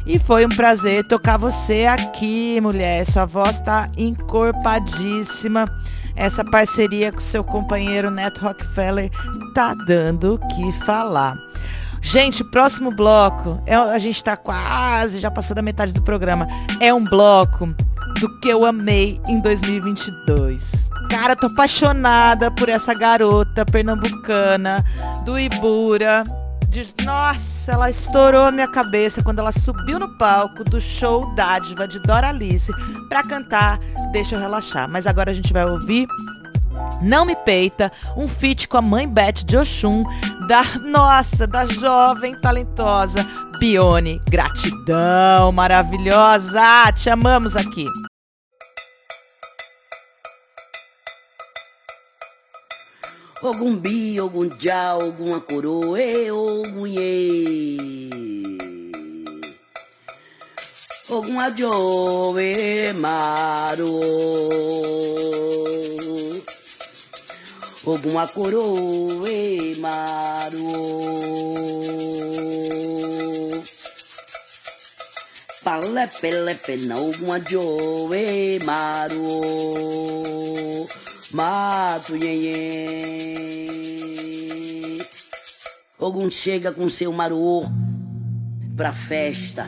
E 0.07 0.21
foi 0.21 0.47
um 0.47 0.49
prazer 0.49 1.03
tocar 1.05 1.37
você 1.37 1.85
aqui, 1.85 2.61
mulher. 2.61 3.05
Sua 3.05 3.27
voz 3.27 3.59
tá 3.61 3.89
encorpadíssima. 3.97 5.67
Essa 6.15 6.45
parceria 6.45 7.11
com 7.11 7.19
seu 7.19 7.43
companheiro 7.43 8.11
Neto 8.11 8.41
Rockefeller 8.41 9.11
tá 9.53 9.75
dando 9.75 10.35
o 10.35 10.39
que 10.39 10.73
falar. 10.85 11.37
Gente, 12.01 12.45
próximo 12.45 12.93
bloco, 12.93 13.61
é, 13.67 13.75
a 13.75 13.99
gente 13.99 14.23
tá 14.23 14.37
quase, 14.37 15.19
já 15.19 15.29
passou 15.29 15.57
da 15.57 15.61
metade 15.61 15.93
do 15.93 16.01
programa. 16.01 16.47
É 16.81 16.95
um 16.95 17.03
bloco 17.03 17.75
do 18.21 18.39
que 18.39 18.49
eu 18.49 18.65
amei 18.65 19.21
em 19.27 19.41
2022. 19.41 20.89
Cara, 21.11 21.35
tô 21.35 21.49
apaixonada 21.49 22.49
por 22.51 22.69
essa 22.69 22.95
garota 22.95 23.67
pernambucana 23.67 24.85
do 25.25 25.37
Ibura. 25.37 26.23
De- 26.77 27.07
nossa, 27.07 27.73
ela 27.73 27.89
estourou 27.89 28.43
a 28.45 28.53
minha 28.53 28.69
cabeça 28.69 29.23
quando 29.23 29.39
ela 29.39 29.51
subiu 29.51 29.99
no 29.99 30.19
palco 30.19 30.63
do 30.63 30.79
show 30.79 31.35
Dádiva 31.35 31.89
de 31.89 31.99
Doralice 32.01 32.71
pra 33.09 33.23
cantar 33.23 33.79
Deixa 34.13 34.35
eu 34.35 34.41
relaxar. 34.41 34.87
Mas 34.87 35.07
agora 35.07 35.31
a 35.31 35.35
gente 35.35 35.55
vai 35.55 35.65
ouvir 35.65 36.07
não 37.01 37.25
Me 37.25 37.35
Peita, 37.35 37.91
um 38.15 38.29
feat 38.29 38.69
com 38.69 38.77
a 38.77 38.83
mãe 38.83 39.09
Beth 39.09 39.45
de 39.45 39.57
Oxum, 39.57 40.05
da, 40.47 40.63
nossa, 40.85 41.47
da 41.47 41.65
jovem 41.65 42.39
talentosa 42.39 43.27
Bione. 43.59 44.21
Gratidão, 44.29 45.51
maravilhosa! 45.53 46.93
Te 46.95 47.09
amamos 47.09 47.57
aqui. 47.57 47.87
Ogum 53.43 53.77
bi, 53.77 54.19
ogum 54.19 54.49
já, 54.59 54.97
ogum 54.97 55.35
acoro, 55.35 55.95
e 55.95 56.31
ogum 56.31 56.87
ye. 56.87 58.09
Ogum 61.11 61.39
ajo, 61.39 62.39
e 62.39 62.95
maro. 62.95 64.01
Ogum 67.85 68.17
acoro, 68.17 69.27
e 69.29 69.77
maro. 69.81 70.65
Palepe, 75.63 76.31
lepe, 76.31 76.77
na 76.87 76.97
ogum 76.97 77.31
ajo, 77.33 78.15
e 78.15 78.59
maro. 78.65 79.77
Mato, 81.33 82.17
iê, 82.17 83.27
Ogum 85.99 86.31
chega 86.31 86.71
com 86.71 86.89
seu 86.89 87.13
maruô 87.13 87.65
pra 88.77 88.93
festa. 88.93 89.67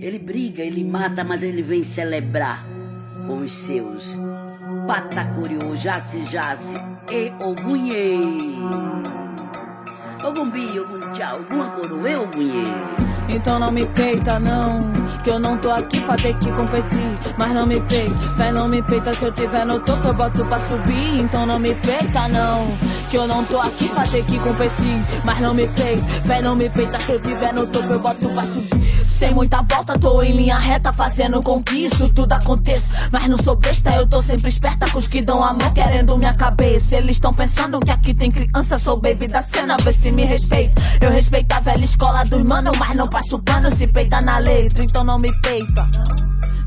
Ele 0.00 0.18
briga, 0.18 0.62
ele 0.62 0.82
mata, 0.82 1.22
mas 1.22 1.42
ele 1.42 1.62
vem 1.62 1.82
celebrar 1.82 2.64
com 3.26 3.40
os 3.40 3.52
seus. 3.52 4.16
Patacuriô, 4.86 5.76
jace, 5.76 6.24
jace, 6.24 6.78
e 7.12 7.30
ogunhê. 7.44 8.16
Ogum 10.24 10.50
bi, 10.50 10.80
ogum 10.80 10.98
tchau, 11.12 11.38
ogum 11.40 11.62
acoroê, 11.62 12.16
ogunhê. 12.16 12.64
Então 13.28 13.58
não 13.58 13.70
me 13.70 13.86
peita 13.86 14.40
não, 14.40 14.90
que 15.22 15.30
eu 15.30 15.38
não 15.38 15.56
tô 15.58 15.70
aqui 15.70 16.00
pra 16.00 16.16
ter 16.16 16.34
que 16.38 16.50
competir. 16.50 17.18
Mas 17.36 17.52
não 17.52 17.66
me 17.66 17.80
peita, 17.80 18.14
fé 18.36 18.50
não 18.50 18.66
me 18.66 18.82
peita, 18.82 19.14
se 19.14 19.26
eu 19.26 19.32
tiver 19.32 19.64
no 19.64 19.78
topo 19.80 20.08
eu 20.08 20.14
boto 20.14 20.44
pra 20.46 20.58
subir. 20.58 21.20
Então 21.20 21.46
não 21.46 21.58
me 21.58 21.74
peita 21.74 22.26
não, 22.28 22.76
que 23.08 23.16
eu 23.16 23.26
não 23.28 23.44
tô 23.44 23.60
aqui 23.60 23.88
pra 23.90 24.06
ter 24.06 24.24
que 24.24 24.38
competir. 24.38 25.00
Mas 25.24 25.40
não 25.40 25.54
me 25.54 25.68
peita, 25.68 26.06
fé 26.26 26.42
não 26.42 26.56
me 26.56 26.68
peita, 26.68 26.98
se 27.00 27.12
eu 27.12 27.20
tiver 27.20 27.52
no 27.52 27.66
topo 27.66 27.92
eu 27.92 28.00
boto 28.00 28.28
pra 28.30 28.44
subir. 28.44 28.88
Sem 29.18 29.34
muita 29.34 29.62
volta, 29.62 29.98
tô 29.98 30.22
em 30.22 30.32
linha 30.32 30.56
reta, 30.56 30.92
fazendo 30.92 31.42
com 31.42 31.60
que 31.62 31.86
isso 31.86 32.08
tudo 32.10 32.32
aconteça. 32.32 33.08
Mas 33.10 33.26
não 33.26 33.36
sou 33.36 33.56
besta, 33.56 33.90
eu 33.90 34.06
tô 34.06 34.22
sempre 34.22 34.48
esperta 34.48 34.88
com 34.90 34.98
os 34.98 35.08
que 35.08 35.20
dão 35.20 35.42
a 35.42 35.52
mão 35.52 35.72
querendo 35.74 36.16
minha 36.16 36.34
cabeça. 36.34 36.96
Eles 36.96 37.16
estão 37.16 37.32
pensando 37.32 37.80
que 37.80 37.90
aqui 37.90 38.14
tem 38.14 38.30
criança, 38.30 38.78
sou 38.78 38.96
baby 38.96 39.26
da 39.26 39.42
cena, 39.42 39.76
vê 39.82 39.92
se 39.92 40.07
me 40.12 40.24
respeita. 40.24 40.80
Eu 41.00 41.10
respeito 41.10 41.52
a 41.52 41.60
velha 41.60 41.84
escola 41.84 42.24
dos 42.24 42.42
manos, 42.42 42.76
mas 42.78 42.94
não 42.96 43.08
passo 43.08 43.42
pano 43.42 43.70
se 43.70 43.86
peita 43.86 44.20
na 44.20 44.38
letra, 44.38 44.84
então 44.84 45.04
não 45.04 45.18
me 45.18 45.32
peita. 45.40 45.88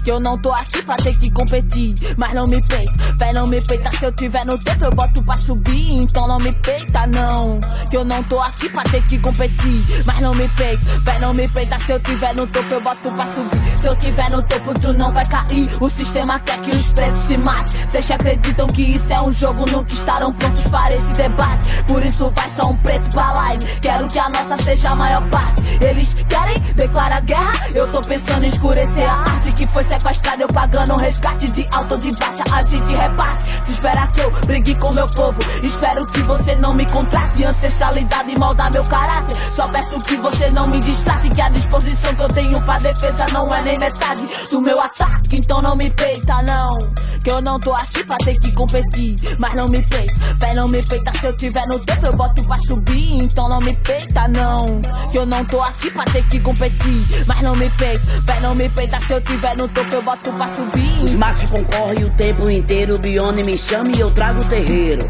Que 0.04 0.10
eu 0.10 0.20
não 0.20 0.36
tô 0.36 0.52
aqui 0.52 0.82
pra 0.82 0.96
ter 0.96 1.16
que 1.18 1.30
competir, 1.30 1.96
mas 2.18 2.34
não 2.34 2.48
me 2.48 2.60
peita, 2.62 2.92
véi 3.18 3.34
não 3.34 3.46
me 3.46 3.62
peita. 3.62 3.92
Se 4.00 4.06
eu 4.06 4.12
tiver 4.12 4.44
no 4.46 4.58
topo 4.58 4.86
eu 4.86 4.92
boto 4.92 5.24
pra 5.24 5.38
subir, 5.38 5.94
então 5.94 6.28
não 6.28 6.40
me 6.40 6.52
peita 6.54 7.06
não. 7.06 7.60
Que 7.90 7.98
eu 7.98 8.04
não 8.04 8.24
tô 8.24 8.40
aqui 8.40 8.68
pra 8.70 8.84
ter 8.84 9.04
que 9.04 9.20
competir, 9.20 10.04
mas 10.06 10.20
não 10.20 10.34
me 10.34 10.48
peita, 10.50 10.84
véi 11.02 11.20
não 11.20 11.34
me 11.34 11.48
peita. 11.48 11.78
Se 11.80 11.94
eu 11.94 12.00
tiver 12.00 12.34
no 12.34 12.48
topo 12.48 12.74
eu 12.74 12.82
boto 12.82 13.12
pra 13.12 13.26
subir. 13.28 13.78
Se 13.78 13.88
eu 13.88 13.96
tiver 13.96 14.30
no 14.32 14.42
topo 14.42 14.74
tu 14.80 14.92
não 14.94 15.12
vai 15.12 15.26
cair. 15.26 15.70
O 15.80 15.88
sistema 15.88 16.40
quer 16.40 16.60
que 16.62 16.72
os 16.72 16.88
pretos 16.88 17.22
se 17.22 17.38
matem. 17.38 17.80
Vocês 17.88 18.10
acreditam 18.10 18.68
que 18.68 18.82
isso 18.82 19.14
é 19.14 19.22
um 19.22 19.32
jogo, 19.32 19.70
nunca 19.70 19.94
estarão 19.94 20.34
prontos 20.34 20.68
para 20.68 20.96
esse 20.96 21.14
debate. 21.14 21.84
Por 21.84 22.04
isso 22.04 22.32
vai 22.36 22.50
só 22.50 22.72
um 22.72 22.78
preto 22.78 23.08
pra 23.12 23.32
live. 23.34 23.66
Quero 23.82 24.08
que 24.08 24.18
a 24.18 24.30
nossa 24.30 24.58
seja 24.64 24.90
a 24.90 24.96
maior 24.96 25.22
parte. 25.30 25.62
Eles 25.80 26.16
querem 26.28 26.60
declarar 26.76 27.22
guerra. 27.22 27.70
Eu 27.76 27.88
tô 27.92 28.02
pensando 28.02 28.46
em 28.46 28.48
escurecer 28.48 29.08
a 29.08 29.14
arte 29.14 29.52
que 29.52 29.68
foi 29.68 29.84
sequestrada. 29.92 30.44
Eu 30.44 30.48
pagando 30.48 30.94
um 30.94 30.98
resgate 30.98 31.52
de 31.52 31.68
alto 31.72 31.96
ou 31.96 32.00
de 32.00 32.12
baixa. 32.14 32.44
A 32.52 32.64
gente 32.64 32.92
reparte. 32.94 33.44
Se 33.64 33.74
espera 33.74 34.08
que 34.08 34.22
eu 34.22 34.32
brigue 34.46 34.76
com 34.76 34.92
meu 34.94 35.08
povo. 35.08 35.42
Espero 35.64 36.06
que 36.08 36.22
você 36.22 36.56
não 36.56 36.74
me 36.74 36.86
contrate. 36.86 37.44
Ancestralidade 37.44 38.38
moldar 38.38 38.72
meu 38.72 38.84
caráter. 38.86 39.36
Só 39.52 39.68
peço 39.68 40.00
que 40.02 40.16
você 40.18 40.50
não 40.50 40.68
me 40.68 40.80
distrate. 40.80 41.30
Que 41.30 41.42
a 41.42 41.50
disposição 41.50 42.16
que 42.16 42.24
eu 42.24 42.30
tenho 42.30 42.62
pra 42.62 42.80
defesa 42.80 43.28
não 43.28 43.54
é 43.54 43.62
nem 43.62 43.78
metade 43.78 44.28
do 44.50 44.62
meu 44.62 44.80
ataque. 44.80 45.38
Então 45.38 45.62
não 45.62 45.76
me 45.76 45.90
peita, 45.90 46.42
não. 46.42 46.92
Que 47.24 47.30
eu 47.30 47.42
não 47.42 47.60
tô 47.60 47.74
aqui 47.74 48.04
pra 48.04 48.18
ter 48.18 48.40
que 48.40 48.52
competir. 48.52 49.16
Mas 49.38 49.54
não 49.56 49.68
me 49.68 49.82
peita, 49.82 50.14
véi, 50.38 50.54
não 50.54 50.68
me 50.68 50.82
peita. 50.82 51.12
Se 51.20 51.28
eu 51.28 51.38
tiver 51.38 51.68
no 51.68 51.80
topo, 51.80 52.06
eu 52.06 52.16
boto 52.16 52.44
pra 52.44 52.58
subir. 52.58 53.24
Então 53.24 53.48
não 53.48 53.60
me 53.60 53.76
peita, 53.78 54.28
não. 54.28 54.82
Que 55.12 55.18
eu 55.18 55.26
não 55.26 55.46
tô 55.46 55.62
aqui 55.62 55.92
pra 55.92 56.06
ter 56.06 56.26
que 56.28 56.40
competir. 56.40 57.26
Mas 57.28 57.42
não 57.42 57.56
me 57.56 57.70
peita, 57.72 58.04
véi, 58.22 58.40
não 58.40 58.56
me 58.56 58.68
peita. 58.70 59.00
Se 59.02 59.14
eu 59.14 59.22
tiver 59.22 59.56
no 59.56 59.68
topo, 59.82 59.96
eu 59.96 60.02
boto 60.02 60.32
pra 60.34 60.48
subir. 60.48 61.04
Os 61.04 61.16
machos 61.16 61.50
concorrem 61.50 62.04
o 62.04 62.10
tempo 62.12 62.50
inteiro. 62.50 63.00
Bione 63.00 63.44
me 63.44 63.58
chama 63.58 63.92
e 63.96 64.00
eu 64.00 64.12
trago 64.12 64.42
o 64.42 64.46
terreiro. 64.46 65.10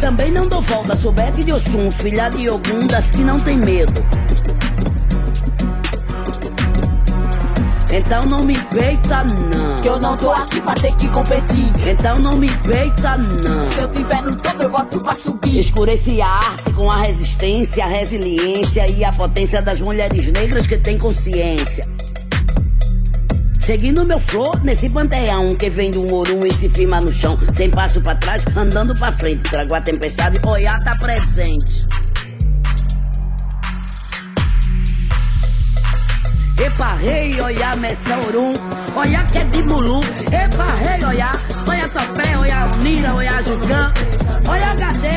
Também 0.00 0.32
não 0.32 0.42
dou 0.42 0.62
volta, 0.62 0.96
sou 0.96 1.12
Bete 1.12 1.44
de 1.44 1.52
Oxum, 1.52 1.90
filha 1.90 2.30
de 2.30 2.48
Ogum 2.48 2.86
das 2.86 3.10
que 3.10 3.22
não 3.22 3.38
tem 3.38 3.58
medo. 3.58 4.02
Então 7.92 8.24
não 8.26 8.44
me 8.44 8.56
peita, 8.66 9.24
não. 9.24 9.76
Que 9.76 9.88
eu 9.88 9.98
não 9.98 10.16
tô 10.16 10.30
aqui 10.30 10.60
pra 10.60 10.74
ter 10.74 10.94
que 10.96 11.08
competir. 11.08 11.72
Então 11.86 12.18
não 12.18 12.36
me 12.36 12.48
peita, 12.58 13.16
não. 13.16 13.66
Se 13.72 13.80
eu 13.80 13.90
tiver 13.90 14.22
no 14.22 14.36
topo, 14.36 14.62
eu 14.62 14.70
boto 14.70 15.00
pra 15.00 15.14
subir. 15.14 15.58
Escureci 15.58 16.20
a 16.22 16.26
arte 16.26 16.72
com 16.72 16.90
a 16.90 17.02
resistência, 17.02 17.84
a 17.84 17.88
resiliência 17.88 18.88
e 18.88 19.04
a 19.04 19.12
potência 19.12 19.60
das 19.60 19.80
mulheres 19.80 20.30
negras 20.30 20.66
que 20.66 20.76
têm 20.76 20.98
consciência. 20.98 21.86
Seguindo 23.58 24.04
meu 24.04 24.18
flow 24.18 24.52
nesse 24.64 24.88
panteão 24.88 25.54
que 25.54 25.68
vem 25.70 25.90
do 25.90 26.12
ouro 26.12 26.44
e 26.46 26.52
se 26.52 26.68
firma 26.68 27.00
no 27.00 27.12
chão, 27.12 27.38
sem 27.52 27.70
passo 27.70 28.00
pra 28.00 28.14
trás, 28.14 28.42
andando 28.56 28.94
pra 28.94 29.12
frente. 29.12 29.42
Trago 29.44 29.74
a 29.74 29.80
tempestade, 29.80 30.40
olhar 30.44 30.82
tá 30.82 30.96
presente. 30.96 31.86
Epa, 36.60 36.92
rei, 36.92 37.40
olha, 37.40 37.74
messa 37.76 38.18
orum, 38.18 38.52
olha 38.94 39.24
que 39.24 39.38
é 39.38 39.44
de 39.44 39.62
mulu. 39.62 40.00
Epa, 40.30 40.74
rei, 40.74 41.02
olha, 41.04 41.32
olha 41.66 41.88
topé, 41.88 42.36
olha 42.36 42.66
unira, 42.74 43.14
olha 43.14 43.42
jugã, 43.42 43.90
olha 44.46 44.72
HD, 44.72 45.08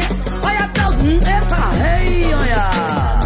olha 0.41 0.67
togum. 0.69 1.17
Epa, 1.17 1.69
rei, 1.81 2.33
olha. 2.33 3.22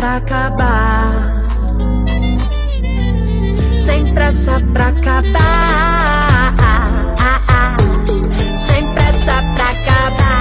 pra 0.00 0.16
acabar. 0.16 1.44
Sem 3.70 4.06
pressa 4.14 4.58
pra 4.72 4.86
acabar. 4.86 6.54
Sem 8.66 8.94
pressa 8.94 9.44
pra 9.54 9.66
acabar. 9.76 10.38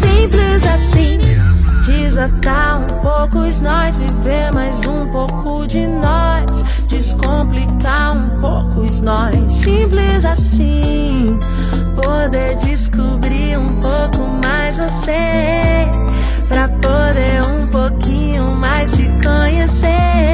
Simples 0.00 0.66
assim. 0.66 1.18
Desatar 1.84 2.80
um 2.80 2.86
pouco 3.02 3.40
os 3.40 3.60
nós, 3.60 3.98
viver 3.98 4.50
mais 4.54 4.86
um 4.86 5.06
pouco 5.08 5.66
de 5.66 5.86
nós. 5.86 6.62
Descomplicar 6.88 8.16
um 8.16 8.40
pouco 8.40 8.80
os 8.80 9.02
nós. 9.02 9.52
Simples 9.52 10.24
assim 10.24 11.38
poder 12.02 12.56
descobrir 12.56 13.58
um 13.58 13.78
pouco 13.82 14.26
mais 14.42 14.78
você 14.78 16.03
pra 16.48 16.68
poder 16.68 17.42
um 17.50 17.66
pouquinho 17.68 18.44
mais 18.56 18.90
te 18.92 19.08
conhecer. 19.24 20.33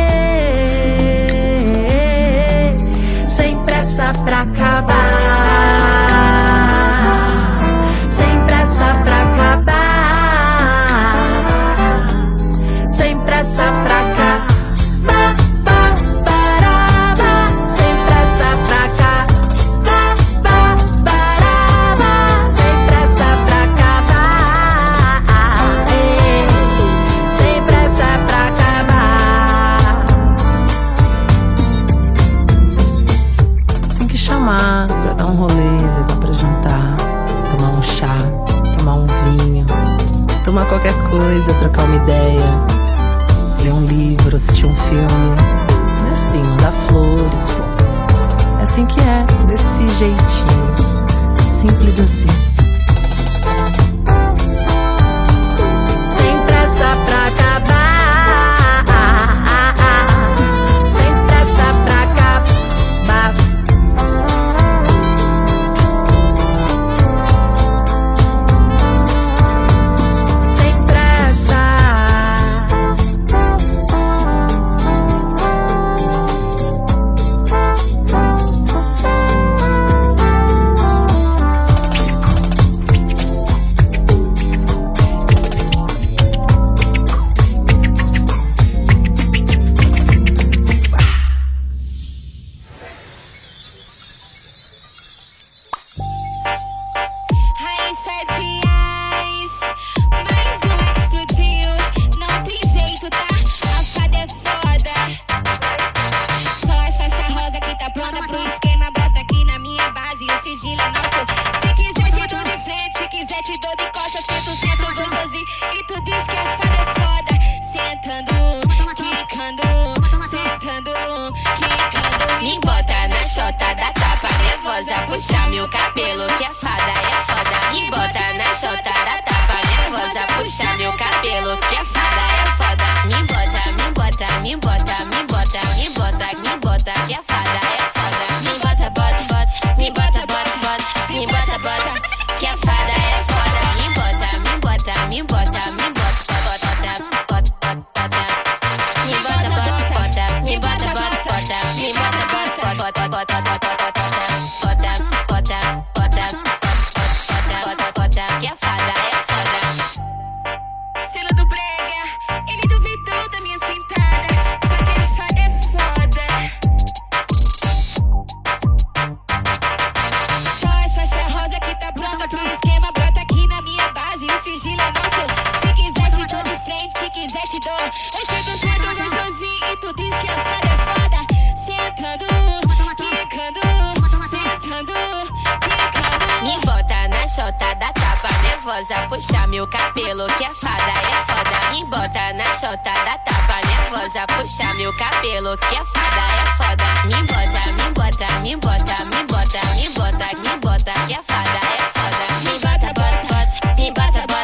Chota 187.28 187.74
da 187.76 187.92
tapa 187.92 188.28
nervosa, 188.42 188.94
puxa 189.08 189.46
meu 189.48 189.66
cabelo 189.68 190.26
que 190.38 190.44
é 190.44 190.54
fada, 190.54 190.92
é 190.92 191.16
foda. 191.26 191.70
Me 191.72 191.84
bota 191.84 192.32
na 192.34 192.44
chota 192.54 192.92
da 193.04 193.18
tapa 193.18 193.60
nervosa, 193.66 194.26
puxa 194.26 194.72
meu 194.74 194.92
cabelo 194.96 195.56
que 195.56 195.76
é 195.76 195.84
fada, 195.84 196.24
é 196.34 196.46
foda. 196.56 196.84
Me 197.06 197.22
bota, 197.26 197.62
me 197.72 197.86
bota, 197.94 198.40
me 198.40 198.56
bota, 198.56 199.04
me 199.04 199.24
bota, 199.24 199.60
me 199.76 199.88
bota, 199.90 200.26
me 200.36 200.56
bota 200.60 200.92
que 201.06 201.14
é 201.14 201.22
fada, 201.22 201.60
é 201.60 201.82
foda. 201.94 202.26
Me 202.44 202.58
bota, 202.58 202.88
bota, 202.98 203.22
bota, 203.28 203.74
me 203.76 203.90
bota, 203.92 204.20
bota, 204.26 204.39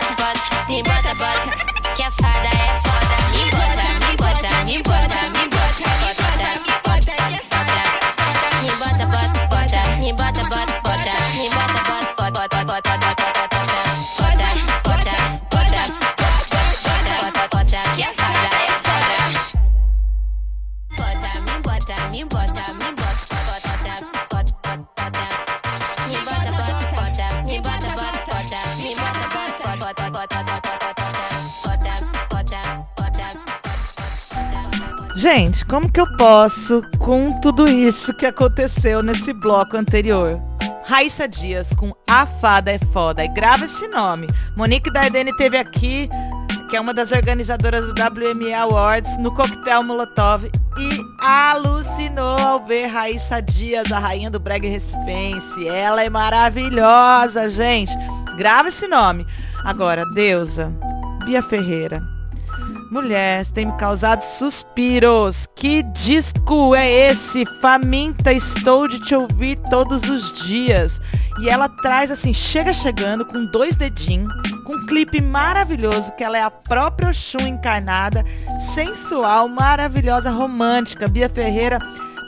como 35.68 35.90
que 35.90 36.00
eu 36.00 36.06
posso 36.16 36.82
com 36.98 37.40
tudo 37.40 37.68
isso 37.68 38.14
que 38.14 38.26
aconteceu 38.26 39.02
nesse 39.02 39.32
bloco 39.32 39.76
anterior? 39.76 40.40
Raíssa 40.84 41.26
Dias 41.26 41.72
com 41.74 41.92
A 42.08 42.24
Fada 42.24 42.70
é 42.70 42.78
Foda. 42.78 43.24
E 43.24 43.28
grava 43.28 43.64
esse 43.64 43.88
nome. 43.88 44.28
Monique 44.56 44.92
Dardenne 44.92 45.36
teve 45.36 45.56
aqui, 45.56 46.08
que 46.70 46.76
é 46.76 46.80
uma 46.80 46.94
das 46.94 47.10
organizadoras 47.10 47.84
do 47.84 47.90
WMA 47.90 48.56
Awards, 48.56 49.18
no 49.18 49.34
Coquetel 49.34 49.82
Molotov. 49.82 50.44
E 50.44 51.04
alucinou 51.20 52.38
ao 52.38 52.64
ver 52.64 52.86
Raíssa 52.86 53.42
Dias, 53.42 53.90
a 53.90 53.98
rainha 53.98 54.30
do 54.30 54.38
brega 54.38 54.68
recifense. 54.68 55.66
Ela 55.66 56.04
é 56.04 56.08
maravilhosa, 56.08 57.48
gente. 57.48 57.92
Grava 58.36 58.68
esse 58.68 58.86
nome. 58.86 59.26
Agora, 59.64 60.04
Deusa, 60.14 60.72
Bia 61.24 61.42
Ferreira. 61.42 62.15
Mulher, 62.90 63.44
você 63.44 63.52
tem 63.52 63.66
me 63.66 63.76
causado 63.76 64.22
suspiros. 64.22 65.46
Que 65.56 65.82
disco 65.82 66.74
é 66.74 67.10
esse? 67.10 67.44
Faminta, 67.60 68.32
estou 68.32 68.86
de 68.86 69.00
te 69.00 69.14
ouvir 69.14 69.58
todos 69.70 70.08
os 70.08 70.32
dias. 70.32 71.00
E 71.40 71.48
ela 71.48 71.68
traz 71.68 72.10
assim, 72.10 72.32
chega 72.32 72.72
chegando 72.72 73.26
com 73.26 73.44
dois 73.44 73.76
dedinhos, 73.76 74.32
com 74.64 74.74
um 74.74 74.86
clipe 74.86 75.20
maravilhoso, 75.20 76.12
que 76.12 76.22
ela 76.24 76.38
é 76.38 76.42
a 76.42 76.50
própria 76.50 77.10
Oxum 77.10 77.46
encarnada, 77.46 78.24
sensual, 78.74 79.48
maravilhosa, 79.48 80.30
romântica. 80.30 81.08
Bia 81.08 81.28
Ferreira 81.28 81.78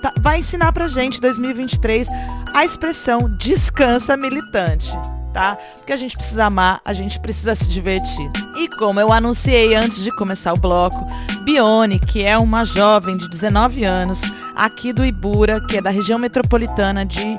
tá- 0.02 0.12
vai 0.20 0.40
ensinar 0.40 0.72
pra 0.72 0.88
gente, 0.88 1.20
2023, 1.20 2.08
a 2.52 2.64
expressão 2.64 3.30
descansa 3.38 4.16
militante 4.16 4.92
tá? 5.32 5.56
Porque 5.76 5.92
a 5.92 5.96
gente 5.96 6.16
precisa 6.16 6.46
amar, 6.46 6.80
a 6.84 6.92
gente 6.92 7.18
precisa 7.20 7.54
se 7.54 7.68
divertir. 7.68 8.30
E 8.56 8.68
como 8.68 9.00
eu 9.00 9.12
anunciei 9.12 9.74
antes 9.74 10.02
de 10.02 10.10
começar 10.10 10.52
o 10.52 10.56
bloco, 10.56 11.06
Bione, 11.44 11.98
que 11.98 12.24
é 12.24 12.36
uma 12.36 12.64
jovem 12.64 13.16
de 13.16 13.28
19 13.28 13.84
anos, 13.84 14.20
aqui 14.54 14.92
do 14.92 15.04
Ibura, 15.04 15.60
que 15.66 15.76
é 15.76 15.82
da 15.82 15.90
região 15.90 16.18
metropolitana 16.18 17.04
de 17.04 17.38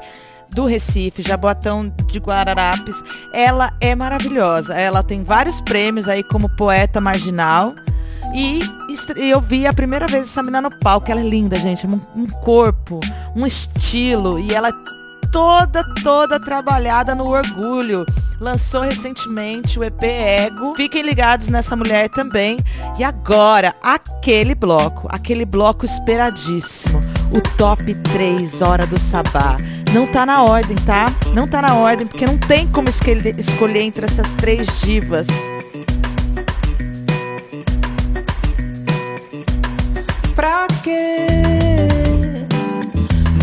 do 0.51 0.65
Recife, 0.65 1.21
Jaboatão 1.21 1.93
de 2.07 2.19
Guararapes, 2.19 3.03
ela 3.31 3.71
é 3.79 3.93
maravilhosa. 3.93 4.73
Ela 4.73 5.03
tem 5.03 5.23
vários 5.23 5.61
prêmios 5.61 6.07
aí 6.07 6.23
como 6.23 6.49
poeta 6.49 6.99
marginal. 6.99 7.75
E 8.33 8.59
eu 9.15 9.39
vi 9.39 9.65
a 9.65 9.73
primeira 9.73 10.07
vez 10.07 10.23
essa 10.25 10.41
menina 10.41 10.61
no 10.61 10.71
palco. 10.79 11.11
Ela 11.11 11.21
é 11.21 11.23
linda, 11.23 11.55
gente. 11.57 11.85
Um, 11.85 12.01
um 12.15 12.27
corpo, 12.27 12.99
um 13.35 13.45
estilo. 13.45 14.39
E 14.39 14.53
ela 14.53 14.69
é 14.69 14.98
toda, 15.31 15.83
toda 16.03 16.39
trabalhada 16.39 17.15
no 17.15 17.27
orgulho. 17.27 18.05
Lançou 18.39 18.81
recentemente 18.81 19.77
o 19.77 19.83
EP 19.83 20.03
Ego. 20.03 20.73
Fiquem 20.75 21.01
ligados 21.01 21.49
nessa 21.49 21.75
mulher 21.75 22.09
também. 22.09 22.57
E 22.97 23.03
agora, 23.03 23.75
aquele 23.81 24.55
bloco, 24.55 25.07
aquele 25.11 25.45
bloco 25.45 25.85
esperadíssimo. 25.85 27.01
O 27.31 27.41
top 27.57 27.93
3 27.93 28.61
Hora 28.61 28.85
do 28.85 28.99
Sabá. 28.99 29.57
Não 29.93 30.07
tá 30.07 30.25
na 30.25 30.43
ordem, 30.43 30.77
tá? 30.77 31.07
Não 31.33 31.47
tá 31.47 31.61
na 31.61 31.75
ordem, 31.75 32.07
porque 32.07 32.25
não 32.25 32.37
tem 32.37 32.67
como 32.67 32.89
escolher, 32.89 33.37
escolher 33.37 33.81
entre 33.81 34.05
essas 34.05 34.33
três 34.35 34.67
divas. 34.79 35.27
Pra 40.35 40.67
que 40.83 41.27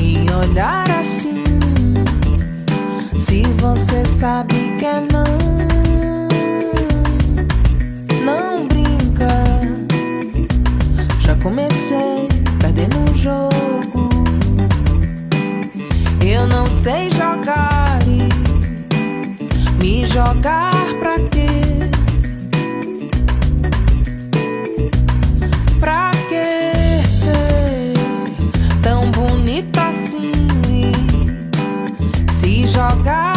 me 0.00 0.26
olhar? 0.32 0.85
Se 3.26 3.42
você 3.60 4.04
sabe 4.20 4.54
que 4.78 4.84
é 4.84 5.00
não, 5.00 5.24
não 8.24 8.68
brinca. 8.68 9.26
Já 11.18 11.34
comecei 11.42 12.28
perdendo 12.60 12.98
o 13.10 13.16
jogo. 13.16 14.08
Eu 16.24 16.46
não 16.46 16.66
sei 16.84 17.10
jogar 17.10 17.98
e 18.06 19.82
me 19.82 20.04
jogar 20.04 20.70
pra 21.00 21.18
quê? 21.28 21.45
God. 33.06 33.35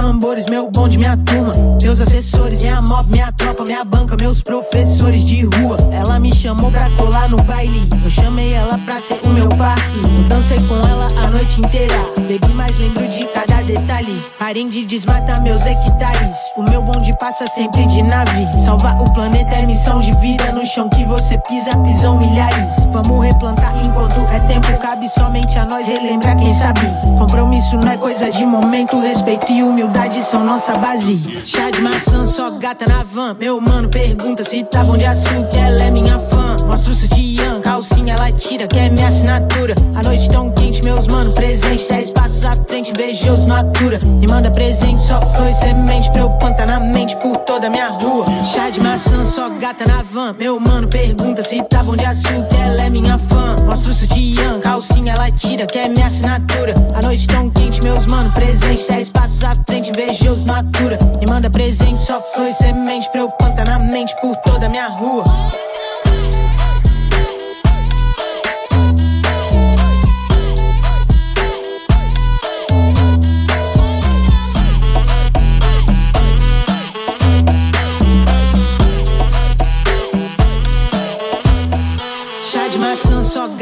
Tambores, 0.00 0.46
meu 0.46 0.70
bonde, 0.70 0.96
minha 0.96 1.14
turma. 1.14 1.52
Meus 1.82 2.00
assessores, 2.00 2.62
minha 2.62 2.80
mob, 2.80 3.10
minha 3.10 3.30
tropa, 3.32 3.64
minha 3.64 3.84
banca, 3.84 4.16
meus 4.18 4.40
professores 4.40 5.26
de 5.26 5.44
rua. 5.44 5.76
Ela 5.92 6.18
me 6.18 6.34
chamou 6.34 6.70
pra 6.70 6.90
colar 6.96 7.28
no 7.28 7.36
baile. 7.42 7.86
Eu 8.02 8.08
chamei 8.08 8.54
ela 8.54 8.78
pra 8.78 8.98
ser 8.98 9.20
o 9.22 9.28
meu 9.28 9.48
parque. 9.50 9.98
Eu 10.02 10.24
dancei 10.26 10.58
com 10.66 10.74
ela 10.74 11.06
a 11.22 11.28
noite 11.28 11.60
inteira. 11.60 11.94
Bebi, 12.16 12.48
mas 12.54 12.78
lembro 12.78 13.06
de 13.08 13.26
cada 13.28 13.62
detalhe. 13.62 14.24
Parem 14.38 14.70
de 14.70 14.86
desmatar 14.86 15.42
meus 15.42 15.64
hectares. 15.66 16.36
O 16.56 16.62
meu 16.62 16.82
bonde 16.82 17.14
passa 17.18 17.46
sempre 17.48 17.86
de 17.86 18.02
nave. 18.02 18.48
Salvar 18.64 19.00
o 19.02 19.12
planeta 19.12 19.54
é 19.54 19.66
missão 19.66 20.00
de 20.00 20.14
vida. 20.16 20.50
No 20.52 20.64
chão 20.64 20.88
que 20.88 21.04
você 21.04 21.36
pisa, 21.46 21.76
pisam 21.78 22.18
milhares. 22.18 22.84
Vamos 22.90 23.26
replantar 23.26 23.74
enquanto 23.84 24.18
é 24.32 24.40
tempo. 24.48 24.78
Cabe 24.80 25.08
somente 25.10 25.58
a 25.58 25.66
nós 25.66 25.86
relembrar 25.86 26.36
quem 26.38 26.54
sabe. 26.54 26.80
Compromisso 27.18 27.76
não 27.76 27.90
é 27.90 27.96
coisa 27.98 28.30
de 28.30 28.46
momento. 28.46 28.98
Respeito 28.98 29.50
e 29.52 29.62
humildade 29.62 29.89
são 30.30 30.44
nossa 30.44 30.78
base. 30.78 31.42
Chá 31.44 31.70
de 31.70 31.80
maçã, 31.82 32.24
só 32.24 32.50
gata 32.52 32.86
na 32.86 33.02
van. 33.02 33.34
Meu 33.34 33.60
mano 33.60 33.88
pergunta 33.88 34.44
se 34.44 34.62
tá 34.62 34.84
bom 34.84 34.96
de 34.96 35.04
açúcar. 35.04 35.56
Ela 35.56 35.84
é 35.84 35.90
minha 35.90 36.18
fã. 36.20 36.39
Mostra 36.70 36.92
o 36.92 36.94
sutiã, 36.94 37.60
calcinha, 37.60 38.14
ela 38.14 38.30
tira, 38.30 38.64
que 38.68 38.78
é 38.78 38.88
minha 38.88 39.08
assinatura. 39.08 39.74
A 39.96 40.04
noite 40.04 40.30
tão 40.30 40.52
quente, 40.52 40.80
meus 40.84 41.08
mano 41.08 41.32
presente. 41.32 41.88
Dez 41.88 42.12
passos 42.12 42.44
à 42.44 42.54
frente, 42.54 42.92
invejoso, 42.92 43.44
natura. 43.48 43.98
Me 44.04 44.24
manda 44.28 44.52
presente, 44.52 45.02
só 45.02 45.20
e 45.48 45.52
semente 45.52 46.08
pra 46.12 46.20
eu 46.20 46.30
plantar 46.30 46.66
na 46.66 46.78
mente 46.78 47.16
por 47.16 47.38
toda 47.38 47.68
minha 47.68 47.88
rua. 47.88 48.24
Chá 48.44 48.70
de 48.70 48.80
maçã, 48.80 49.26
só 49.26 49.48
gata 49.48 49.84
na 49.84 50.04
van. 50.12 50.32
Meu 50.38 50.60
mano 50.60 50.86
pergunta 50.86 51.42
se 51.42 51.60
tá 51.64 51.82
bom 51.82 51.96
de 51.96 52.04
açúcar. 52.04 52.56
Ela 52.64 52.84
é 52.84 52.90
minha 52.90 53.18
fã. 53.18 53.56
O 53.68 53.76
sutiã, 53.76 54.60
calcinha, 54.60 55.14
ela 55.14 55.28
tira, 55.28 55.66
que 55.66 55.76
é 55.76 55.88
minha 55.88 56.06
assinatura. 56.06 56.74
A 56.94 57.02
noite 57.02 57.26
tão 57.26 57.50
quente, 57.50 57.82
meus 57.82 58.06
mano 58.06 58.30
presente. 58.30 58.86
Dez 58.86 59.10
passos 59.10 59.42
à 59.42 59.56
frente, 59.66 59.90
invejoso, 59.90 60.46
natura. 60.46 60.98
Me 61.18 61.26
manda 61.26 61.50
presente, 61.50 62.00
só 62.00 62.22
e 62.48 62.52
semente 62.52 63.10
pra 63.10 63.22
eu 63.22 63.30
plantar 63.32 63.66
na 63.66 63.80
mente 63.80 64.14
por 64.20 64.36
toda 64.36 64.68
minha 64.68 64.86
rua. 64.86 65.24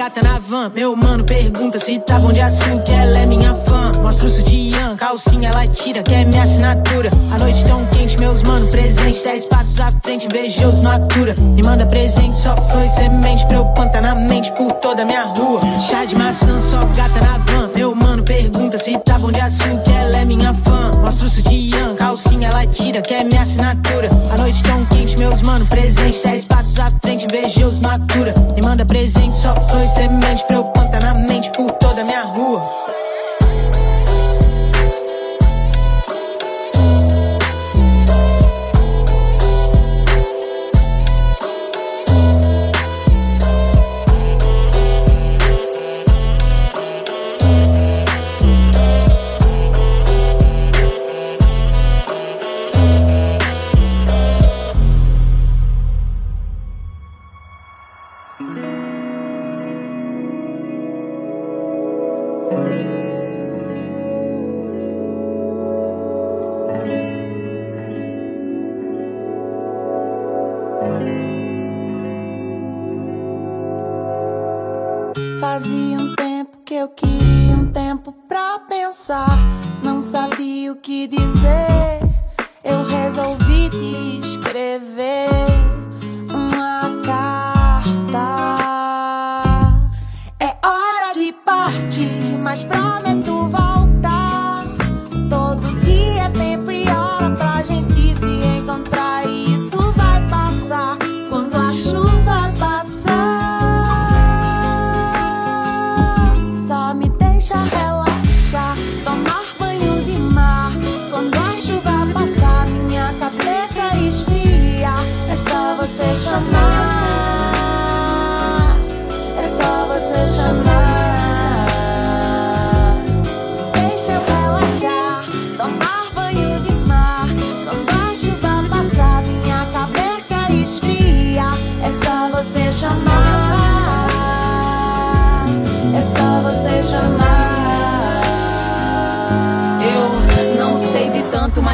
Gata 0.08 0.22
na 0.22 0.38
van. 0.38 0.72
Meu 0.74 0.96
mano 0.96 1.22
pergunta 1.24 1.78
se 1.78 1.98
tá 1.98 2.18
bom 2.18 2.32
de 2.32 2.40
açúcar. 2.40 2.92
Ela 2.92 3.18
é 3.20 3.26
minha 3.26 3.54
fã. 3.54 3.92
Mostra 4.00 4.26
o 4.26 4.30
sutiã, 4.30 4.96
calcinha, 4.96 5.50
ela 5.50 5.66
tira, 5.66 6.02
que 6.02 6.14
é 6.14 6.24
minha 6.24 6.42
assinatura. 6.42 7.10
A 7.30 7.38
noite 7.38 7.64
tão 7.66 7.84
quente, 7.86 8.18
meus 8.18 8.42
mano 8.42 8.66
presente. 8.68 9.22
Dez 9.22 9.46
passos 9.46 9.78
à 9.80 9.90
frente, 10.02 10.26
invejoso, 10.26 10.82
natura. 10.82 11.34
Me 11.38 11.62
manda 11.62 11.84
presente, 11.86 12.38
só 12.38 12.56
flor 12.56 12.84
e 12.84 12.88
semente 12.88 13.46
pra 13.46 13.56
eu 13.56 13.66
plantar 13.66 14.00
na 14.00 14.14
mente 14.14 14.50
por 14.52 14.72
toda 14.74 15.04
minha 15.04 15.24
rua. 15.24 15.60
Chá 15.78 16.04
de 16.04 16.16
maçã, 16.16 16.60
só 16.60 16.84
gata 16.86 17.20
na 17.20 17.38
van. 17.38 17.70
Meu 17.74 17.94
mano 17.94 18.22
pergunta 18.22 18.78
se 18.78 18.96
tá 18.98 19.18
bom 19.18 19.30
de 19.30 19.40
açúcar. 19.40 19.90
Ela 20.00 20.18
é 20.18 20.24
minha 20.24 20.54
fã. 20.54 20.92
Mostra 21.02 21.26
o 21.26 21.30
sutiã, 21.30 21.94
calcinha, 21.96 22.48
ela 22.48 22.66
tira, 22.66 23.02
que 23.02 23.12
é 23.12 23.24
minha 23.24 23.42
assinatura. 23.42 24.08
A 24.32 24.36
noite 24.38 24.62
tão 24.62 24.84
quente, 24.86 25.18
meus 25.18 25.42
mano 25.42 25.66
presente. 25.66 26.22
Dez 26.22 26.46
passos 26.46 26.78
à 26.78 26.88
frente, 27.02 27.26
invejoso, 27.26 27.80
natura. 27.82 28.32
Me 28.54 28.62
manda 28.62 28.86
presente, 28.86 29.36
só 29.36 29.54
flor 29.54 29.82
e 29.82 29.88
semente 29.98 30.44
pra 30.44 30.56
eu 30.56 30.64
plantar 30.64 31.02
na 31.02 31.14
mente 31.14 31.50
por 31.50 31.72
toda 31.72 32.04
minha 32.04 32.22
rua. 32.22 32.62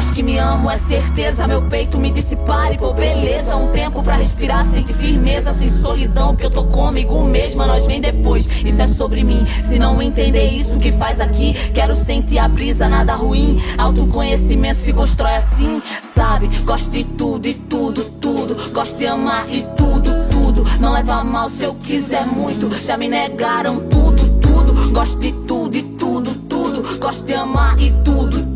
Mas 0.05 0.11
que 0.11 0.23
me 0.23 0.37
amo 0.37 0.69
é 0.69 0.77
certeza. 0.77 1.47
Meu 1.47 1.61
peito 1.63 1.99
me 1.99 2.11
dissipare, 2.11 2.77
pô, 2.77 2.93
beleza. 2.93 3.55
Um 3.55 3.71
tempo 3.71 4.03
pra 4.03 4.15
respirar, 4.15 4.65
sem 4.65 4.83
de 4.83 4.93
firmeza, 4.93 5.51
sem 5.51 5.69
solidão. 5.69 6.35
Que 6.35 6.45
eu 6.45 6.51
tô 6.51 6.63
comigo 6.65 7.23
mesma, 7.23 7.65
nós 7.65 7.85
vem 7.85 7.99
depois. 7.99 8.47
Isso 8.63 8.81
é 8.81 8.87
sobre 8.87 9.23
mim. 9.23 9.45
Se 9.63 9.79
não 9.79 10.01
entender 10.01 10.45
isso 10.45 10.77
que 10.77 10.91
faz 10.91 11.19
aqui, 11.19 11.53
quero 11.73 11.95
sentir 11.95 12.37
a 12.37 12.47
brisa, 12.47 12.87
nada 12.87 13.15
ruim. 13.15 13.61
Autoconhecimento 13.77 14.79
se 14.79 14.93
constrói 14.93 15.35
assim, 15.35 15.81
sabe? 16.01 16.49
Gosto 16.63 16.89
de 16.91 17.03
tudo 17.03 17.47
e 17.47 17.53
tudo, 17.53 18.03
tudo. 18.21 18.71
Gosto 18.71 18.97
de 18.97 19.07
amar 19.07 19.45
e 19.49 19.61
tudo, 19.75 20.09
tudo. 20.29 20.65
Não 20.79 20.91
leva 20.91 21.23
mal 21.23 21.49
se 21.49 21.63
eu 21.63 21.73
quiser 21.75 22.25
muito. 22.25 22.69
Já 22.83 22.97
me 22.97 23.07
negaram 23.07 23.77
tudo, 23.89 24.27
tudo. 24.39 24.91
Gosto 24.91 25.19
de 25.19 25.31
tudo 25.31 25.75
e 25.75 25.83
tudo, 25.83 26.31
tudo. 26.47 26.99
Gosto 26.99 27.23
de 27.25 27.33
amar 27.33 27.79
e 27.79 27.91
tudo, 28.03 28.31
tudo. 28.31 28.54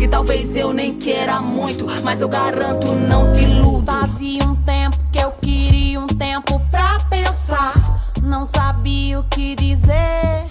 E 0.00 0.08
talvez 0.08 0.54
eu 0.56 0.72
nem 0.72 0.94
queira 0.94 1.40
muito, 1.40 1.86
mas 2.02 2.20
eu 2.20 2.28
garanto, 2.28 2.92
não 2.92 3.32
te 3.32 3.42
iludo. 3.42 3.86
Fazia 3.86 4.44
um 4.44 4.54
tempo 4.54 4.96
que 5.12 5.18
eu 5.18 5.32
queria 5.32 6.00
um 6.00 6.06
tempo 6.06 6.60
pra 6.70 7.00
pensar. 7.10 7.72
Não 8.22 8.44
sabia 8.44 9.20
o 9.20 9.24
que 9.24 9.54
dizer. 9.56 10.44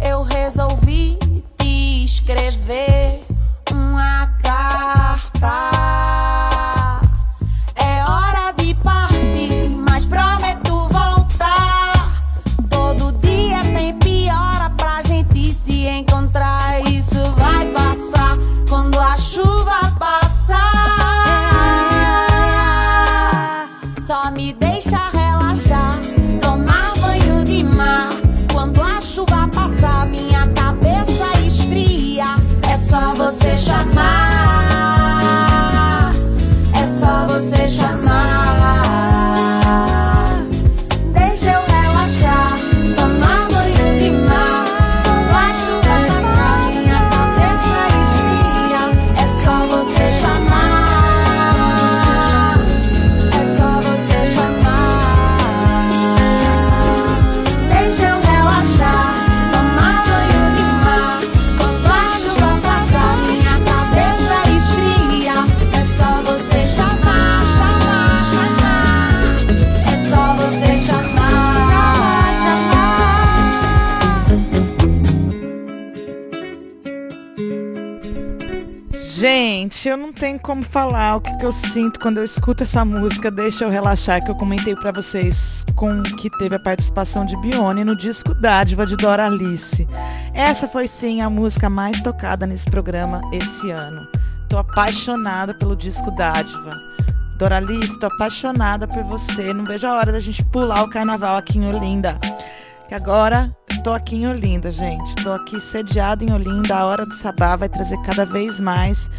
Eu 0.00 0.22
resolvi 0.22 1.18
te 1.58 2.04
escrever 2.04 3.17
como 80.48 80.62
falar 80.62 81.16
o 81.16 81.20
que, 81.20 81.36
que 81.36 81.44
eu 81.44 81.52
sinto 81.52 82.00
quando 82.00 82.16
eu 82.16 82.24
escuto 82.24 82.62
essa 82.62 82.82
música. 82.82 83.30
Deixa 83.30 83.64
eu 83.64 83.68
relaxar, 83.68 84.24
que 84.24 84.30
eu 84.30 84.34
comentei 84.34 84.74
pra 84.74 84.90
vocês 84.90 85.62
com 85.76 86.02
que 86.02 86.30
teve 86.38 86.54
a 86.54 86.58
participação 86.58 87.26
de 87.26 87.36
Bione 87.36 87.84
no 87.84 87.94
disco 87.94 88.32
Dádiva 88.32 88.86
de 88.86 88.96
Dora 88.96 89.26
Alice. 89.26 89.86
Essa 90.32 90.66
foi 90.66 90.88
sim 90.88 91.20
a 91.20 91.28
música 91.28 91.68
mais 91.68 92.00
tocada 92.00 92.46
nesse 92.46 92.64
programa 92.64 93.20
esse 93.30 93.70
ano. 93.70 94.08
Tô 94.48 94.56
apaixonada 94.56 95.52
pelo 95.52 95.76
disco 95.76 96.10
Dádiva. 96.12 96.70
Doralice, 97.36 97.98
tô 97.98 98.06
apaixonada 98.06 98.88
por 98.88 99.02
você. 99.02 99.52
Não 99.52 99.66
vejo 99.66 99.86
a 99.86 99.98
hora 99.98 100.12
da 100.12 100.18
gente 100.18 100.42
pular 100.46 100.82
o 100.82 100.88
carnaval 100.88 101.36
aqui 101.36 101.58
em 101.58 101.68
Olinda. 101.68 102.18
Que 102.88 102.94
agora 102.94 103.54
tô 103.84 103.92
aqui 103.92 104.16
em 104.16 104.26
Olinda, 104.26 104.70
gente. 104.70 105.14
Tô 105.16 105.30
aqui 105.30 105.60
sediada 105.60 106.24
em 106.24 106.32
Olinda. 106.32 106.74
A 106.74 106.86
hora 106.86 107.04
do 107.04 107.12
sabá 107.12 107.54
vai 107.54 107.68
trazer 107.68 107.98
cada 107.98 108.24
vez 108.24 108.58
mais 108.58 109.10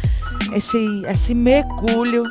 esse, 0.52 1.02
esse 1.06 1.34
mergulho 1.34 2.22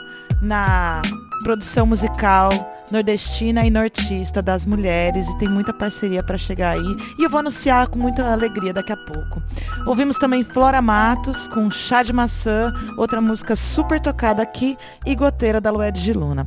na 0.41 1.01
produção 1.43 1.85
musical 1.85 2.49
nordestina 2.91 3.65
e 3.65 3.69
nortista 3.69 4.41
das 4.41 4.65
mulheres 4.65 5.27
e 5.27 5.37
tem 5.37 5.47
muita 5.47 5.71
parceria 5.71 6.23
para 6.23 6.37
chegar 6.37 6.71
aí 6.71 6.97
e 7.17 7.23
eu 7.23 7.29
vou 7.29 7.39
anunciar 7.39 7.87
com 7.87 7.99
muita 7.99 8.31
alegria 8.31 8.73
daqui 8.73 8.91
a 8.91 8.97
pouco. 8.97 9.41
Ouvimos 9.85 10.17
também 10.17 10.43
Flora 10.43 10.81
Matos 10.81 11.47
com 11.47 11.69
Chá 11.69 12.03
de 12.03 12.11
Maçã, 12.11 12.73
outra 12.97 13.21
música 13.21 13.55
super 13.55 13.99
tocada 13.99 14.41
aqui 14.41 14.77
e 15.05 15.15
Goteira 15.15 15.61
da 15.61 15.71
Lued 15.71 16.01
de 16.01 16.13
Luna. 16.13 16.45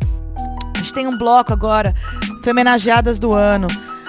A 0.75 0.79
gente 0.79 0.93
tem 0.93 1.07
um 1.07 1.17
bloco 1.17 1.53
agora, 1.53 1.95
Femenageadas 2.43 3.19
do 3.19 3.33
Ano. 3.33 3.69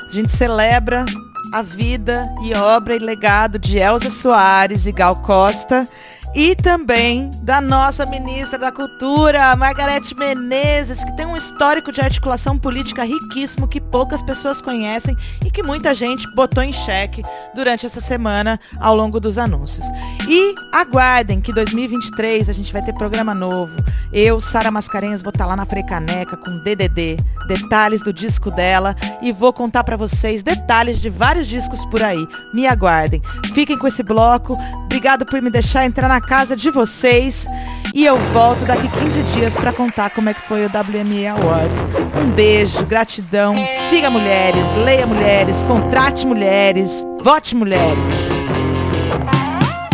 A 0.09 0.11
gente 0.11 0.31
celebra 0.31 1.05
a 1.51 1.61
vida 1.61 2.27
e 2.41 2.53
obra 2.55 2.95
e 2.95 2.99
legado 2.99 3.59
de 3.59 3.77
Elza 3.77 4.09
Soares 4.09 4.87
e 4.87 4.91
Gal 4.91 5.17
Costa 5.17 5.87
e 6.35 6.55
também 6.55 7.29
da 7.43 7.61
nossa 7.61 8.05
ministra 8.07 8.57
da 8.57 8.71
Cultura, 8.71 9.55
Margarete 9.55 10.15
Menezes, 10.15 11.03
que 11.03 11.15
tem 11.15 11.27
um 11.27 11.37
histórico 11.37 11.91
de 11.91 12.01
articulação 12.01 12.57
política 12.57 13.03
riquíssimo 13.03 13.67
que 13.67 13.79
poucas 13.79 14.23
pessoas 14.23 14.59
conhecem 14.59 15.15
e 15.45 15.51
que 15.51 15.61
muita 15.61 15.93
gente 15.93 16.27
botou 16.33 16.63
em 16.63 16.73
xeque 16.73 17.21
durante 17.53 17.85
essa 17.85 18.01
semana 18.01 18.59
ao 18.79 18.95
longo 18.95 19.19
dos 19.19 19.37
anúncios. 19.37 19.85
E 20.27 20.55
aguardem 20.71 21.39
que 21.39 21.53
2023 21.53 22.49
a 22.49 22.53
gente 22.53 22.73
vai 22.73 22.81
ter 22.81 22.93
programa 22.93 23.35
novo. 23.35 23.83
Eu, 24.11 24.41
Sara 24.41 24.71
Mascarenhas, 24.71 25.21
vou 25.21 25.29
estar 25.29 25.45
lá 25.45 25.55
na 25.55 25.65
Frecaneca 25.65 26.35
com 26.35 26.57
DDD, 26.63 27.17
detalhes 27.47 28.01
do 28.01 28.11
disco 28.11 28.49
dela 28.49 28.95
e 29.21 29.31
vou 29.31 29.53
contar 29.53 29.83
para 29.83 29.97
vocês 29.97 30.41
detalhes 30.41 30.99
de 30.99 31.11
vários 31.11 31.47
discos 31.47 31.85
por 31.85 32.01
aí. 32.01 32.27
Me 32.53 32.65
aguardem. 32.65 33.21
Fiquem 33.53 33.77
com 33.77 33.87
esse 33.87 34.01
bloco. 34.01 34.57
Obrigado 34.85 35.25
por 35.25 35.41
me 35.41 35.49
deixar 35.49 35.85
entrar 35.85 36.07
na 36.07 36.22
casa 36.27 36.55
de 36.55 36.69
vocês. 36.71 37.45
E 37.93 38.05
eu 38.05 38.17
volto 38.33 38.65
daqui 38.65 38.87
15 38.87 39.23
dias 39.23 39.55
para 39.55 39.71
contar 39.71 40.09
como 40.09 40.29
é 40.29 40.33
que 40.33 40.41
foi 40.41 40.65
o 40.65 40.67
WME 40.67 41.27
Awards. 41.27 41.85
Um 42.15 42.31
beijo, 42.31 42.83
gratidão. 42.85 43.55
Siga 43.89 44.09
mulheres, 44.09 44.73
leia 44.83 45.05
mulheres, 45.05 45.61
contrate 45.63 46.25
mulheres, 46.25 47.05
vote 47.21 47.55
mulheres. 47.55 48.09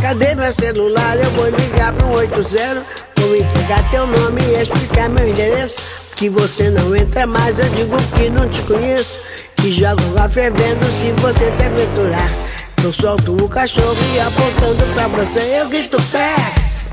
Cadê 0.02 0.34
meu 0.34 0.52
celular? 0.54 1.18
Eu 1.18 1.30
vou 1.32 1.50
ligar 1.50 1.92
pro 1.94 2.08
80 2.12 2.86
Vou 3.18 3.36
entregar 3.36 3.92
teu 3.92 4.08
nome 4.08 4.42
e 4.42 4.62
explicar 4.62 5.10
meu 5.10 5.28
endereço 5.28 5.76
Que 6.16 6.30
você 6.30 6.70
não 6.70 6.96
entra 6.96 7.28
mais, 7.28 7.60
eu 7.60 7.68
digo 7.70 7.98
que 8.16 8.30
não 8.30 8.48
te 8.48 8.62
conheço 8.62 9.20
Que 9.58 9.74
jogo 9.74 10.02
lá 10.14 10.30
fervendo 10.30 10.86
se 10.86 11.12
você 11.22 11.52
se 11.52 11.64
aventurar 11.64 12.49
Eu 12.82 12.94
solto 12.94 13.34
o 13.34 13.50
cachorro 13.50 13.98
e 14.14 14.20
apontando 14.22 14.86
pra 14.94 15.08
você 15.10 15.60
eu 15.60 15.68
grito 15.68 15.98
Pex. 16.12 16.92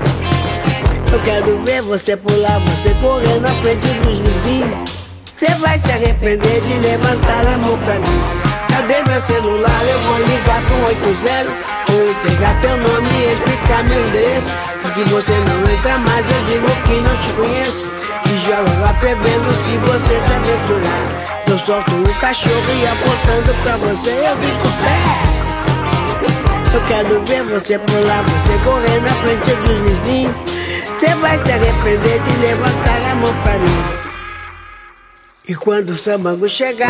Eu 1.11 1.19
quero 1.21 1.63
ver 1.63 1.81
você 1.81 2.17
pular, 2.17 2.59
você 2.59 2.93
correr 2.95 3.39
na 3.39 3.49
frente 3.61 3.87
dos 4.03 4.19
vizinhos. 4.19 4.89
Você 5.37 5.53
vai 5.55 5.79
se 5.79 5.89
arrepender 5.91 6.61
de 6.61 6.73
levantar 6.79 7.47
a 7.47 7.57
mão 7.59 7.77
pra 7.79 7.95
mim. 7.95 8.47
Cadê 8.67 9.01
meu 9.09 9.21
celular? 9.21 9.83
Eu 9.85 9.99
vou 10.01 10.17
ligar 10.27 10.61
pro 10.65 10.87
80. 10.87 11.67
Vou 11.87 12.09
entregar 12.09 12.61
teu 12.61 12.77
nome 12.77 13.09
e 13.09 13.33
explicar 13.33 13.83
meu 13.85 14.07
endereço. 14.07 14.47
Se 14.81 14.91
que 14.91 15.03
você 15.09 15.31
não 15.31 15.71
entra 15.71 15.97
mais, 15.99 16.25
eu 16.29 16.43
digo 16.45 16.67
que 16.85 16.99
não 17.01 17.17
te 17.17 17.31
conheço. 17.33 17.87
E 18.25 18.37
jogo 18.45 18.81
lá 18.81 18.93
prevendo 18.99 19.49
se 19.63 19.77
você 19.77 20.19
se 20.27 20.33
aventurar. 20.33 21.27
Eu 21.47 21.57
solto 21.59 21.91
o 21.91 22.13
cachorro 22.19 22.73
e 22.77 22.87
apontando 22.87 23.55
pra 23.63 23.77
você 23.77 24.09
eu 24.09 24.35
grito 24.35 24.67
Pex. 24.83 25.26
Eu 26.73 26.81
quero 26.83 27.25
ver 27.25 27.43
você 27.43 27.79
pular, 27.79 28.23
você 28.23 28.57
correr 28.63 29.01
na 29.01 29.13
frente 29.21 29.55
dos 29.55 29.79
vizinhos. 29.79 30.35
Você 30.99 31.15
vai 31.15 31.37
se 31.37 31.51
arrepender 31.51 32.19
de 32.21 32.37
levantar 32.37 33.11
a 33.11 33.15
mão 33.15 33.33
pra 33.43 33.57
mim. 33.57 33.83
E 35.47 35.55
quando 35.55 35.89
o 35.89 35.95
samango 35.95 36.49
chegar, 36.49 36.87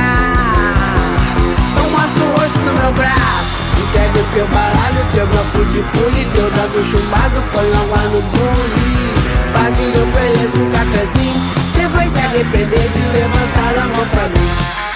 eu 1.78 1.90
mostro 1.91 2.24
o 2.24 2.32
rosto 2.40 2.60
no 2.60 2.74
meu 2.74 2.91
braço. 2.94 3.58
Entrega 3.88 4.20
o 4.20 4.34
teu 4.34 4.48
baralho, 4.48 5.06
teu 5.14 5.28
bloco 5.28 5.66
de 5.66 5.80
pule, 5.91 6.26
teu 6.34 6.49
dado 6.52 6.84
chumbado, 6.84 7.44
põe 7.54 7.68
água 7.74 8.02
no 8.10 8.22
bule. 8.22 9.14
Pazinho, 9.54 9.94
eu 9.94 10.08
ofereço 10.08 10.60
um 10.60 10.72
cafezinho. 10.72 11.41
Você 11.72 11.88
vai 11.88 12.10
se 12.10 12.18
arrepender 12.18 12.90
de 12.90 13.18
levantar 13.18 13.78
a 13.78 13.88
mão 13.88 14.08
pra 14.08 14.24
mim. 14.30 14.86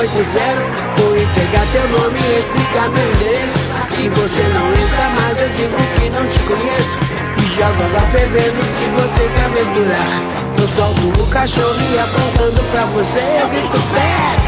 Vou 0.00 1.14
entregar 1.14 1.66
teu 1.72 1.86
nome 1.88 2.18
e 2.18 2.38
explicar 2.38 2.88
meu 2.88 3.04
endereço. 3.04 3.60
E 3.98 4.08
você 4.08 4.42
não 4.48 4.72
entra 4.72 5.10
mais, 5.10 5.36
eu 5.38 5.48
digo 5.50 5.76
que 5.94 6.08
não 6.08 6.26
te 6.26 6.38
conheço. 6.48 6.96
E 7.36 7.42
jogo 7.54 7.82
água 7.84 8.00
fervendo 8.10 8.62
se 8.62 8.84
você 8.96 9.28
se 9.28 9.40
aventurar. 9.44 10.12
Eu 10.58 10.68
solto 10.74 11.22
o 11.22 11.26
cachorro 11.26 11.76
e 11.92 11.98
apontando 11.98 12.64
pra 12.70 12.86
você. 12.86 13.42
Eu 13.42 13.48
grito 13.50 13.78
Pex 13.92 14.40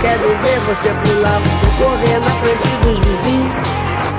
Quero 0.00 0.28
ver 0.38 0.60
você 0.60 0.94
pular, 1.02 1.40
você 1.40 1.66
correr 1.82 2.20
na 2.20 2.30
frente 2.42 2.68
dos 2.84 2.98
vizinhos. 3.00 3.52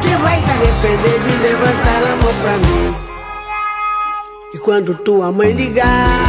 Você 0.02 0.18
vai 0.18 0.38
se 0.42 0.50
arrepender 0.50 1.20
de 1.22 1.32
levantar 1.44 2.04
a 2.04 2.16
mão 2.18 2.34
pra 2.42 2.58
mim. 2.58 2.96
E 4.54 4.58
quando 4.58 4.96
tua 4.96 5.32
mãe 5.32 5.54
ligar 5.54 6.27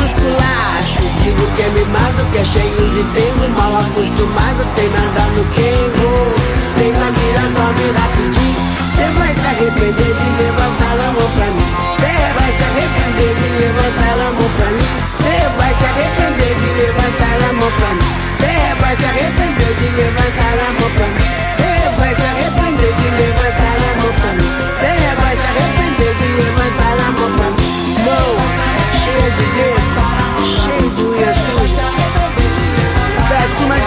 nos 0.00 0.14
culachos. 0.14 1.10
Digo 1.22 1.46
que 1.54 1.62
é 1.62 1.68
mimado, 1.68 2.24
que 2.32 2.38
é 2.38 2.44
cheio 2.44 2.90
de 2.90 3.04
tempo 3.12 3.44
Mal 3.56 3.76
acostumado, 3.80 4.64
tem 4.74 4.88
nada 4.88 5.28
no 5.36 5.44
quengo 5.52 6.12
Tem 6.76 6.92
na 6.92 7.10
mira, 7.12 7.44
dorme 7.52 7.92
rapidinho. 7.92 8.60
Cê 8.96 9.04
vai 9.18 9.34
se 9.34 9.46
arrepender 9.46 10.12
de 10.16 10.28
levantar 10.42 10.96
a 10.96 11.12
mão 11.12 11.28
pra 11.36 11.46
mim. 11.56 11.68
Cê 12.00 12.12
vai 12.36 12.50
se 12.56 12.64
arrepender 12.64 13.32
de 13.36 13.48
levantar 13.60 14.16
a 14.16 14.32
mão 14.32 14.50
pra 14.56 14.70
mim. 14.76 14.88
Cê 15.20 15.36
vai 15.56 15.72
se 15.74 15.84
arrepender 15.84 16.54
de 16.60 16.68
levantar 16.80 17.38
a 17.48 17.52
mão 17.52 17.70
pra 17.78 17.90
mim. 18.00 18.10
Cê 18.40 18.52
vai 18.80 18.96
se 18.96 19.04
arrepender 19.04 19.72
de 19.80 19.88
levantar 20.00 20.56
a 20.56 20.70
mão 20.80 20.90
pra 20.96 21.06
mim. 21.16 21.30
Cê 21.56 21.72
vai 21.98 22.14
se 22.14 22.26
arrepender 22.32 22.92
de 22.96 23.08
levantar 23.20 23.76
a 23.76 23.92
mão 24.00 24.12
pra 24.20 24.32
mim. 24.40 24.50
Cê 24.80 24.92
vai 25.20 25.34
se 25.36 25.46
arrepender 25.52 26.12
de 26.20 26.28
levantar 26.40 26.96
a 26.96 27.10
mão 27.18 27.30
pra 27.36 27.48
mim. 27.56 27.70
Mão 28.04 28.30
cheia 29.00 29.30
de 29.36 29.46
dedo, 29.56 29.79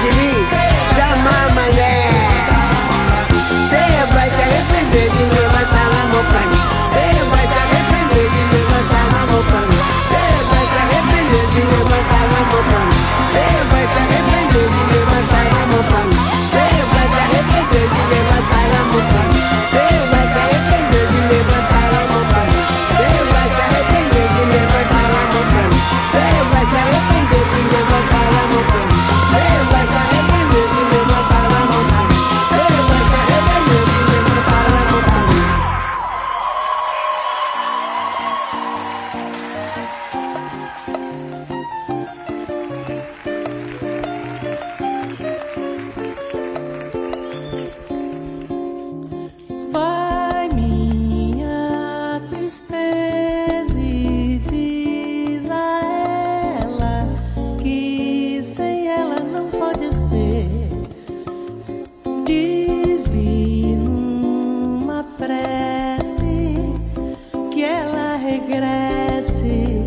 Pra 0.03 0.11
cima 0.11 0.62
regresse, 68.33 69.83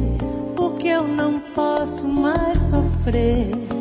porque 0.55 0.89
eu 0.89 1.07
não 1.07 1.41
posso 1.53 2.07
mais 2.07 2.61
sofrer. 2.61 3.76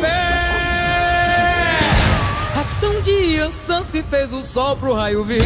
pé. 0.00 1.80
Ação 2.58 3.00
de 3.00 3.38
Ansan 3.38 3.82
se 3.82 4.02
fez 4.02 4.32
o 4.32 4.42
sol 4.42 4.76
pro 4.76 4.94
raio 4.94 5.24
vir. 5.24 5.42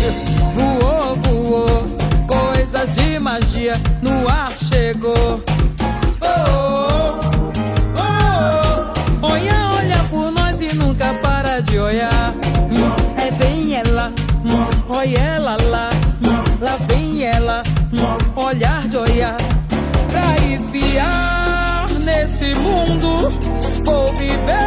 Voou, 0.54 1.16
voou, 1.16 1.86
coisas 2.26 2.94
de 2.94 3.18
magia 3.18 3.80
no 4.02 4.28
ar 4.28 4.50
chegou. 4.50 5.42
Oh, 6.20 7.18
oh, 7.96 8.02
oh, 9.22 9.26
olha, 9.26 9.70
olha 9.76 10.04
por 10.10 10.30
nós 10.32 10.60
e 10.60 10.74
nunca 10.74 11.14
para 11.14 11.60
de 11.60 11.78
olhar. 11.78 12.34
É 13.16 13.30
bem 13.30 13.74
ela, 13.74 14.12
olha 14.88 15.18
ela 15.18 15.56
lá. 15.70 15.90
Lá 16.60 16.78
vem 16.88 17.24
ela, 17.24 17.62
olhar 18.34 18.88
de 18.88 18.96
olhar 18.96 19.36
pra 20.10 20.36
espiar 20.46 21.88
nesse 22.04 22.54
mundo 22.54 23.30
give 24.36 24.46
back. 24.46 24.63